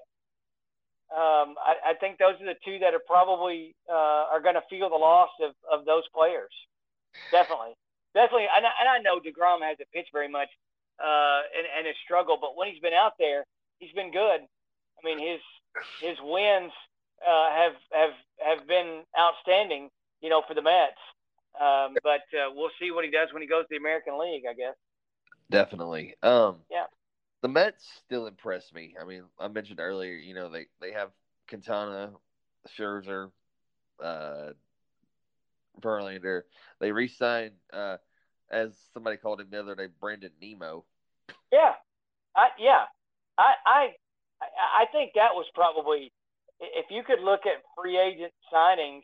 um, 1.14 1.54
I, 1.62 1.92
I, 1.92 1.94
think 1.94 2.18
those 2.18 2.34
are 2.42 2.50
the 2.50 2.58
two 2.66 2.80
that 2.80 2.94
are 2.94 3.04
probably 3.06 3.76
uh, 3.88 4.26
are 4.34 4.42
going 4.42 4.56
to 4.56 4.66
feel 4.70 4.90
the 4.90 4.98
loss 4.98 5.30
of, 5.40 5.54
of 5.72 5.86
those 5.86 6.04
players. 6.10 6.52
Definitely, 7.32 7.78
definitely. 8.14 8.50
And 8.50 8.66
I, 8.66 8.72
and 8.82 8.90
I 8.90 8.98
know 9.06 9.22
Degrom 9.22 9.62
hasn't 9.62 9.88
pitched 9.94 10.10
very 10.12 10.28
much 10.28 10.50
uh, 10.98 11.46
and, 11.54 11.66
and 11.78 11.86
has 11.86 11.96
struggled, 12.04 12.42
but 12.42 12.58
when 12.58 12.68
he's 12.74 12.82
been 12.82 12.98
out 12.98 13.14
there, 13.20 13.46
he's 13.78 13.94
been 13.94 14.12
good. 14.12 14.42
I 14.42 15.02
mean, 15.06 15.20
his 15.22 15.42
his 16.02 16.18
wins 16.24 16.74
uh, 17.22 17.50
have 17.54 17.78
have 17.94 18.16
have 18.42 18.68
been 18.68 19.04
outstanding. 19.14 19.90
You 20.22 20.30
know, 20.30 20.42
for 20.48 20.56
the 20.56 20.62
Mets. 20.62 20.98
Um, 21.62 21.96
but 22.02 22.26
uh, 22.34 22.50
we'll 22.56 22.72
see 22.82 22.90
what 22.90 23.06
he 23.06 23.12
does 23.12 23.30
when 23.32 23.44
he 23.44 23.48
goes 23.48 23.64
to 23.64 23.68
the 23.70 23.78
American 23.78 24.18
League, 24.18 24.44
I 24.50 24.54
guess. 24.54 24.74
Definitely. 25.52 26.16
Um, 26.24 26.62
yeah. 26.72 26.86
The 27.46 27.50
Mets 27.50 27.88
still 28.04 28.26
impress 28.26 28.74
me. 28.74 28.96
I 29.00 29.06
mean, 29.06 29.22
I 29.40 29.48
mentioned 29.50 29.80
earlier, 29.80 30.16
you 30.16 30.34
know, 30.34 30.50
they, 30.50 30.66
they 30.82 30.94
have 30.94 31.12
Quintana, 31.48 32.10
Scherzer, 32.76 33.30
uh, 34.04 34.54
Verlander. 35.80 36.42
They 36.80 36.92
re-signed, 36.92 37.52
uh, 37.72 37.98
as 38.50 38.76
somebody 38.96 39.18
called 39.18 39.42
him 39.42 39.50
the 39.52 39.60
other 39.60 39.76
day, 39.76 39.90
Brandon 40.02 40.32
Nimmo. 40.42 40.86
Yeah, 41.54 41.74
I, 42.36 42.48
yeah, 42.58 42.86
I, 43.38 43.54
I, 43.64 43.88
I 44.82 44.86
think 44.92 45.12
that 45.14 45.36
was 45.36 45.46
probably, 45.54 46.12
if 46.60 46.88
you 46.90 47.04
could 47.04 47.22
look 47.24 47.42
at 47.46 47.62
free 47.78 48.00
agent 48.00 48.34
signings, 48.52 49.04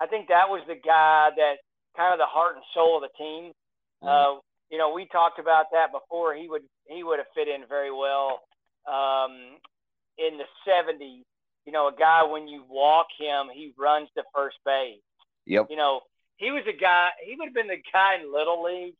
I 0.00 0.06
think 0.06 0.28
that 0.28 0.48
was 0.48 0.62
the 0.68 0.76
guy 0.76 1.30
that 1.36 1.54
kind 1.96 2.12
of 2.12 2.20
the 2.20 2.26
heart 2.26 2.54
and 2.54 2.64
soul 2.72 2.98
of 2.98 3.02
the 3.02 3.18
team. 3.18 3.52
Mm-hmm. 4.00 4.06
Uh, 4.06 4.40
you 4.70 4.78
know, 4.78 4.92
we 4.92 5.06
talked 5.06 5.38
about 5.38 5.66
that 5.72 5.90
before. 5.92 6.34
He 6.34 6.48
would 6.48 6.62
he 6.86 7.02
would 7.02 7.18
have 7.18 7.26
fit 7.34 7.48
in 7.48 7.66
very 7.68 7.90
well 7.90 8.40
um, 8.86 9.58
in 10.16 10.38
the 10.38 10.44
'70s. 10.66 11.22
You 11.66 11.72
know, 11.72 11.88
a 11.88 11.94
guy 11.94 12.24
when 12.24 12.48
you 12.48 12.64
walk 12.68 13.06
him, 13.18 13.48
he 13.52 13.74
runs 13.78 14.08
to 14.16 14.22
first 14.34 14.56
base. 14.64 15.02
Yep. 15.46 15.66
You 15.70 15.76
know, 15.76 16.00
he 16.36 16.50
was 16.50 16.62
a 16.68 16.76
guy. 16.76 17.10
He 17.26 17.36
would 17.36 17.46
have 17.46 17.54
been 17.54 17.68
the 17.68 17.82
guy 17.92 18.16
in 18.16 18.32
little 18.32 18.62
league 18.62 18.96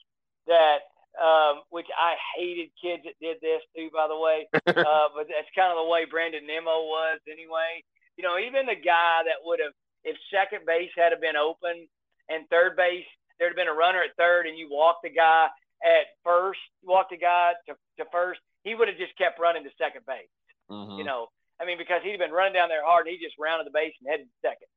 that, 0.47 0.91
um, 1.23 1.63
which 1.71 1.87
I 1.97 2.17
hated 2.37 2.71
kids 2.83 3.05
that 3.05 3.15
did 3.21 3.39
this 3.41 3.63
too, 3.77 3.91
by 3.95 4.09
the 4.09 4.19
way. 4.19 4.49
uh, 4.55 5.09
but 5.15 5.31
that's 5.31 5.55
kind 5.55 5.71
of 5.71 5.79
the 5.79 5.91
way 5.91 6.05
Brandon 6.05 6.47
Nimmo 6.47 6.85
was 6.91 7.21
anyway. 7.31 7.83
You 8.17 8.25
know, 8.25 8.39
even 8.39 8.67
the 8.67 8.75
guy 8.75 9.23
that 9.25 9.41
would 9.45 9.61
have, 9.63 9.73
if 10.05 10.17
second 10.35 10.67
base 10.67 10.91
had 10.97 11.19
been 11.21 11.37
open 11.37 11.89
and 12.29 12.49
third 12.51 12.77
base, 12.77 13.09
there'd 13.41 13.57
have 13.57 13.57
been 13.57 13.73
a 13.73 13.75
runner 13.75 14.05
at 14.05 14.13
third, 14.21 14.47
and 14.47 14.61
you 14.61 14.69
walk 14.71 15.01
the 15.03 15.09
guy 15.09 15.49
at 15.81 16.13
first, 16.23 16.61
walk 16.85 17.09
the 17.09 17.17
guy 17.17 17.57
to, 17.67 17.75
to 17.97 18.05
first, 18.13 18.39
he 18.63 18.77
would 18.77 18.87
have 18.87 19.01
just 19.01 19.17
kept 19.17 19.41
running 19.41 19.65
to 19.65 19.73
second 19.81 20.05
base. 20.05 20.29
Mm-hmm. 20.69 21.01
You 21.01 21.05
know, 21.09 21.33
I 21.57 21.65
mean, 21.65 21.81
because 21.81 22.05
he'd 22.05 22.21
been 22.21 22.37
running 22.37 22.53
down 22.53 22.69
there 22.69 22.85
hard, 22.85 23.09
and 23.09 23.17
he 23.17 23.19
just 23.19 23.41
rounded 23.41 23.67
the 23.67 23.75
base 23.75 23.97
and 23.99 24.13
headed 24.13 24.29
to 24.29 24.39
second 24.45 24.69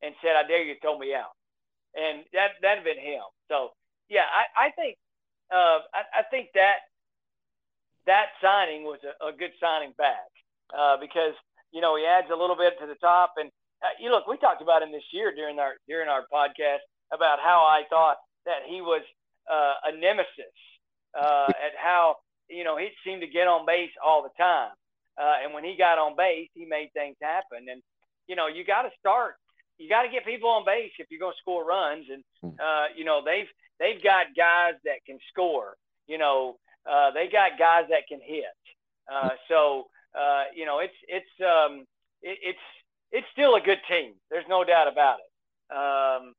and 0.00 0.14
said, 0.22 0.38
"I 0.38 0.46
dare 0.46 0.62
you 0.62 0.78
to 0.78 0.80
throw 0.80 0.96
me 0.96 1.12
out," 1.12 1.34
and 1.98 2.22
that 2.32 2.56
that'd 2.62 2.86
been 2.86 3.02
him. 3.02 3.26
So 3.50 3.74
yeah, 4.08 4.24
I, 4.30 4.70
I 4.70 4.76
think 4.78 4.96
uh, 5.52 5.82
I, 5.92 6.20
I 6.20 6.22
think 6.30 6.54
that 6.54 6.86
that 8.06 8.34
signing 8.40 8.84
was 8.84 8.98
a, 9.04 9.14
a 9.28 9.32
good 9.34 9.52
signing 9.60 9.92
back 9.98 10.30
uh, 10.72 10.96
because 10.96 11.34
you 11.70 11.80
know 11.80 11.96
he 11.96 12.06
adds 12.06 12.30
a 12.32 12.38
little 12.38 12.56
bit 12.56 12.78
to 12.80 12.86
the 12.86 12.96
top. 12.96 13.34
And 13.36 13.50
uh, 13.82 13.94
you 14.00 14.10
look, 14.10 14.26
we 14.26 14.38
talked 14.38 14.62
about 14.62 14.82
him 14.82 14.92
this 14.92 15.06
year 15.12 15.34
during 15.34 15.58
our 15.58 15.74
during 15.86 16.08
our 16.08 16.24
podcast 16.32 16.86
about 17.12 17.38
how 17.40 17.66
I 17.68 17.84
thought 17.90 18.18
that 18.46 18.62
he 18.66 18.80
was 18.80 19.02
uh, 19.50 19.74
a 19.84 19.96
nemesis 19.96 20.56
uh, 21.18 21.50
at 21.66 21.72
how 21.76 22.16
you 22.48 22.64
know 22.64 22.76
he 22.76 22.90
seemed 23.04 23.22
to 23.22 23.28
get 23.28 23.46
on 23.48 23.66
base 23.66 23.92
all 24.04 24.22
the 24.22 24.30
time. 24.42 24.70
Uh, 25.20 25.34
and 25.44 25.54
when 25.54 25.64
he 25.64 25.76
got 25.76 25.98
on 25.98 26.16
base, 26.16 26.48
he 26.54 26.64
made 26.64 26.90
things 26.94 27.16
happen. 27.20 27.68
And 27.70 27.82
you 28.26 28.36
know, 28.36 28.46
you 28.48 28.64
got 28.64 28.82
to 28.82 28.90
start 28.98 29.36
you 29.78 29.88
got 29.88 30.02
to 30.02 30.08
get 30.08 30.24
people 30.24 30.48
on 30.50 30.64
base 30.64 30.92
if 30.98 31.06
you're 31.10 31.20
going 31.20 31.32
to 31.32 31.38
score 31.40 31.64
runs. 31.64 32.06
And 32.10 32.22
Hmm. 32.40 32.50
uh, 32.60 32.86
you 32.96 33.04
know 33.04 33.22
they've 33.24 33.48
they've 33.80 34.02
got 34.02 34.26
guys 34.36 34.74
that 34.84 35.04
can 35.06 35.18
score. 35.30 35.76
You 36.06 36.18
know 36.18 36.56
uh, 36.90 37.10
they 37.12 37.28
got 37.28 37.58
guys 37.58 37.86
that 37.90 38.06
can 38.08 38.20
hit. 38.22 38.44
Uh, 39.12 39.30
so 39.48 39.86
uh, 40.18 40.44
you 40.54 40.66
know 40.66 40.78
it's 40.78 40.94
it's 41.08 41.30
um, 41.40 41.84
it, 42.22 42.38
it's 42.42 42.66
it's 43.10 43.26
still 43.32 43.56
a 43.56 43.60
good 43.60 43.80
team. 43.88 44.14
There's 44.30 44.46
no 44.48 44.64
doubt 44.64 44.88
about 44.88 45.18
it. 45.20 45.74
Um, 45.74 46.34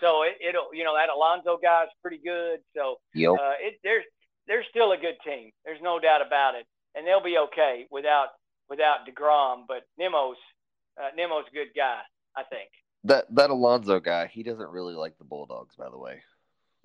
so 0.00 0.22
it, 0.22 0.36
it'll 0.46 0.72
you 0.74 0.84
know 0.84 0.94
that 0.96 1.08
Alonso 1.14 1.58
guy's 1.62 1.88
pretty 2.02 2.18
good. 2.24 2.60
So 2.76 2.96
Yep. 3.14 3.32
uh, 3.32 3.52
it 3.60 3.74
there's 3.82 4.04
there's 4.46 4.66
still 4.70 4.92
a 4.92 4.96
good 4.98 5.16
team. 5.24 5.50
There's 5.64 5.80
no 5.82 5.98
doubt 5.98 6.20
about 6.26 6.54
it, 6.54 6.66
and 6.94 7.06
they'll 7.06 7.22
be 7.22 7.38
okay 7.38 7.86
without 7.90 8.28
without 8.68 9.06
Degrom. 9.06 9.64
But 9.68 9.84
Nimmo's 9.98 10.36
uh, 11.00 11.08
Nimmo's 11.16 11.44
a 11.50 11.54
good 11.54 11.68
guy, 11.76 12.00
I 12.36 12.42
think. 12.44 12.68
That 13.04 13.26
that 13.34 13.50
Alonso 13.50 14.00
guy, 14.00 14.26
he 14.32 14.42
doesn't 14.42 14.70
really 14.70 14.94
like 14.94 15.18
the 15.18 15.24
Bulldogs, 15.24 15.76
by 15.76 15.90
the 15.90 15.98
way. 15.98 16.22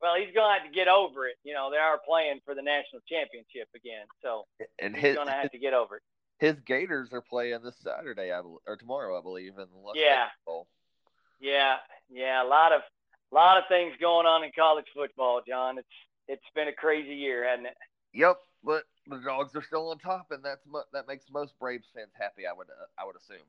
well, 0.00 0.14
he's 0.16 0.32
going 0.34 0.48
to 0.48 0.54
have 0.60 0.64
to 0.70 0.74
get 0.74 0.88
over 0.88 1.26
it. 1.26 1.36
You 1.44 1.54
know, 1.54 1.70
they 1.70 1.76
are 1.78 1.98
playing 2.06 2.40
for 2.44 2.54
the 2.54 2.62
national 2.62 3.02
championship 3.08 3.68
again, 3.74 4.06
so 4.22 4.44
And 4.78 4.94
he's 4.94 5.02
his 5.04 5.16
to 5.16 5.30
have 5.30 5.50
to 5.52 5.58
get 5.58 5.74
over 5.74 5.96
it. 5.96 6.02
his 6.38 6.56
Gators 6.66 7.10
are 7.12 7.22
playing 7.22 7.60
this 7.62 7.76
Saturday, 7.82 8.32
I 8.32 8.40
bel 8.40 8.60
or 8.66 8.76
tomorrow, 8.76 9.18
I 9.18 9.22
believe, 9.22 9.52
in 9.58 9.66
the 9.72 9.78
Las 9.78 9.96
Yeah. 9.96 10.26
Bowl. 10.46 10.66
Yeah, 11.40 11.76
yeah, 12.10 12.42
a 12.42 12.46
lot 12.46 12.72
of 12.72 12.82
a 13.32 13.34
lot 13.34 13.58
of 13.58 13.64
things 13.68 13.94
going 14.00 14.26
on 14.26 14.44
in 14.44 14.50
college 14.56 14.86
football, 14.94 15.40
John. 15.46 15.78
It's 15.78 15.88
it's 16.28 16.50
been 16.54 16.68
a 16.68 16.72
crazy 16.72 17.14
year, 17.14 17.48
hasn't 17.48 17.66
it? 17.68 17.76
Yep, 18.12 18.38
but 18.62 18.84
the 19.08 19.18
dogs 19.18 19.54
are 19.54 19.62
still 19.62 19.90
on 19.90 19.98
top, 19.98 20.28
and 20.30 20.42
that's 20.44 20.62
that 20.92 21.06
makes 21.08 21.24
most 21.32 21.58
Braves 21.58 21.86
fans 21.94 22.12
happy. 22.18 22.46
I 22.46 22.52
would 22.52 22.68
uh, 22.68 22.86
I 22.98 23.04
would 23.04 23.16
assume. 23.16 23.44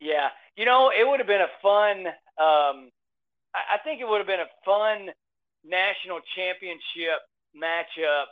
Yeah, 0.00 0.28
you 0.56 0.64
know, 0.64 0.90
it 0.90 1.06
would 1.06 1.20
have 1.20 1.28
been 1.28 1.42
a 1.42 1.52
fun. 1.62 2.06
Um, 2.38 2.90
I, 3.54 3.76
I 3.76 3.78
think 3.84 4.00
it 4.00 4.08
would 4.08 4.18
have 4.18 4.26
been 4.26 4.40
a 4.40 4.50
fun 4.64 5.10
national 5.64 6.20
championship 6.34 7.22
matchup 7.54 8.26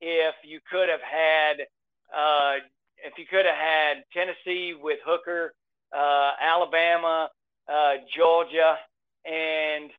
if 0.00 0.34
you 0.44 0.60
could 0.70 0.88
have 0.88 1.00
had 1.00 1.66
uh, 2.14 2.56
if 3.04 3.16
you 3.16 3.26
could 3.26 3.46
have 3.46 3.54
had 3.56 4.04
Tennessee 4.12 4.74
with 4.80 4.98
Hooker, 5.04 5.54
uh, 5.96 6.32
Alabama, 6.40 7.30
uh, 7.68 7.94
Georgia, 8.16 8.76
and 9.24 9.90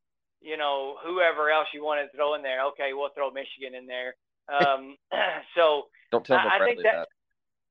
you 0.41 0.57
know 0.57 0.95
whoever 1.05 1.49
else 1.49 1.67
you 1.73 1.83
wanted 1.83 2.07
to 2.07 2.17
throw 2.17 2.33
in 2.35 2.41
there. 2.41 2.65
Okay, 2.67 2.91
we'll 2.93 3.09
throw 3.15 3.31
Michigan 3.31 3.75
in 3.75 3.85
there. 3.87 4.15
Um, 4.47 4.95
so 5.55 5.83
Don't 6.11 6.25
tell 6.25 6.37
I- 6.37 6.57
I 6.61 6.65
think 6.65 6.81
that- 6.83 6.93
that. 6.93 7.07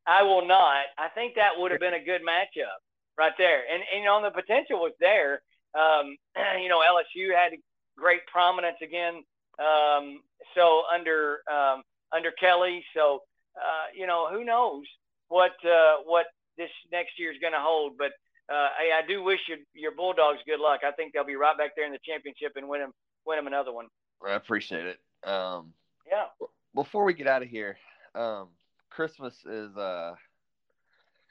I 0.06 0.22
will 0.22 0.46
not. 0.46 0.84
I 0.96 1.08
think 1.14 1.34
that 1.34 1.50
would 1.58 1.70
have 1.70 1.80
been 1.80 1.92
a 1.92 2.02
good 2.02 2.22
matchup 2.22 2.80
right 3.18 3.34
there. 3.36 3.60
And, 3.70 3.82
and 3.92 4.00
you 4.02 4.06
know, 4.06 4.22
the 4.22 4.30
potential 4.30 4.78
was 4.78 4.92
there. 5.00 5.42
Um, 5.74 6.16
you 6.62 6.70
know, 6.70 6.78
LSU 6.80 7.34
had 7.34 7.52
great 7.94 8.24
prominence 8.26 8.78
again. 8.82 9.22
Um, 9.58 10.20
so 10.54 10.84
under 10.90 11.40
um, 11.52 11.82
under 12.10 12.30
Kelly, 12.30 12.82
so 12.96 13.20
uh, 13.56 13.86
you 13.94 14.06
know, 14.06 14.28
who 14.32 14.44
knows 14.44 14.84
what 15.28 15.52
uh, 15.62 15.96
what 16.06 16.26
this 16.56 16.70
next 16.90 17.18
year 17.18 17.30
is 17.30 17.38
going 17.40 17.52
to 17.52 17.60
hold. 17.60 17.98
But 17.98 18.12
uh, 18.48 18.68
hey, 18.78 18.90
I 18.92 19.06
do 19.06 19.22
wish 19.22 19.40
your 19.48 19.58
your 19.74 19.92
Bulldogs 19.92 20.40
good 20.46 20.60
luck. 20.60 20.80
I 20.84 20.92
think 20.92 21.12
they'll 21.12 21.24
be 21.24 21.36
right 21.36 21.56
back 21.56 21.76
there 21.76 21.86
in 21.86 21.92
the 21.92 21.98
championship 22.04 22.52
and 22.56 22.68
win 22.68 22.80
them 22.80 22.92
win 23.26 23.36
them 23.38 23.46
another 23.46 23.72
one. 23.72 23.86
I 24.26 24.34
appreciate 24.34 24.86
it. 24.86 24.98
Um, 25.28 25.72
Yeah. 26.10 26.26
before 26.74 27.04
we 27.04 27.14
get 27.14 27.26
out 27.26 27.42
of 27.42 27.48
here, 27.48 27.76
um, 28.14 28.48
Christmas 28.90 29.34
is 29.44 29.76
uh, 29.76 30.14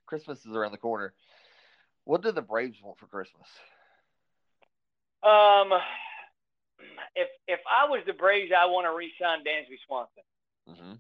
Christmas 0.06 0.46
is 0.46 0.56
around 0.56 0.72
the 0.72 0.78
corner. 0.78 1.14
What 2.06 2.22
do 2.22 2.32
the 2.32 2.42
Braves 2.42 2.78
want 2.82 2.98
for 2.98 3.08
Christmas? 3.08 3.48
Um, 5.24 5.74
if 7.16 7.28
if 7.48 7.60
I 7.70 7.90
was 7.90 8.02
the 8.06 8.14
Braves, 8.14 8.52
I 8.58 8.68
want 8.68 8.86
to 8.86 8.96
re-sign 8.96 9.40
Dansby 9.40 9.78
Swanson. 9.86 10.24
Mm-hmm. 10.70 10.94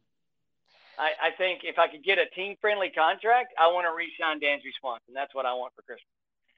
I, 0.97 1.29
I 1.29 1.31
think 1.37 1.61
if 1.63 1.77
I 1.77 1.87
could 1.87 2.03
get 2.03 2.17
a 2.17 2.25
team-friendly 2.33 2.89
contract, 2.89 3.53
I 3.59 3.67
want 3.67 3.85
to 3.85 3.93
re-sign 3.95 4.39
Dansby 4.39 4.73
Swanson. 4.79 5.13
That's 5.13 5.33
what 5.35 5.45
I 5.45 5.53
want 5.53 5.73
for 5.75 5.83
Christmas. 5.83 6.09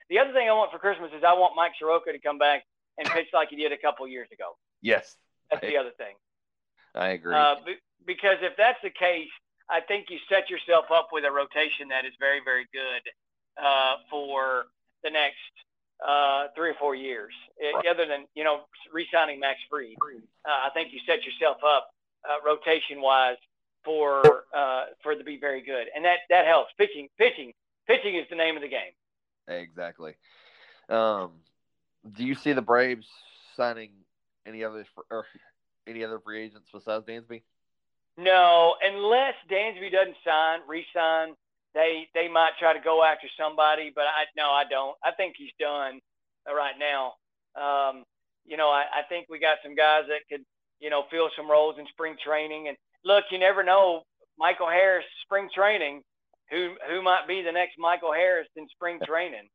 The 0.08 0.18
other 0.18 0.32
thing 0.32 0.48
I 0.48 0.52
want 0.52 0.72
for 0.72 0.78
Christmas 0.78 1.10
is 1.16 1.22
I 1.22 1.34
want 1.34 1.54
Mike 1.54 1.72
Soroka 1.78 2.12
to 2.12 2.18
come 2.18 2.38
back 2.38 2.64
and 2.98 3.06
pitch 3.08 3.28
like 3.32 3.48
he 3.50 3.56
did 3.56 3.72
a 3.72 3.78
couple 3.78 4.08
years 4.08 4.28
ago. 4.32 4.56
Yes, 4.82 5.16
That's 5.50 5.62
I, 5.64 5.68
the 5.68 5.76
other 5.76 5.94
thing. 5.96 6.16
I 6.94 7.08
agree. 7.10 7.34
Uh, 7.34 7.56
be, 7.64 7.74
because 8.06 8.38
if 8.40 8.56
that's 8.56 8.78
the 8.82 8.90
case, 8.90 9.30
I 9.68 9.80
think 9.80 10.06
you 10.10 10.18
set 10.28 10.50
yourself 10.50 10.86
up 10.90 11.08
with 11.12 11.24
a 11.24 11.30
rotation 11.30 11.88
that 11.90 12.04
is 12.04 12.12
very, 12.18 12.40
very 12.44 12.66
good 12.72 13.04
uh, 13.62 13.96
for 14.10 14.66
the 15.04 15.10
next 15.10 15.52
uh, 16.02 16.48
three 16.56 16.70
or 16.70 16.74
four 16.80 16.94
years. 16.94 17.32
It, 17.58 17.74
other 17.86 18.06
than 18.06 18.26
you 18.34 18.42
know 18.42 18.62
re-signing 18.92 19.38
Max 19.38 19.60
Fried, 19.68 19.96
uh, 20.00 20.66
I 20.66 20.70
think 20.74 20.92
you 20.92 20.98
set 21.06 21.24
yourself 21.24 21.58
up 21.62 21.90
uh, 22.28 22.42
rotation-wise 22.44 23.36
for 23.84 24.44
uh, 24.54 24.84
for 25.02 25.14
to 25.14 25.24
be 25.24 25.38
very 25.38 25.62
good, 25.62 25.86
and 25.94 26.04
that 26.04 26.18
that 26.28 26.46
helps. 26.46 26.72
Pitching, 26.78 27.08
pitching, 27.18 27.52
pitching 27.86 28.16
is 28.16 28.26
the 28.30 28.36
name 28.36 28.56
of 28.56 28.62
the 28.62 28.68
game. 28.68 28.92
exactly. 29.48 30.14
Um, 30.88 31.32
do 32.12 32.24
you 32.24 32.34
see 32.34 32.52
the 32.52 32.62
Braves 32.62 33.06
signing 33.56 33.90
any 34.46 34.64
other 34.64 34.84
or 35.10 35.24
any 35.86 36.04
other 36.04 36.18
free 36.18 36.42
agents 36.42 36.68
besides 36.72 37.04
Dansby? 37.06 37.42
No, 38.16 38.74
unless 38.82 39.34
Dansby 39.50 39.92
doesn't 39.92 40.16
sign, 40.24 40.60
re-sign, 40.68 41.34
they 41.74 42.08
they 42.14 42.28
might 42.28 42.52
try 42.58 42.72
to 42.72 42.80
go 42.80 43.04
after 43.04 43.28
somebody. 43.38 43.92
But 43.94 44.04
I 44.04 44.24
no, 44.36 44.50
I 44.50 44.64
don't. 44.68 44.96
I 45.04 45.12
think 45.12 45.34
he's 45.38 45.52
done 45.58 46.00
uh, 46.48 46.54
right 46.54 46.74
now. 46.78 47.14
Um, 47.54 48.04
you 48.46 48.56
know, 48.56 48.68
I, 48.68 48.84
I 48.92 49.02
think 49.08 49.26
we 49.28 49.38
got 49.38 49.58
some 49.62 49.74
guys 49.74 50.04
that 50.08 50.20
could 50.28 50.44
you 50.80 50.90
know 50.90 51.04
fill 51.10 51.30
some 51.36 51.50
roles 51.50 51.76
in 51.78 51.86
spring 51.86 52.16
training. 52.22 52.68
And 52.68 52.76
look, 53.04 53.24
you 53.30 53.38
never 53.38 53.62
know. 53.62 54.02
Michael 54.38 54.68
Harris, 54.68 55.04
spring 55.24 55.48
training, 55.54 56.02
who 56.50 56.74
who 56.88 57.02
might 57.02 57.28
be 57.28 57.42
the 57.42 57.52
next 57.52 57.74
Michael 57.78 58.12
Harris 58.12 58.48
in 58.56 58.66
spring 58.68 58.98
training. 59.06 59.48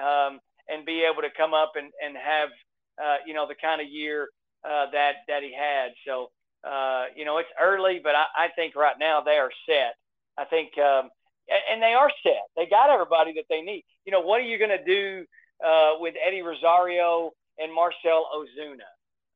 Um, 0.00 0.40
and 0.70 0.86
be 0.86 1.02
able 1.02 1.22
to 1.22 1.30
come 1.36 1.52
up 1.52 1.72
and 1.76 1.90
and 2.02 2.16
have 2.16 2.48
uh, 3.02 3.16
you 3.26 3.34
know 3.34 3.46
the 3.46 3.54
kind 3.60 3.80
of 3.80 3.88
year 3.88 4.28
uh, 4.64 4.86
that 4.92 5.26
that 5.28 5.42
he 5.42 5.52
had. 5.52 5.90
So 6.06 6.30
uh, 6.64 7.06
you 7.16 7.24
know 7.24 7.38
it's 7.38 7.50
early, 7.60 8.00
but 8.02 8.14
I, 8.14 8.24
I 8.36 8.48
think 8.54 8.76
right 8.76 8.96
now 8.98 9.20
they 9.20 9.36
are 9.36 9.50
set. 9.68 9.94
I 10.38 10.44
think 10.44 10.78
um, 10.78 11.10
and 11.70 11.82
they 11.82 11.92
are 11.92 12.10
set. 12.22 12.46
They 12.56 12.66
got 12.66 12.90
everybody 12.90 13.34
that 13.34 13.46
they 13.50 13.60
need. 13.60 13.84
You 14.06 14.12
know 14.12 14.20
what 14.20 14.40
are 14.40 14.44
you 14.44 14.58
going 14.58 14.76
to 14.76 14.84
do 14.84 15.24
uh, 15.66 15.98
with 15.98 16.14
Eddie 16.24 16.42
Rosario 16.42 17.32
and 17.58 17.74
Marcel 17.74 18.28
Ozuna? 18.34 18.88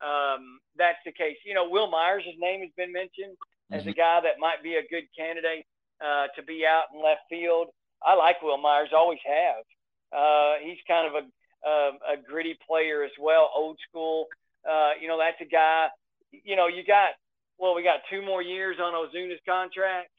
Um, 0.05 0.61
that's 0.77 0.99
the 1.05 1.13
case. 1.13 1.37
You 1.45 1.55
know 1.55 1.69
Wil 1.69 1.91
Myers' 1.91 2.25
name 2.39 2.61
has 2.61 2.71
been 2.77 2.93
mentioned 2.93 3.37
as 3.71 3.83
mm-hmm. 3.83 3.91
a 3.91 3.95
guy 3.95 4.21
that 4.23 4.41
might 4.41 4.63
be 4.63 4.75
a 4.75 4.83
good 4.91 5.05
candidate 5.17 5.65
uh, 6.05 6.27
to 6.37 6.43
be 6.43 6.65
out 6.67 6.85
in 6.95 7.03
left 7.03 7.23
field. 7.29 7.69
I 8.03 8.15
like 8.15 8.43
Wil 8.43 8.59
Myers, 8.59 8.91
always 8.95 9.21
have. 9.25 9.65
Uh, 10.13 10.55
he's 10.63 10.79
kind 10.87 11.09
of 11.09 11.25
a, 11.25 11.69
a, 11.69 12.15
a 12.15 12.17
gritty 12.17 12.59
player 12.67 13.03
as 13.03 13.11
well, 13.21 13.51
old 13.55 13.79
school. 13.89 14.27
Uh, 14.69 14.93
you 15.01 15.09
know, 15.09 15.19
that's 15.19 15.41
a 15.41 15.51
guy. 15.51 15.89
You 16.31 16.57
know, 16.57 16.67
you 16.67 16.85
got 16.85 17.11
well, 17.59 17.75
we 17.75 17.83
got 17.83 18.01
two 18.11 18.23
more 18.23 18.43
years 18.43 18.77
on 18.83 18.93
Ozuna's 18.93 19.41
contract. 19.47 20.11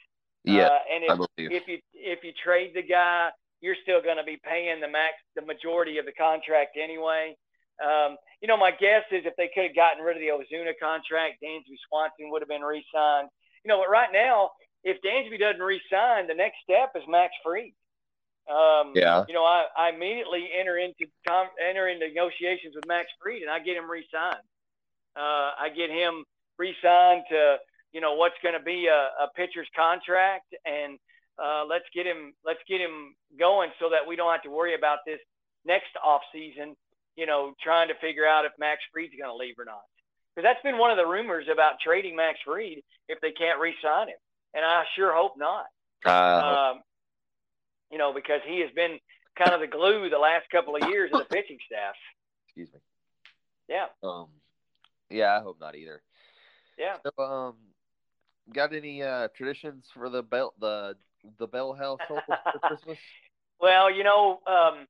Yeah, 0.44 0.68
uh, 0.68 0.80
and 0.94 1.04
if, 1.04 1.30
if 1.38 1.68
you 1.68 1.80
if 1.94 2.24
you 2.24 2.32
trade 2.44 2.72
the 2.76 2.84
guy, 2.84 3.30
you're 3.62 3.76
still 3.82 4.02
going 4.02 4.18
to 4.18 4.24
be 4.24 4.40
paying 4.44 4.80
the 4.80 4.88
max, 4.88 5.16
the 5.36 5.42
majority 5.42 5.98
of 5.98 6.06
the 6.06 6.12
contract 6.14 6.78
anyway. 6.82 7.36
Um, 7.84 8.18
you 8.42 8.48
know, 8.48 8.58
my 8.58 8.72
guess 8.72 9.04
is 9.12 9.26
if 9.26 9.36
they 9.38 9.50
could 9.54 9.66
have 9.66 9.76
gotten 9.76 10.04
rid 10.04 10.18
of 10.18 10.22
the 10.22 10.30
Ozuna 10.30 10.74
contract, 10.82 11.44
Dansby 11.44 11.78
Swanson 11.88 12.30
would 12.32 12.42
have 12.42 12.50
been 12.50 12.62
re-signed. 12.62 13.30
You 13.64 13.70
know, 13.70 13.78
but 13.80 13.90
right 13.90 14.10
now, 14.14 14.52
if 14.84 15.02
Dansby 15.02 15.40
doesn't 15.40 15.62
re-sign, 15.62 16.28
the 16.28 16.36
next 16.36 16.58
step 16.64 16.92
is 16.96 17.04
Max 17.08 17.34
Fried. 17.44 17.74
Um, 18.48 18.94
yeah. 18.94 19.26
You 19.28 19.34
know, 19.34 19.44
I, 19.44 19.66
I 19.78 19.90
immediately 19.90 20.50
enter 20.58 20.78
into 20.78 21.10
enter 21.60 21.88
into 21.88 22.08
negotiations 22.08 22.76
with 22.76 22.86
Max 22.88 23.08
Fried, 23.22 23.42
and 23.42 23.50
I 23.50 23.60
get 23.60 23.76
him 23.76 23.90
re-signed. 23.90 24.46
Uh, 25.16 25.52
I 25.58 25.70
get 25.76 25.90
him 25.90 26.24
re-signed 26.60 27.24
to 27.32 27.58
you 27.92 28.02
know 28.02 28.14
what's 28.14 28.36
going 28.44 28.54
to 28.54 28.64
be 28.64 28.88
a, 28.88 29.24
a 29.24 29.28
pitcher's 29.36 29.68
contract, 29.76 30.54
and 30.66 31.00
uh, 31.42 31.66
let's 31.68 31.86
get 31.94 32.06
him 32.06 32.34
let's 32.46 32.60
get 32.70 32.80
him 32.80 33.16
going 33.40 33.72
so 33.80 33.90
that 33.90 34.08
we 34.08 34.16
don't 34.16 34.32
have 34.32 34.44
to 34.44 34.52
worry 34.52 34.76
about 34.76 35.00
this 35.08 35.20
next 35.66 35.98
off 36.04 36.22
season. 36.32 36.76
You 37.16 37.26
know, 37.26 37.54
trying 37.64 37.88
to 37.90 37.96
figure 37.96 38.26
out 38.26 38.46
if 38.46 38.52
Max 38.60 38.82
Fried's 38.92 39.14
going 39.18 39.30
to 39.32 39.38
leave 39.38 39.56
or 39.58 39.66
not, 39.66 39.84
because 40.36 40.48
that's 40.48 40.62
been 40.64 40.78
one 40.78 40.92
of 40.92 40.98
the 40.98 41.06
rumors 41.06 41.46
about 41.52 41.80
trading 41.84 42.16
Max 42.16 42.40
Fried 42.44 42.82
if 43.08 43.22
they 43.22 43.32
can't 43.32 43.60
re-sign 43.60 44.10
him, 44.10 44.18
and 44.54 44.66
I 44.66 44.84
sure 44.96 45.14
hope 45.14 45.34
not. 45.38 45.66
Uh, 46.06 46.74
um, 46.74 46.82
you 47.92 47.98
know, 47.98 48.14
because 48.14 48.42
he 48.46 48.60
has 48.62 48.70
been 48.76 49.00
kind 49.38 49.54
of 49.54 49.62
the 49.62 49.68
glue 49.68 50.10
the 50.10 50.18
last 50.18 50.50
couple 50.52 50.76
of 50.76 50.90
years 50.90 51.10
of 51.14 51.20
the 51.20 51.26
pitching 51.26 51.58
staff. 51.66 51.96
Excuse 52.48 52.74
me. 52.74 52.80
Yeah. 53.68 53.86
Um. 54.04 54.28
Yeah, 55.10 55.38
I 55.38 55.42
hope 55.42 55.60
not 55.60 55.76
either. 55.76 56.02
Yeah. 56.78 56.98
So, 57.04 57.24
um, 57.24 57.56
got 58.54 58.74
any 58.74 59.02
uh 59.02 59.30
traditions 59.36 59.86
for 59.94 60.10
the 60.10 60.22
bell 60.22 60.54
the 60.60 60.96
the 61.40 61.48
Bell 61.48 61.74
household 61.74 62.22
for 62.28 62.60
Christmas? 62.68 62.98
Well, 63.58 63.90
you 63.90 64.04
know, 64.04 64.42
um, 64.46 64.86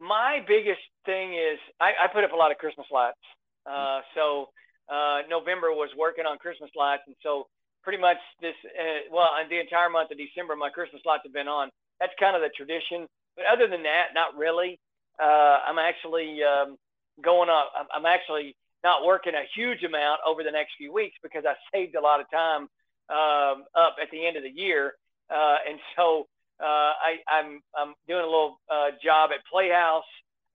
my 0.00 0.40
biggest 0.46 0.82
thing 1.04 1.34
is 1.34 1.58
I, 1.80 1.92
I 2.04 2.06
put 2.12 2.24
up 2.24 2.32
a 2.32 2.36
lot 2.36 2.50
of 2.50 2.58
Christmas 2.58 2.86
lights. 2.92 3.20
Uh, 3.64 4.00
so 4.14 4.50
uh, 4.88 5.22
November 5.28 5.72
was 5.72 5.90
working 5.98 6.24
on 6.26 6.38
Christmas 6.38 6.70
lights, 6.76 7.02
and 7.06 7.16
so 7.22 7.46
pretty 7.82 7.98
much 7.98 8.18
this 8.40 8.54
uh, 8.64 9.10
well, 9.10 9.28
the 9.48 9.58
entire 9.58 9.90
month 9.90 10.10
of 10.10 10.18
December, 10.18 10.54
my 10.56 10.70
Christmas 10.70 11.02
lights 11.04 11.22
have 11.24 11.32
been 11.32 11.48
on 11.48 11.70
that's 12.00 12.12
kind 12.20 12.36
of 12.36 12.42
the 12.42 12.50
tradition. 12.56 13.06
But 13.36 13.46
other 13.46 13.68
than 13.68 13.82
that, 13.84 14.14
not 14.14 14.36
really. 14.36 14.78
Uh, 15.20 15.58
I'm 15.66 15.78
actually 15.78 16.40
um, 16.44 16.76
going 17.22 17.48
up. 17.48 17.72
I'm 17.92 18.06
actually 18.06 18.56
not 18.84 19.04
working 19.04 19.34
a 19.34 19.44
huge 19.54 19.82
amount 19.82 20.20
over 20.26 20.42
the 20.42 20.50
next 20.50 20.72
few 20.76 20.92
weeks 20.92 21.16
because 21.22 21.44
I 21.46 21.54
saved 21.72 21.94
a 21.96 22.00
lot 22.00 22.20
of 22.20 22.30
time 22.30 22.68
um, 23.08 23.64
up 23.74 23.96
at 24.00 24.10
the 24.12 24.26
end 24.26 24.36
of 24.36 24.42
the 24.42 24.50
year, 24.50 24.94
uh, 25.30 25.56
and 25.68 25.78
so 25.96 26.26
I, 26.64 27.20
am 27.30 27.60
I'm, 27.76 27.88
I'm 27.88 27.94
doing 28.08 28.22
a 28.22 28.30
little 28.30 28.60
uh, 28.70 28.96
job 29.02 29.30
at 29.32 29.44
Playhouse, 29.50 30.08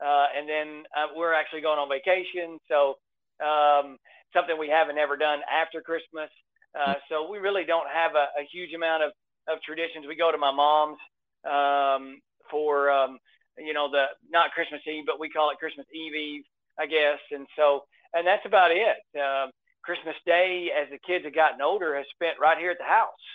uh, 0.03 0.27
and 0.35 0.49
then 0.49 0.83
uh, 0.95 1.13
we're 1.15 1.33
actually 1.33 1.61
going 1.61 1.79
on 1.79 1.89
vacation. 1.89 2.57
So 2.67 2.97
um, 3.43 3.97
something 4.33 4.57
we 4.57 4.69
haven't 4.69 4.97
ever 4.97 5.17
done 5.17 5.39
after 5.49 5.81
Christmas. 5.81 6.29
Uh, 6.73 6.95
so 7.09 7.29
we 7.29 7.37
really 7.37 7.65
don't 7.65 7.87
have 7.91 8.15
a, 8.15 8.31
a 8.39 8.47
huge 8.51 8.73
amount 8.73 9.03
of, 9.03 9.11
of 9.47 9.61
traditions. 9.61 10.05
We 10.07 10.15
go 10.15 10.31
to 10.31 10.37
my 10.37 10.51
mom's 10.51 10.97
um, 11.43 12.19
for 12.49 12.89
um, 12.89 13.17
you 13.57 13.73
know 13.73 13.91
the 13.91 14.05
not 14.29 14.51
Christmas 14.51 14.81
Eve, 14.87 15.03
but 15.05 15.19
we 15.19 15.29
call 15.29 15.51
it 15.51 15.59
Christmas 15.59 15.85
Eve 15.93 16.15
Eve, 16.15 16.43
I 16.79 16.85
guess. 16.85 17.19
And 17.31 17.45
so 17.57 17.83
and 18.13 18.25
that's 18.25 18.45
about 18.45 18.71
it. 18.71 18.97
Um, 19.19 19.51
Christmas 19.83 20.15
Day, 20.25 20.69
as 20.69 20.89
the 20.91 20.99
kids 20.99 21.25
have 21.25 21.35
gotten 21.35 21.61
older, 21.61 21.95
has 21.97 22.05
spent 22.13 22.39
right 22.39 22.57
here 22.57 22.71
at 22.71 22.77
the 22.77 22.85
house, 22.85 23.25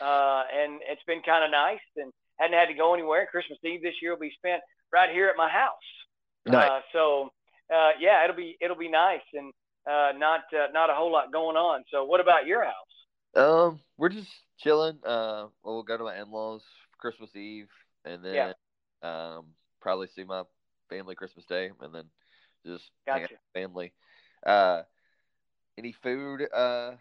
uh, 0.00 0.42
and 0.52 0.80
it's 0.88 1.02
been 1.06 1.22
kind 1.22 1.44
of 1.44 1.50
nice 1.50 1.84
and 1.96 2.12
hadn't 2.38 2.56
had 2.58 2.66
to 2.66 2.74
go 2.74 2.94
anywhere. 2.94 3.26
Christmas 3.30 3.58
Eve 3.64 3.82
this 3.82 3.94
year 4.02 4.12
will 4.12 4.20
be 4.20 4.32
spent 4.36 4.62
right 4.92 5.10
here 5.10 5.28
at 5.28 5.36
my 5.36 5.48
house. 5.48 5.72
Nice. 6.46 6.70
Uh, 6.70 6.80
so 6.92 7.30
uh, 7.74 7.90
yeah, 8.00 8.24
it'll 8.24 8.36
be 8.36 8.56
it'll 8.60 8.76
be 8.76 8.90
nice 8.90 9.24
and 9.32 9.52
uh, 9.86 10.12
not 10.16 10.40
uh, 10.52 10.70
not 10.72 10.90
a 10.90 10.94
whole 10.94 11.12
lot 11.12 11.32
going 11.32 11.56
on. 11.56 11.84
So 11.90 12.04
what 12.04 12.20
about 12.20 12.46
your 12.46 12.64
house? 12.64 12.74
Um, 13.36 13.80
we're 13.96 14.10
just 14.10 14.28
chilling. 14.58 14.98
Uh, 15.04 15.46
we'll 15.64 15.82
go 15.82 15.96
to 15.96 16.04
my 16.04 16.20
in-laws 16.20 16.62
Christmas 16.98 17.34
Eve, 17.34 17.68
and 18.04 18.24
then 18.24 18.34
yeah. 18.34 18.52
um, 19.02 19.46
probably 19.80 20.08
see 20.14 20.24
my 20.24 20.42
family 20.88 21.14
Christmas 21.14 21.44
Day, 21.46 21.70
and 21.80 21.94
then 21.94 22.04
just 22.64 22.84
gotcha. 23.06 23.18
hang 23.18 23.24
out 23.24 23.30
with 23.30 23.62
family. 23.62 23.92
Uh, 24.46 24.82
any 25.76 25.94
food? 26.02 26.42
Uh, 26.54 26.92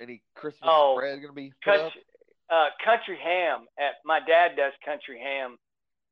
any 0.00 0.22
Christmas 0.34 0.68
oh, 0.70 0.96
spread 0.96 1.20
going 1.20 1.28
to 1.28 1.32
be? 1.32 1.52
Country, 1.64 2.02
uh, 2.50 2.68
country 2.84 3.18
ham. 3.22 3.66
At 3.78 3.94
my 4.04 4.20
dad 4.20 4.56
does 4.56 4.72
country 4.84 5.20
ham. 5.20 5.56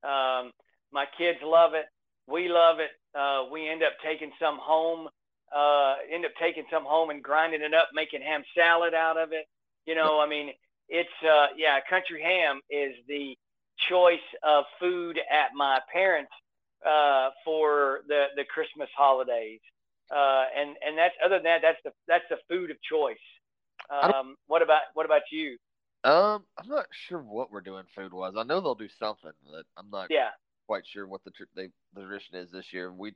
Um, 0.02 0.52
my 0.92 1.06
kids 1.16 1.38
love 1.42 1.74
it. 1.74 1.86
We 2.26 2.48
love 2.48 2.78
it. 2.78 2.90
Uh, 3.18 3.50
we 3.50 3.68
end 3.68 3.82
up 3.82 3.92
taking 4.04 4.30
some 4.40 4.58
home. 4.60 5.08
Uh, 5.54 5.94
end 6.12 6.24
up 6.24 6.32
taking 6.40 6.64
some 6.70 6.84
home 6.84 7.10
and 7.10 7.22
grinding 7.22 7.62
it 7.62 7.74
up, 7.74 7.88
making 7.92 8.22
ham 8.22 8.42
salad 8.56 8.94
out 8.94 9.18
of 9.18 9.32
it. 9.32 9.46
You 9.84 9.96
know, 9.96 10.20
I 10.20 10.28
mean, 10.28 10.50
it's 10.88 11.08
uh, 11.24 11.46
yeah, 11.56 11.78
country 11.88 12.22
ham 12.22 12.60
is 12.70 12.94
the 13.08 13.36
choice 13.88 14.18
of 14.44 14.64
food 14.78 15.18
at 15.18 15.50
my 15.56 15.80
parents 15.92 16.30
uh, 16.86 17.30
for 17.44 18.00
the 18.08 18.26
the 18.36 18.44
Christmas 18.44 18.88
holidays. 18.96 19.60
Uh, 20.10 20.44
and 20.56 20.70
and 20.86 20.98
that's 20.98 21.14
other 21.24 21.36
than 21.36 21.44
that, 21.44 21.62
that's 21.62 21.78
the 21.84 21.90
that's 22.08 22.24
the 22.30 22.38
food 22.48 22.70
of 22.70 22.76
choice. 22.82 23.16
Um, 23.90 24.36
what 24.46 24.62
about 24.62 24.82
what 24.94 25.06
about 25.06 25.22
you? 25.32 25.56
Um, 26.02 26.44
I'm 26.56 26.68
not 26.68 26.86
sure 27.08 27.18
what 27.18 27.52
we're 27.52 27.60
doing 27.60 27.84
food 27.94 28.12
wise. 28.12 28.32
I 28.36 28.42
know 28.42 28.60
they'll 28.60 28.74
do 28.74 28.88
something, 28.98 29.32
but 29.44 29.66
I'm 29.76 29.90
not 29.90 30.08
yeah 30.10 30.30
quite 30.66 30.84
sure 30.86 31.06
what 31.06 31.24
the 31.24 31.30
tr- 31.32 31.42
they, 31.56 31.68
the 31.94 32.02
tradition 32.02 32.36
is 32.36 32.50
this 32.52 32.72
year. 32.72 32.92
We 32.92 33.14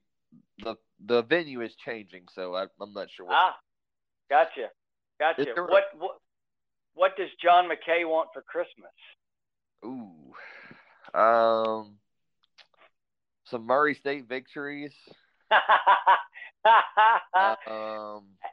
the 0.59 0.76
the 1.07 1.22
venue 1.22 1.61
is 1.61 1.72
changing, 1.85 2.24
so 2.35 2.55
I, 2.55 2.62
am 2.62 2.93
not 2.93 3.09
sure. 3.11 3.26
What... 3.26 3.37
Ah, 3.37 3.57
gotcha, 4.28 4.70
gotcha. 5.20 5.47
What 5.57 5.85
what 5.97 6.18
what 6.95 7.16
does 7.16 7.28
John 7.41 7.66
McKay 7.66 8.09
want 8.09 8.30
for 8.32 8.43
Christmas? 8.43 8.91
Ooh, 9.85 10.35
um, 11.18 11.97
some 13.45 13.66
Murray 13.66 13.95
State 13.95 14.28
victories. 14.28 14.93
um, 15.53 15.61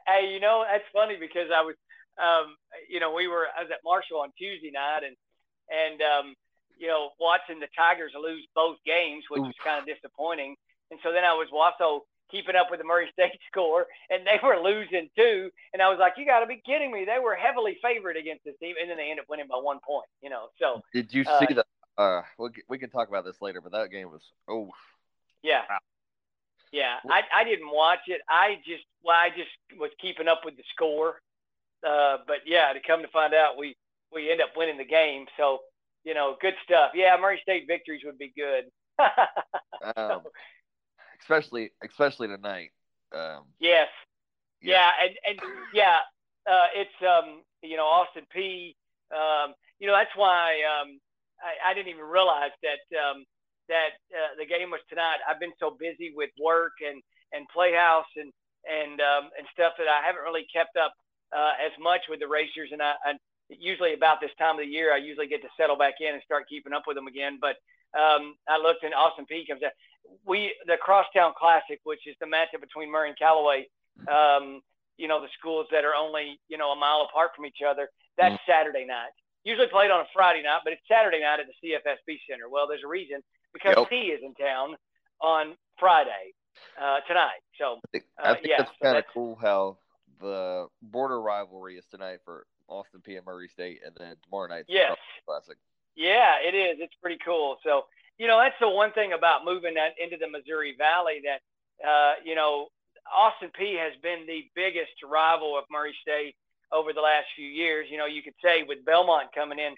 hey, 0.06 0.32
you 0.32 0.38
know 0.38 0.64
that's 0.70 0.84
funny 0.92 1.16
because 1.18 1.48
I 1.52 1.62
was, 1.62 1.74
um, 2.20 2.56
you 2.88 3.00
know, 3.00 3.12
we 3.12 3.28
were 3.28 3.46
I 3.56 3.62
was 3.62 3.70
at 3.70 3.80
Marshall 3.84 4.20
on 4.20 4.32
Tuesday 4.38 4.70
night 4.70 5.00
and 5.04 5.16
and 5.70 6.00
um, 6.02 6.34
you 6.78 6.88
know 6.88 7.10
watching 7.20 7.60
the 7.60 7.68
Tigers 7.76 8.12
lose 8.20 8.46
both 8.54 8.76
games, 8.84 9.24
which 9.30 9.40
was 9.40 9.54
kind 9.62 9.80
of 9.80 9.86
disappointing. 9.86 10.56
And 10.90 11.00
so 11.02 11.12
then 11.12 11.24
I 11.24 11.32
was 11.32 11.48
also 11.52 12.04
keeping 12.30 12.56
up 12.56 12.68
with 12.70 12.80
the 12.80 12.86
Murray 12.86 13.08
State 13.12 13.38
score, 13.50 13.86
and 14.10 14.26
they 14.26 14.38
were 14.42 14.60
losing 14.60 15.08
too. 15.16 15.50
And 15.72 15.80
I 15.80 15.88
was 15.88 15.98
like, 15.98 16.14
"You 16.16 16.26
got 16.26 16.40
to 16.40 16.46
be 16.46 16.62
kidding 16.64 16.90
me! 16.92 17.04
They 17.04 17.18
were 17.18 17.34
heavily 17.34 17.78
favored 17.82 18.16
against 18.16 18.44
this 18.44 18.54
team, 18.60 18.74
and 18.80 18.90
then 18.90 18.96
they 18.96 19.10
ended 19.10 19.24
up 19.24 19.30
winning 19.30 19.48
by 19.48 19.56
one 19.56 19.78
point." 19.86 20.08
You 20.22 20.30
know, 20.30 20.48
so 20.58 20.82
did 20.92 21.12
you 21.12 21.24
see 21.24 21.30
uh, 21.30 21.54
the? 21.54 21.64
Uh, 21.98 22.22
we 22.38 22.48
we 22.68 22.78
can 22.78 22.90
talk 22.90 23.08
about 23.08 23.24
this 23.24 23.40
later, 23.40 23.60
but 23.60 23.72
that 23.72 23.90
game 23.90 24.10
was 24.10 24.22
oh. 24.48 24.70
Yeah, 25.42 25.62
wow. 25.68 25.78
Yeah, 26.72 26.96
I, 27.10 27.20
I 27.36 27.44
didn't 27.44 27.70
watch 27.70 28.00
it. 28.06 28.22
I 28.28 28.56
just 28.64 28.84
well, 29.04 29.16
I 29.16 29.28
just 29.28 29.50
was 29.78 29.90
keeping 30.00 30.26
up 30.26 30.40
with 30.44 30.56
the 30.56 30.62
score. 30.74 31.20
Uh, 31.86 32.18
but 32.26 32.38
yeah, 32.46 32.72
to 32.72 32.80
come 32.86 33.02
to 33.02 33.08
find 33.08 33.34
out, 33.34 33.58
we 33.58 33.76
we 34.12 34.30
end 34.30 34.40
up 34.40 34.50
winning 34.56 34.78
the 34.78 34.84
game. 34.84 35.26
So 35.36 35.60
you 36.04 36.14
know, 36.14 36.36
good 36.40 36.54
stuff. 36.64 36.92
Yeah, 36.94 37.16
Murray 37.20 37.40
State 37.42 37.64
victories 37.66 38.02
would 38.04 38.18
be 38.18 38.32
good. 38.36 38.64
um, 39.96 40.22
especially 41.20 41.70
especially 41.84 42.28
tonight. 42.28 42.70
Um, 43.14 43.44
yes. 43.60 43.88
Yeah. 44.60 44.74
yeah, 44.74 44.90
and 45.02 45.14
and 45.26 45.38
yeah, 45.74 45.98
uh, 46.46 46.66
it's 46.74 46.98
um, 47.02 47.42
you 47.62 47.76
know 47.76 47.84
Austin 47.84 48.24
Peay. 48.34 48.74
Um, 49.10 49.54
you 49.78 49.86
know 49.86 49.94
that's 49.94 50.14
why 50.14 50.62
um, 50.62 50.98
I, 51.42 51.70
I 51.70 51.74
didn't 51.74 51.88
even 51.88 52.04
realize 52.04 52.54
that 52.62 52.82
um, 52.94 53.24
that 53.68 53.98
uh, 54.14 54.38
the 54.38 54.46
game 54.46 54.70
was 54.70 54.80
tonight. 54.88 55.18
I've 55.28 55.40
been 55.40 55.54
so 55.58 55.76
busy 55.78 56.12
with 56.14 56.30
work 56.40 56.78
and 56.86 57.02
and 57.32 57.46
Playhouse 57.48 58.10
and 58.16 58.30
and 58.70 59.00
um, 59.00 59.30
and 59.36 59.46
stuff 59.52 59.74
that 59.78 59.88
I 59.88 60.06
haven't 60.06 60.22
really 60.22 60.46
kept 60.52 60.76
up 60.76 60.94
uh, 61.34 61.52
as 61.64 61.72
much 61.80 62.02
with 62.08 62.20
the 62.20 62.28
racers. 62.28 62.70
And 62.72 62.82
I, 62.82 62.94
I 63.04 63.12
usually 63.48 63.94
about 63.94 64.20
this 64.20 64.30
time 64.38 64.56
of 64.56 64.60
the 64.60 64.70
year, 64.70 64.92
I 64.92 64.98
usually 64.98 65.26
get 65.26 65.42
to 65.42 65.48
settle 65.56 65.76
back 65.76 65.94
in 66.00 66.14
and 66.14 66.22
start 66.24 66.48
keeping 66.48 66.72
up 66.72 66.84
with 66.86 66.96
them 66.96 67.06
again. 67.06 67.38
But 67.40 67.56
um, 67.98 68.36
I 68.48 68.58
looked 68.58 68.84
and 68.84 68.94
Austin 68.94 69.26
Peay 69.30 69.46
comes 69.46 69.62
out. 69.62 69.72
We 70.26 70.54
the 70.66 70.76
Crosstown 70.80 71.32
Classic, 71.38 71.80
which 71.84 72.06
is 72.06 72.16
the 72.20 72.26
matchup 72.26 72.60
between 72.60 72.90
Murray 72.90 73.08
and 73.08 73.18
Calloway. 73.18 73.66
Um, 74.10 74.60
you 74.98 75.08
know 75.08 75.20
the 75.20 75.32
schools 75.38 75.66
that 75.70 75.84
are 75.84 75.94
only 75.94 76.38
you 76.48 76.58
know 76.58 76.70
a 76.72 76.76
mile 76.76 77.06
apart 77.08 77.30
from 77.36 77.46
each 77.46 77.60
other. 77.66 77.88
That's 78.18 78.34
mm-hmm. 78.34 78.50
Saturday 78.50 78.84
night. 78.84 79.12
Usually 79.44 79.66
played 79.66 79.90
on 79.90 80.00
a 80.00 80.08
Friday 80.14 80.42
night, 80.42 80.60
but 80.64 80.72
it's 80.72 80.82
Saturday 80.86 81.20
night 81.20 81.40
at 81.40 81.46
the 81.46 81.56
CFSB 81.58 82.18
Center. 82.28 82.48
Well, 82.48 82.68
there's 82.68 82.84
a 82.84 82.88
reason 82.88 83.22
because 83.52 83.74
yep. 83.76 83.88
he 83.90 84.14
is 84.14 84.20
in 84.22 84.34
town 84.34 84.76
on 85.20 85.56
Friday 85.78 86.34
uh, 86.80 87.00
tonight. 87.08 87.42
So 87.58 87.78
I 87.82 87.88
think, 87.90 88.04
uh, 88.22 88.28
I 88.28 88.34
think 88.34 88.46
yeah, 88.46 88.62
it's 88.62 88.70
kind 88.82 88.98
of 88.98 89.04
cool 89.12 89.36
how 89.40 89.78
the 90.20 90.66
border 90.82 91.20
rivalry 91.20 91.76
is 91.76 91.84
tonight 91.90 92.18
for 92.24 92.46
Austin 92.68 93.00
Peay 93.06 93.16
and 93.16 93.26
Murray 93.26 93.48
State, 93.48 93.80
and 93.84 93.94
then 93.98 94.16
tomorrow 94.24 94.48
night. 94.48 94.64
Yes. 94.68 94.96
Classic. 95.26 95.56
Yeah, 95.94 96.36
it 96.42 96.54
is. 96.54 96.78
It's 96.80 96.94
pretty 97.02 97.18
cool. 97.24 97.58
So 97.64 97.84
you 98.18 98.26
know 98.26 98.38
that's 98.38 98.54
the 98.60 98.68
one 98.68 98.92
thing 98.92 99.12
about 99.12 99.44
moving 99.44 99.74
that 99.74 99.92
into 100.02 100.16
the 100.16 100.28
Missouri 100.28 100.74
Valley 100.76 101.22
that 101.24 101.86
uh, 101.86 102.14
you 102.24 102.34
know 102.34 102.68
Austin 103.10 103.50
Peay 103.58 103.78
has 103.78 103.92
been 104.02 104.26
the 104.26 104.44
biggest 104.54 104.92
rival 105.04 105.58
of 105.58 105.64
Murray 105.70 105.94
State 106.02 106.34
over 106.72 106.92
the 106.92 107.00
last 107.00 107.26
few 107.36 107.46
years. 107.48 107.86
You 107.90 107.98
know, 107.98 108.06
you 108.06 108.22
could 108.22 108.34
say 108.42 108.62
with 108.62 108.84
Belmont 108.84 109.28
coming 109.34 109.58
in 109.58 109.74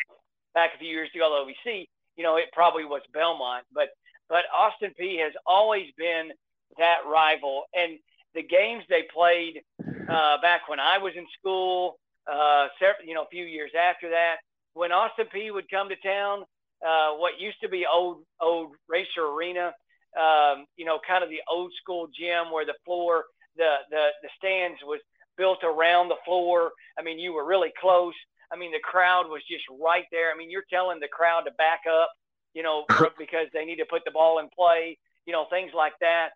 back 0.55 0.70
a 0.74 0.78
few 0.78 0.89
years 0.89 1.11
ago, 1.14 1.45
the 1.47 1.70
OVC, 1.70 1.89
you 2.16 2.22
know, 2.22 2.37
it 2.37 2.47
probably 2.53 2.85
was 2.85 3.03
Belmont, 3.12 3.64
but 3.72 3.89
but 4.28 4.45
Austin 4.57 4.93
Peay 4.99 5.22
has 5.22 5.32
always 5.47 5.89
been 5.99 6.30
that 6.78 6.99
rival. 7.07 7.64
And 7.74 7.99
the 8.35 8.43
games 8.43 8.85
they 8.89 9.05
played 9.12 9.62
uh, 10.09 10.41
back 10.43 10.68
when 10.68 10.80
I 10.80 10.99
was 10.99 11.12
in 11.16 11.26
school, 11.39 11.99
uh, 12.30 12.68
several, 12.78 13.07
you 13.07 13.14
know, 13.14 13.22
a 13.22 13.28
few 13.28 13.45
years 13.45 13.70
after 13.78 14.11
that, 14.11 14.37
when 14.74 14.93
Austin 14.93 15.26
Peay 15.35 15.53
would 15.53 15.70
come 15.70 15.89
to 15.89 15.97
town, 15.97 16.45
uh, 16.87 17.12
what 17.12 17.41
used 17.41 17.61
to 17.62 17.68
be 17.68 17.87
old 17.91 18.24
old 18.41 18.74
Racer 18.89 19.24
Arena, 19.26 19.72
um, 20.18 20.66
you 20.76 20.85
know, 20.85 20.99
kind 21.07 21.24
of 21.24 21.30
the 21.30 21.41
old 21.51 21.72
school 21.80 22.09
gym 22.09 22.53
where 22.53 22.66
the 22.66 22.74
floor, 22.85 23.24
the 23.57 23.76
the 23.91 24.09
the 24.22 24.28
stands 24.37 24.78
was 24.85 25.01
built 25.37 25.62
around 25.64 26.09
the 26.09 26.20
floor. 26.24 26.72
I 26.99 27.03
mean, 27.03 27.18
you 27.18 27.32
were 27.32 27.47
really 27.47 27.72
close. 27.80 28.14
I 28.53 28.57
mean, 28.57 28.72
the 28.72 28.80
crowd 28.80 29.26
was 29.28 29.43
just 29.51 29.64
right 29.80 30.05
there. 30.12 30.32
I 30.32 30.37
mean, 30.37 30.51
you're 30.51 30.68
telling 30.70 31.01
the 31.01 31.09
crowd 31.09 31.43
to 31.43 31.51
back 31.53 31.80
up, 31.91 32.11
you 32.53 32.62
know, 32.62 32.85
because 33.18 33.47
they 33.53 33.64
need 33.64 33.76
to 33.76 33.87
put 33.89 34.03
the 34.05 34.11
ball 34.11 34.39
in 34.39 34.49
play, 34.57 34.99
you 35.26 35.32
know, 35.32 35.47
things 35.51 35.72
like 35.74 35.95
that. 36.01 36.30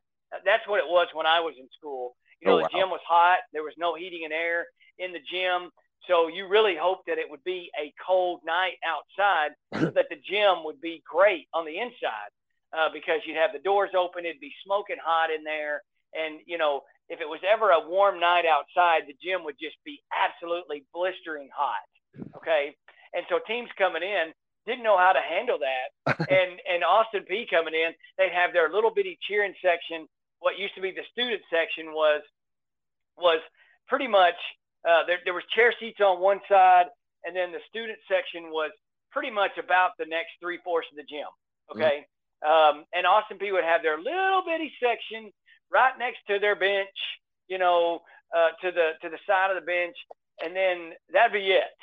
That's 0.45 0.67
what 0.67 0.79
it 0.79 0.89
was 0.89 1.09
when 1.13 1.27
I 1.27 1.41
was 1.41 1.55
in 1.59 1.69
school. 1.77 2.17
You 2.41 2.49
know, 2.49 2.55
oh, 2.55 2.61
wow. 2.61 2.69
the 2.71 2.79
gym 2.79 2.91
was 2.91 3.01
hot. 3.07 3.39
There 3.53 3.63
was 3.63 3.75
no 3.79 3.95
heating 3.95 4.25
and 4.25 4.33
air 4.33 4.67
in 4.99 5.13
the 5.13 5.21
gym. 5.21 5.71
So 6.07 6.29
you 6.29 6.49
really 6.49 6.77
hoped 6.77 7.07
that 7.07 7.19
it 7.19 7.29
would 7.29 7.43
be 7.45 7.71
a 7.79 7.93
cold 8.05 8.41
night 8.45 8.79
outside 8.87 9.51
so 9.75 9.91
that 9.91 10.07
the 10.09 10.17
gym 10.17 10.65
would 10.65 10.81
be 10.81 11.03
great 11.09 11.49
on 11.53 11.65
the 11.65 11.79
inside 11.79 12.31
uh, 12.73 12.89
because 12.93 13.21
you'd 13.27 13.37
have 13.37 13.53
the 13.53 13.59
doors 13.59 13.91
open. 13.97 14.25
It'd 14.25 14.41
be 14.41 14.55
smoking 14.65 14.97
hot 15.03 15.31
in 15.31 15.45
there. 15.45 15.83
And, 16.15 16.41
you 16.47 16.59
know, 16.59 16.83
if 17.09 17.21
it 17.21 17.29
was 17.29 17.41
ever 17.47 17.71
a 17.71 17.89
warm 17.89 18.21
night 18.21 18.45
outside, 18.45 19.03
the 19.07 19.17
gym 19.23 19.45
would 19.45 19.59
just 19.61 19.77
be 19.85 20.01
absolutely 20.13 20.85
blistering 20.93 21.49
hot. 21.55 21.89
Okay. 22.37 22.75
And 23.15 23.25
so 23.29 23.41
teams 23.47 23.69
coming 23.79 24.03
in 24.03 24.33
didn't 24.67 24.85
know 24.85 24.99
how 24.99 25.13
to 25.13 25.21
handle 25.21 25.59
that. 25.59 26.19
and 26.29 26.61
and 26.69 26.85
Austin 26.85 27.25
Peay 27.31 27.49
coming 27.49 27.75
in, 27.75 27.93
they'd 28.17 28.33
have 28.33 28.53
their 28.53 28.71
little 28.71 28.93
bitty 28.93 29.19
cheering 29.27 29.55
section. 29.65 30.07
What 30.41 30.59
used 30.59 30.75
to 30.75 30.81
be 30.81 30.91
the 30.91 31.07
student 31.13 31.43
section 31.51 31.93
was 31.93 32.23
was 33.17 33.41
pretty 33.89 34.07
much 34.07 34.39
uh, 34.89 35.05
there. 35.07 35.19
There 35.25 35.35
was 35.35 35.45
chair 35.55 35.75
seats 35.79 36.01
on 36.01 36.21
one 36.21 36.41
side, 36.49 36.87
and 37.25 37.35
then 37.35 37.53
the 37.53 37.61
student 37.69 37.99
section 38.09 38.51
was 38.51 38.71
pretty 39.11 39.31
much 39.31 39.59
about 39.59 39.93
the 39.99 40.07
next 40.07 40.33
three 40.41 40.59
fourths 40.63 40.89
of 40.93 40.97
the 40.97 41.09
gym. 41.09 41.29
Okay, 41.75 42.07
mm-hmm. 42.45 42.79
um, 42.79 42.85
and 42.95 43.07
Austin 43.07 43.39
Peay 43.39 43.53
would 43.53 43.65
have 43.65 43.83
their 43.83 43.99
little 43.99 44.43
bitty 44.47 44.73
section 44.83 45.33
right 45.73 45.93
next 45.99 46.19
to 46.29 46.39
their 46.39 46.55
bench. 46.55 46.95
You 47.49 47.59
know, 47.59 48.01
uh, 48.37 48.51
to 48.63 48.71
the 48.71 48.93
to 49.03 49.09
the 49.09 49.19
side 49.27 49.51
of 49.51 49.57
the 49.57 49.67
bench, 49.67 49.97
and 50.45 50.55
then 50.55 50.93
that'd 51.13 51.33
be 51.33 51.51
it. 51.51 51.75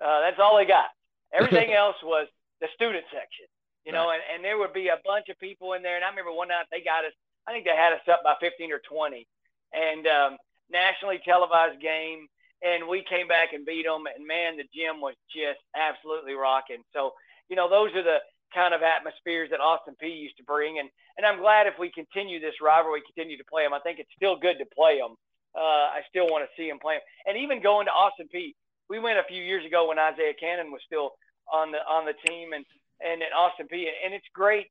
Uh, 0.00 0.20
that's 0.20 0.40
all 0.40 0.56
they 0.56 0.66
got. 0.66 0.88
Everything 1.34 1.72
else 1.72 1.96
was 2.02 2.26
the 2.60 2.68
student 2.74 3.04
section, 3.12 3.46
you 3.86 3.92
know, 3.92 4.10
and, 4.10 4.20
and 4.34 4.44
there 4.44 4.58
would 4.58 4.72
be 4.72 4.88
a 4.88 4.98
bunch 5.06 5.28
of 5.30 5.38
people 5.38 5.74
in 5.74 5.82
there. 5.82 5.94
And 5.94 6.04
I 6.04 6.10
remember 6.10 6.32
one 6.32 6.48
night 6.48 6.66
they 6.70 6.82
got 6.82 7.04
us, 7.06 7.14
I 7.50 7.52
think 7.52 7.66
they 7.66 7.74
had 7.74 7.92
us 7.92 8.06
up 8.06 8.22
by 8.22 8.38
15 8.38 8.70
or 8.70 8.78
20 8.78 9.26
and 9.74 10.06
um, 10.06 10.38
nationally 10.70 11.18
televised 11.26 11.82
game. 11.82 12.30
And 12.62 12.86
we 12.86 13.02
came 13.02 13.26
back 13.26 13.52
and 13.52 13.66
beat 13.66 13.86
them. 13.90 14.06
And 14.06 14.22
man, 14.22 14.54
the 14.54 14.70
gym 14.70 15.02
was 15.02 15.18
just 15.34 15.58
absolutely 15.74 16.34
rocking. 16.34 16.86
So, 16.94 17.18
you 17.48 17.56
know, 17.56 17.68
those 17.68 17.90
are 17.98 18.06
the 18.06 18.22
kind 18.54 18.70
of 18.70 18.82
atmospheres 18.86 19.50
that 19.50 19.58
Austin 19.58 19.98
Peay 19.98 20.14
used 20.14 20.36
to 20.36 20.46
bring. 20.46 20.78
And, 20.78 20.88
and 21.18 21.26
I'm 21.26 21.42
glad 21.42 21.66
if 21.66 21.74
we 21.74 21.90
continue 21.90 22.38
this 22.38 22.62
rivalry, 22.62 23.02
continue 23.02 23.36
to 23.38 23.50
play 23.50 23.64
them. 23.64 23.74
I 23.74 23.80
think 23.80 23.98
it's 23.98 24.14
still 24.14 24.38
good 24.38 24.62
to 24.62 24.66
play 24.70 25.02
them. 25.02 25.18
Uh, 25.50 25.90
I 25.90 26.06
still 26.06 26.30
want 26.30 26.46
to 26.46 26.52
see 26.54 26.68
them 26.68 26.78
play 26.78 27.02
them. 27.02 27.06
And 27.26 27.34
even 27.42 27.62
going 27.62 27.86
to 27.86 27.92
Austin 27.92 28.28
Peay, 28.30 28.54
we 28.86 29.02
went 29.02 29.18
a 29.18 29.26
few 29.26 29.42
years 29.42 29.66
ago 29.66 29.88
when 29.88 29.98
Isaiah 29.98 30.38
Canaan 30.38 30.70
was 30.70 30.82
still 30.86 31.18
on 31.50 31.72
the 31.72 31.82
on 31.82 32.06
the 32.06 32.14
team 32.30 32.52
and 32.52 32.62
and 33.02 33.22
at 33.22 33.34
Austin 33.34 33.66
Peay 33.66 33.90
and 34.04 34.14
it's 34.14 34.26
great 34.34 34.70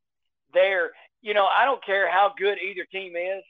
there. 0.54 0.92
You 1.22 1.34
know, 1.34 1.46
I 1.46 1.66
don't 1.66 1.84
care 1.86 2.10
how 2.10 2.34
good 2.38 2.58
either 2.60 2.86
team 2.86 3.16
is. 3.16 3.44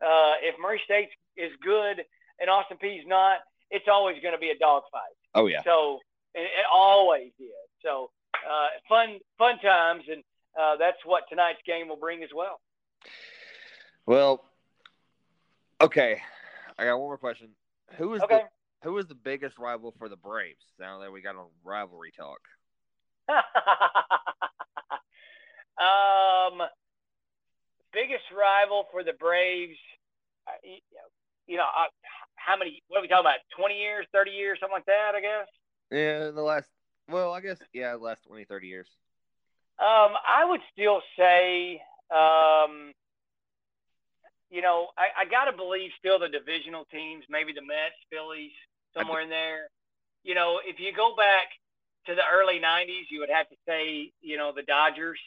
Uh, 0.00 0.34
if 0.42 0.54
Murray 0.60 0.80
State 0.84 1.10
is 1.36 1.52
good 1.62 2.04
and 2.40 2.50
Austin 2.50 2.76
Peay's 2.76 3.04
not, 3.06 3.38
it's 3.70 3.86
always 3.88 4.20
going 4.22 4.34
to 4.34 4.40
be 4.40 4.50
a 4.50 4.58
dogfight. 4.58 5.14
Oh 5.34 5.46
yeah. 5.46 5.62
So 5.64 6.00
it, 6.34 6.42
it 6.42 6.66
always 6.72 7.32
is. 7.38 7.68
So 7.82 8.10
uh, 8.48 8.68
fun 8.88 9.18
fun 9.38 9.58
times, 9.58 10.04
and 10.10 10.22
uh, 10.60 10.76
that's 10.76 10.98
what 11.04 11.24
tonight's 11.28 11.60
game 11.66 11.88
will 11.88 11.96
bring 11.96 12.22
as 12.22 12.30
well. 12.34 12.60
Well, 14.06 14.44
okay. 15.80 16.20
I 16.78 16.84
got 16.84 16.98
one 16.98 17.08
more 17.08 17.18
question. 17.18 17.48
Who 17.96 18.14
is 18.14 18.22
okay. 18.22 18.42
the 18.82 18.88
who 18.88 18.98
is 18.98 19.06
the 19.06 19.14
biggest 19.14 19.58
rival 19.58 19.94
for 19.98 20.08
the 20.08 20.16
Braves? 20.16 20.64
Now 20.78 21.00
that 21.00 21.12
we 21.12 21.22
got 21.22 21.36
on 21.36 21.46
rivalry 21.64 22.12
talk. 22.16 22.40
um, 25.78 26.62
biggest 27.92 28.24
rival 28.36 28.86
for 28.90 29.02
the 29.02 29.12
Braves. 29.12 29.78
Uh, 30.46 30.78
you 31.46 31.56
know, 31.56 31.64
uh, 31.64 31.88
how 32.36 32.56
many? 32.56 32.82
What 32.88 32.98
are 32.98 33.02
we 33.02 33.08
talking 33.08 33.24
about? 33.24 33.40
Twenty 33.56 33.78
years, 33.78 34.06
thirty 34.12 34.32
years, 34.32 34.58
something 34.60 34.74
like 34.76 34.86
that. 34.86 35.12
I 35.14 35.20
guess. 35.20 35.48
Yeah, 35.90 36.30
the 36.30 36.42
last. 36.42 36.68
Well, 37.08 37.32
I 37.32 37.40
guess 37.40 37.58
yeah, 37.72 37.92
the 37.92 37.98
last 37.98 38.24
20, 38.26 38.44
30 38.44 38.66
years. 38.66 38.88
Um, 39.78 40.16
I 40.26 40.46
would 40.48 40.60
still 40.72 41.02
say, 41.18 41.82
um, 42.10 42.92
you 44.50 44.62
know, 44.62 44.88
I, 44.96 45.22
I 45.22 45.24
got 45.28 45.50
to 45.50 45.56
believe 45.56 45.90
still 45.98 46.18
the 46.18 46.28
divisional 46.28 46.86
teams, 46.86 47.24
maybe 47.28 47.52
the 47.52 47.60
Mets, 47.60 48.00
Phillies, 48.10 48.52
somewhere 48.96 49.20
in 49.20 49.28
there. 49.28 49.68
You 50.22 50.34
know, 50.34 50.60
if 50.64 50.80
you 50.80 50.92
go 50.94 51.14
back 51.14 51.48
to 52.06 52.14
the 52.14 52.22
early 52.32 52.58
'90s, 52.58 53.10
you 53.10 53.20
would 53.20 53.30
have 53.30 53.48
to 53.50 53.56
say, 53.68 54.12
you 54.22 54.38
know, 54.38 54.52
the 54.54 54.62
Dodgers. 54.62 55.20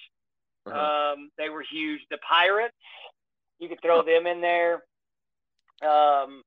Uh-huh. 0.68 1.14
Um, 1.14 1.30
they 1.38 1.50
were 1.50 1.64
huge. 1.70 2.02
The 2.10 2.18
Pirates, 2.18 2.74
you 3.60 3.70
could 3.70 3.82
throw 3.82 4.04
them 4.04 4.28
in 4.28 4.42
there. 4.42 4.84
Um, 5.82 6.42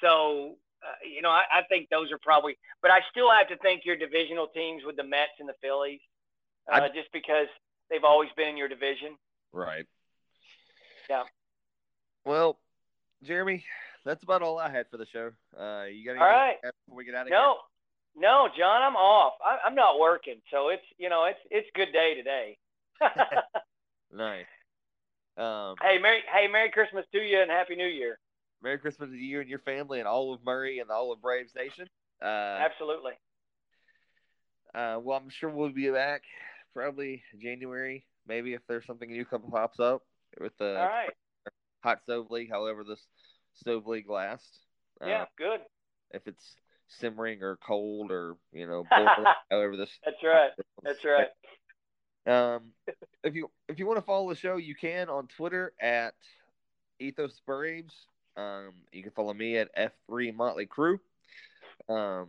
so, 0.00 0.56
uh, 0.82 0.94
you 1.04 1.22
know, 1.22 1.30
I, 1.30 1.42
I 1.52 1.62
think 1.68 1.88
those 1.90 2.12
are 2.12 2.18
probably, 2.22 2.56
but 2.82 2.90
I 2.90 3.00
still 3.10 3.30
have 3.30 3.48
to 3.48 3.56
think 3.56 3.82
your 3.84 3.96
divisional 3.96 4.46
teams 4.48 4.82
with 4.84 4.96
the 4.96 5.04
Mets 5.04 5.32
and 5.40 5.48
the 5.48 5.54
Phillies, 5.60 6.00
uh, 6.72 6.80
I, 6.82 6.88
just 6.88 7.12
because 7.12 7.48
they've 7.90 8.04
always 8.04 8.30
been 8.36 8.48
in 8.48 8.56
your 8.56 8.68
division. 8.68 9.16
Right. 9.52 9.86
Yeah. 11.10 11.24
Well, 12.24 12.58
Jeremy, 13.22 13.64
that's 14.04 14.22
about 14.22 14.42
all 14.42 14.58
I 14.58 14.70
had 14.70 14.86
for 14.90 14.96
the 14.96 15.06
show. 15.06 15.30
Uh, 15.58 15.84
you 15.84 16.04
got 16.04 16.12
anything 16.12 16.22
all 16.22 16.28
right. 16.28 16.56
before 16.62 16.96
we 16.96 17.04
get 17.04 17.14
out 17.14 17.26
of 17.26 17.30
no. 17.30 17.36
here? 17.36 18.22
No, 18.22 18.46
no, 18.46 18.48
John, 18.56 18.82
I'm 18.82 18.96
off. 18.96 19.34
I, 19.44 19.58
I'm 19.66 19.74
not 19.74 19.98
working, 19.98 20.40
so 20.50 20.68
it's 20.70 20.82
you 20.98 21.08
know 21.08 21.24
it's 21.24 21.38
it's 21.50 21.68
good 21.74 21.92
day 21.92 22.14
today. 22.14 22.56
nice. 24.18 24.46
Um, 25.36 25.76
hey, 25.80 25.98
Merry 25.98 26.22
Hey, 26.32 26.48
Merry 26.48 26.70
Christmas 26.70 27.04
to 27.12 27.18
you 27.18 27.40
and 27.40 27.50
Happy 27.50 27.76
New 27.76 27.86
Year. 27.86 28.18
Merry 28.62 28.78
Christmas 28.78 29.10
to 29.10 29.16
you 29.16 29.40
and 29.40 29.48
your 29.48 29.60
family 29.60 30.00
and 30.00 30.08
all 30.08 30.34
of 30.34 30.44
Murray 30.44 30.80
and 30.80 30.90
all 30.90 31.12
of 31.12 31.22
Braves 31.22 31.52
Nation. 31.54 31.88
Uh, 32.20 32.58
Absolutely. 32.60 33.12
Uh, 34.74 34.98
well, 35.00 35.16
I'm 35.16 35.30
sure 35.30 35.48
we'll 35.48 35.70
be 35.70 35.88
back 35.90 36.22
probably 36.74 37.22
January, 37.40 38.04
maybe 38.26 38.54
if 38.54 38.62
there's 38.68 38.86
something 38.86 39.10
new 39.10 39.24
comes 39.24 39.46
pops 39.50 39.80
up 39.80 40.02
with 40.40 40.56
the 40.58 40.78
all 40.78 40.86
right. 40.86 41.10
hot 41.82 42.00
stove 42.02 42.30
league. 42.30 42.50
However, 42.50 42.84
this 42.84 43.04
stove 43.54 43.86
league 43.86 44.08
last. 44.08 44.58
Yeah, 45.04 45.22
uh, 45.22 45.26
good. 45.36 45.60
If 46.12 46.26
it's 46.26 46.56
simmering 46.88 47.42
or 47.42 47.56
cold 47.56 48.10
or 48.10 48.36
you 48.52 48.66
know, 48.66 48.84
however 49.50 49.76
this. 49.76 49.90
That's 50.04 50.22
right. 50.22 50.50
That's 50.82 51.04
right. 51.04 51.28
Um, 52.26 52.72
if 53.24 53.34
you 53.34 53.50
if 53.68 53.78
you 53.78 53.86
want 53.86 53.98
to 53.98 54.04
follow 54.04 54.28
the 54.28 54.34
show, 54.34 54.56
you 54.56 54.74
can 54.74 55.08
on 55.08 55.26
Twitter 55.28 55.72
at 55.80 56.14
Ethos 56.98 57.40
Braves. 57.46 57.94
Um, 58.36 58.72
you 58.92 59.02
can 59.02 59.12
follow 59.12 59.34
me 59.34 59.56
at 59.56 59.70
F3 59.76 60.34
Motley 60.34 60.66
Crew. 60.66 61.00
Um, 61.88 62.28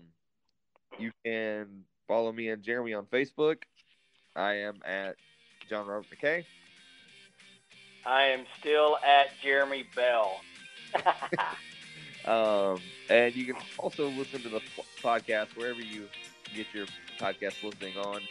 you 0.98 1.12
can 1.24 1.84
follow 2.08 2.32
me 2.32 2.50
and 2.50 2.64
Jeremy 2.64 2.94
on 2.94 3.06
Facebook. 3.06 3.58
I 4.36 4.54
am 4.56 4.80
at 4.86 5.16
John 5.70 5.86
Robert 5.86 6.08
McKay. 6.10 6.46
I 8.06 8.24
am 8.24 8.46
still 8.60 8.98
at 9.06 9.28
Jeremy 9.42 9.86
Bell. 9.96 10.42
um, 12.26 12.82
and 13.10 13.36
you 13.36 13.54
can 13.54 13.62
also 13.78 14.10
listen 14.10 14.42
to 14.42 14.50
the 14.50 14.62
podcast 15.02 15.56
wherever 15.56 15.82
you 15.82 16.08
get 16.56 16.66
your 16.74 16.88
podcast 17.20 17.62
listening 17.64 17.98
on 17.98 18.22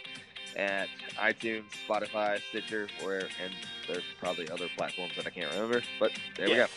at 0.55 0.87
iTunes, 1.17 1.63
Spotify, 1.87 2.41
Stitcher, 2.49 2.87
where 3.03 3.27
and 3.43 3.53
there's 3.87 4.03
probably 4.19 4.49
other 4.49 4.67
platforms 4.77 5.13
that 5.15 5.25
I 5.25 5.29
can't 5.29 5.51
remember, 5.51 5.81
but 5.99 6.11
there 6.35 6.47
yes. 6.47 6.69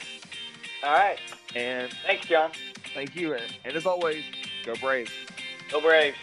we 0.82 0.82
go. 0.82 0.88
All 0.88 0.94
right. 0.94 1.18
And 1.54 1.92
thanks, 2.06 2.26
John. 2.26 2.50
Thank 2.94 3.14
you. 3.14 3.34
And, 3.34 3.56
and 3.64 3.76
as 3.76 3.86
always, 3.86 4.24
go 4.64 4.74
Braves. 4.76 5.12
Go 5.70 5.80
Braves. 5.80 6.16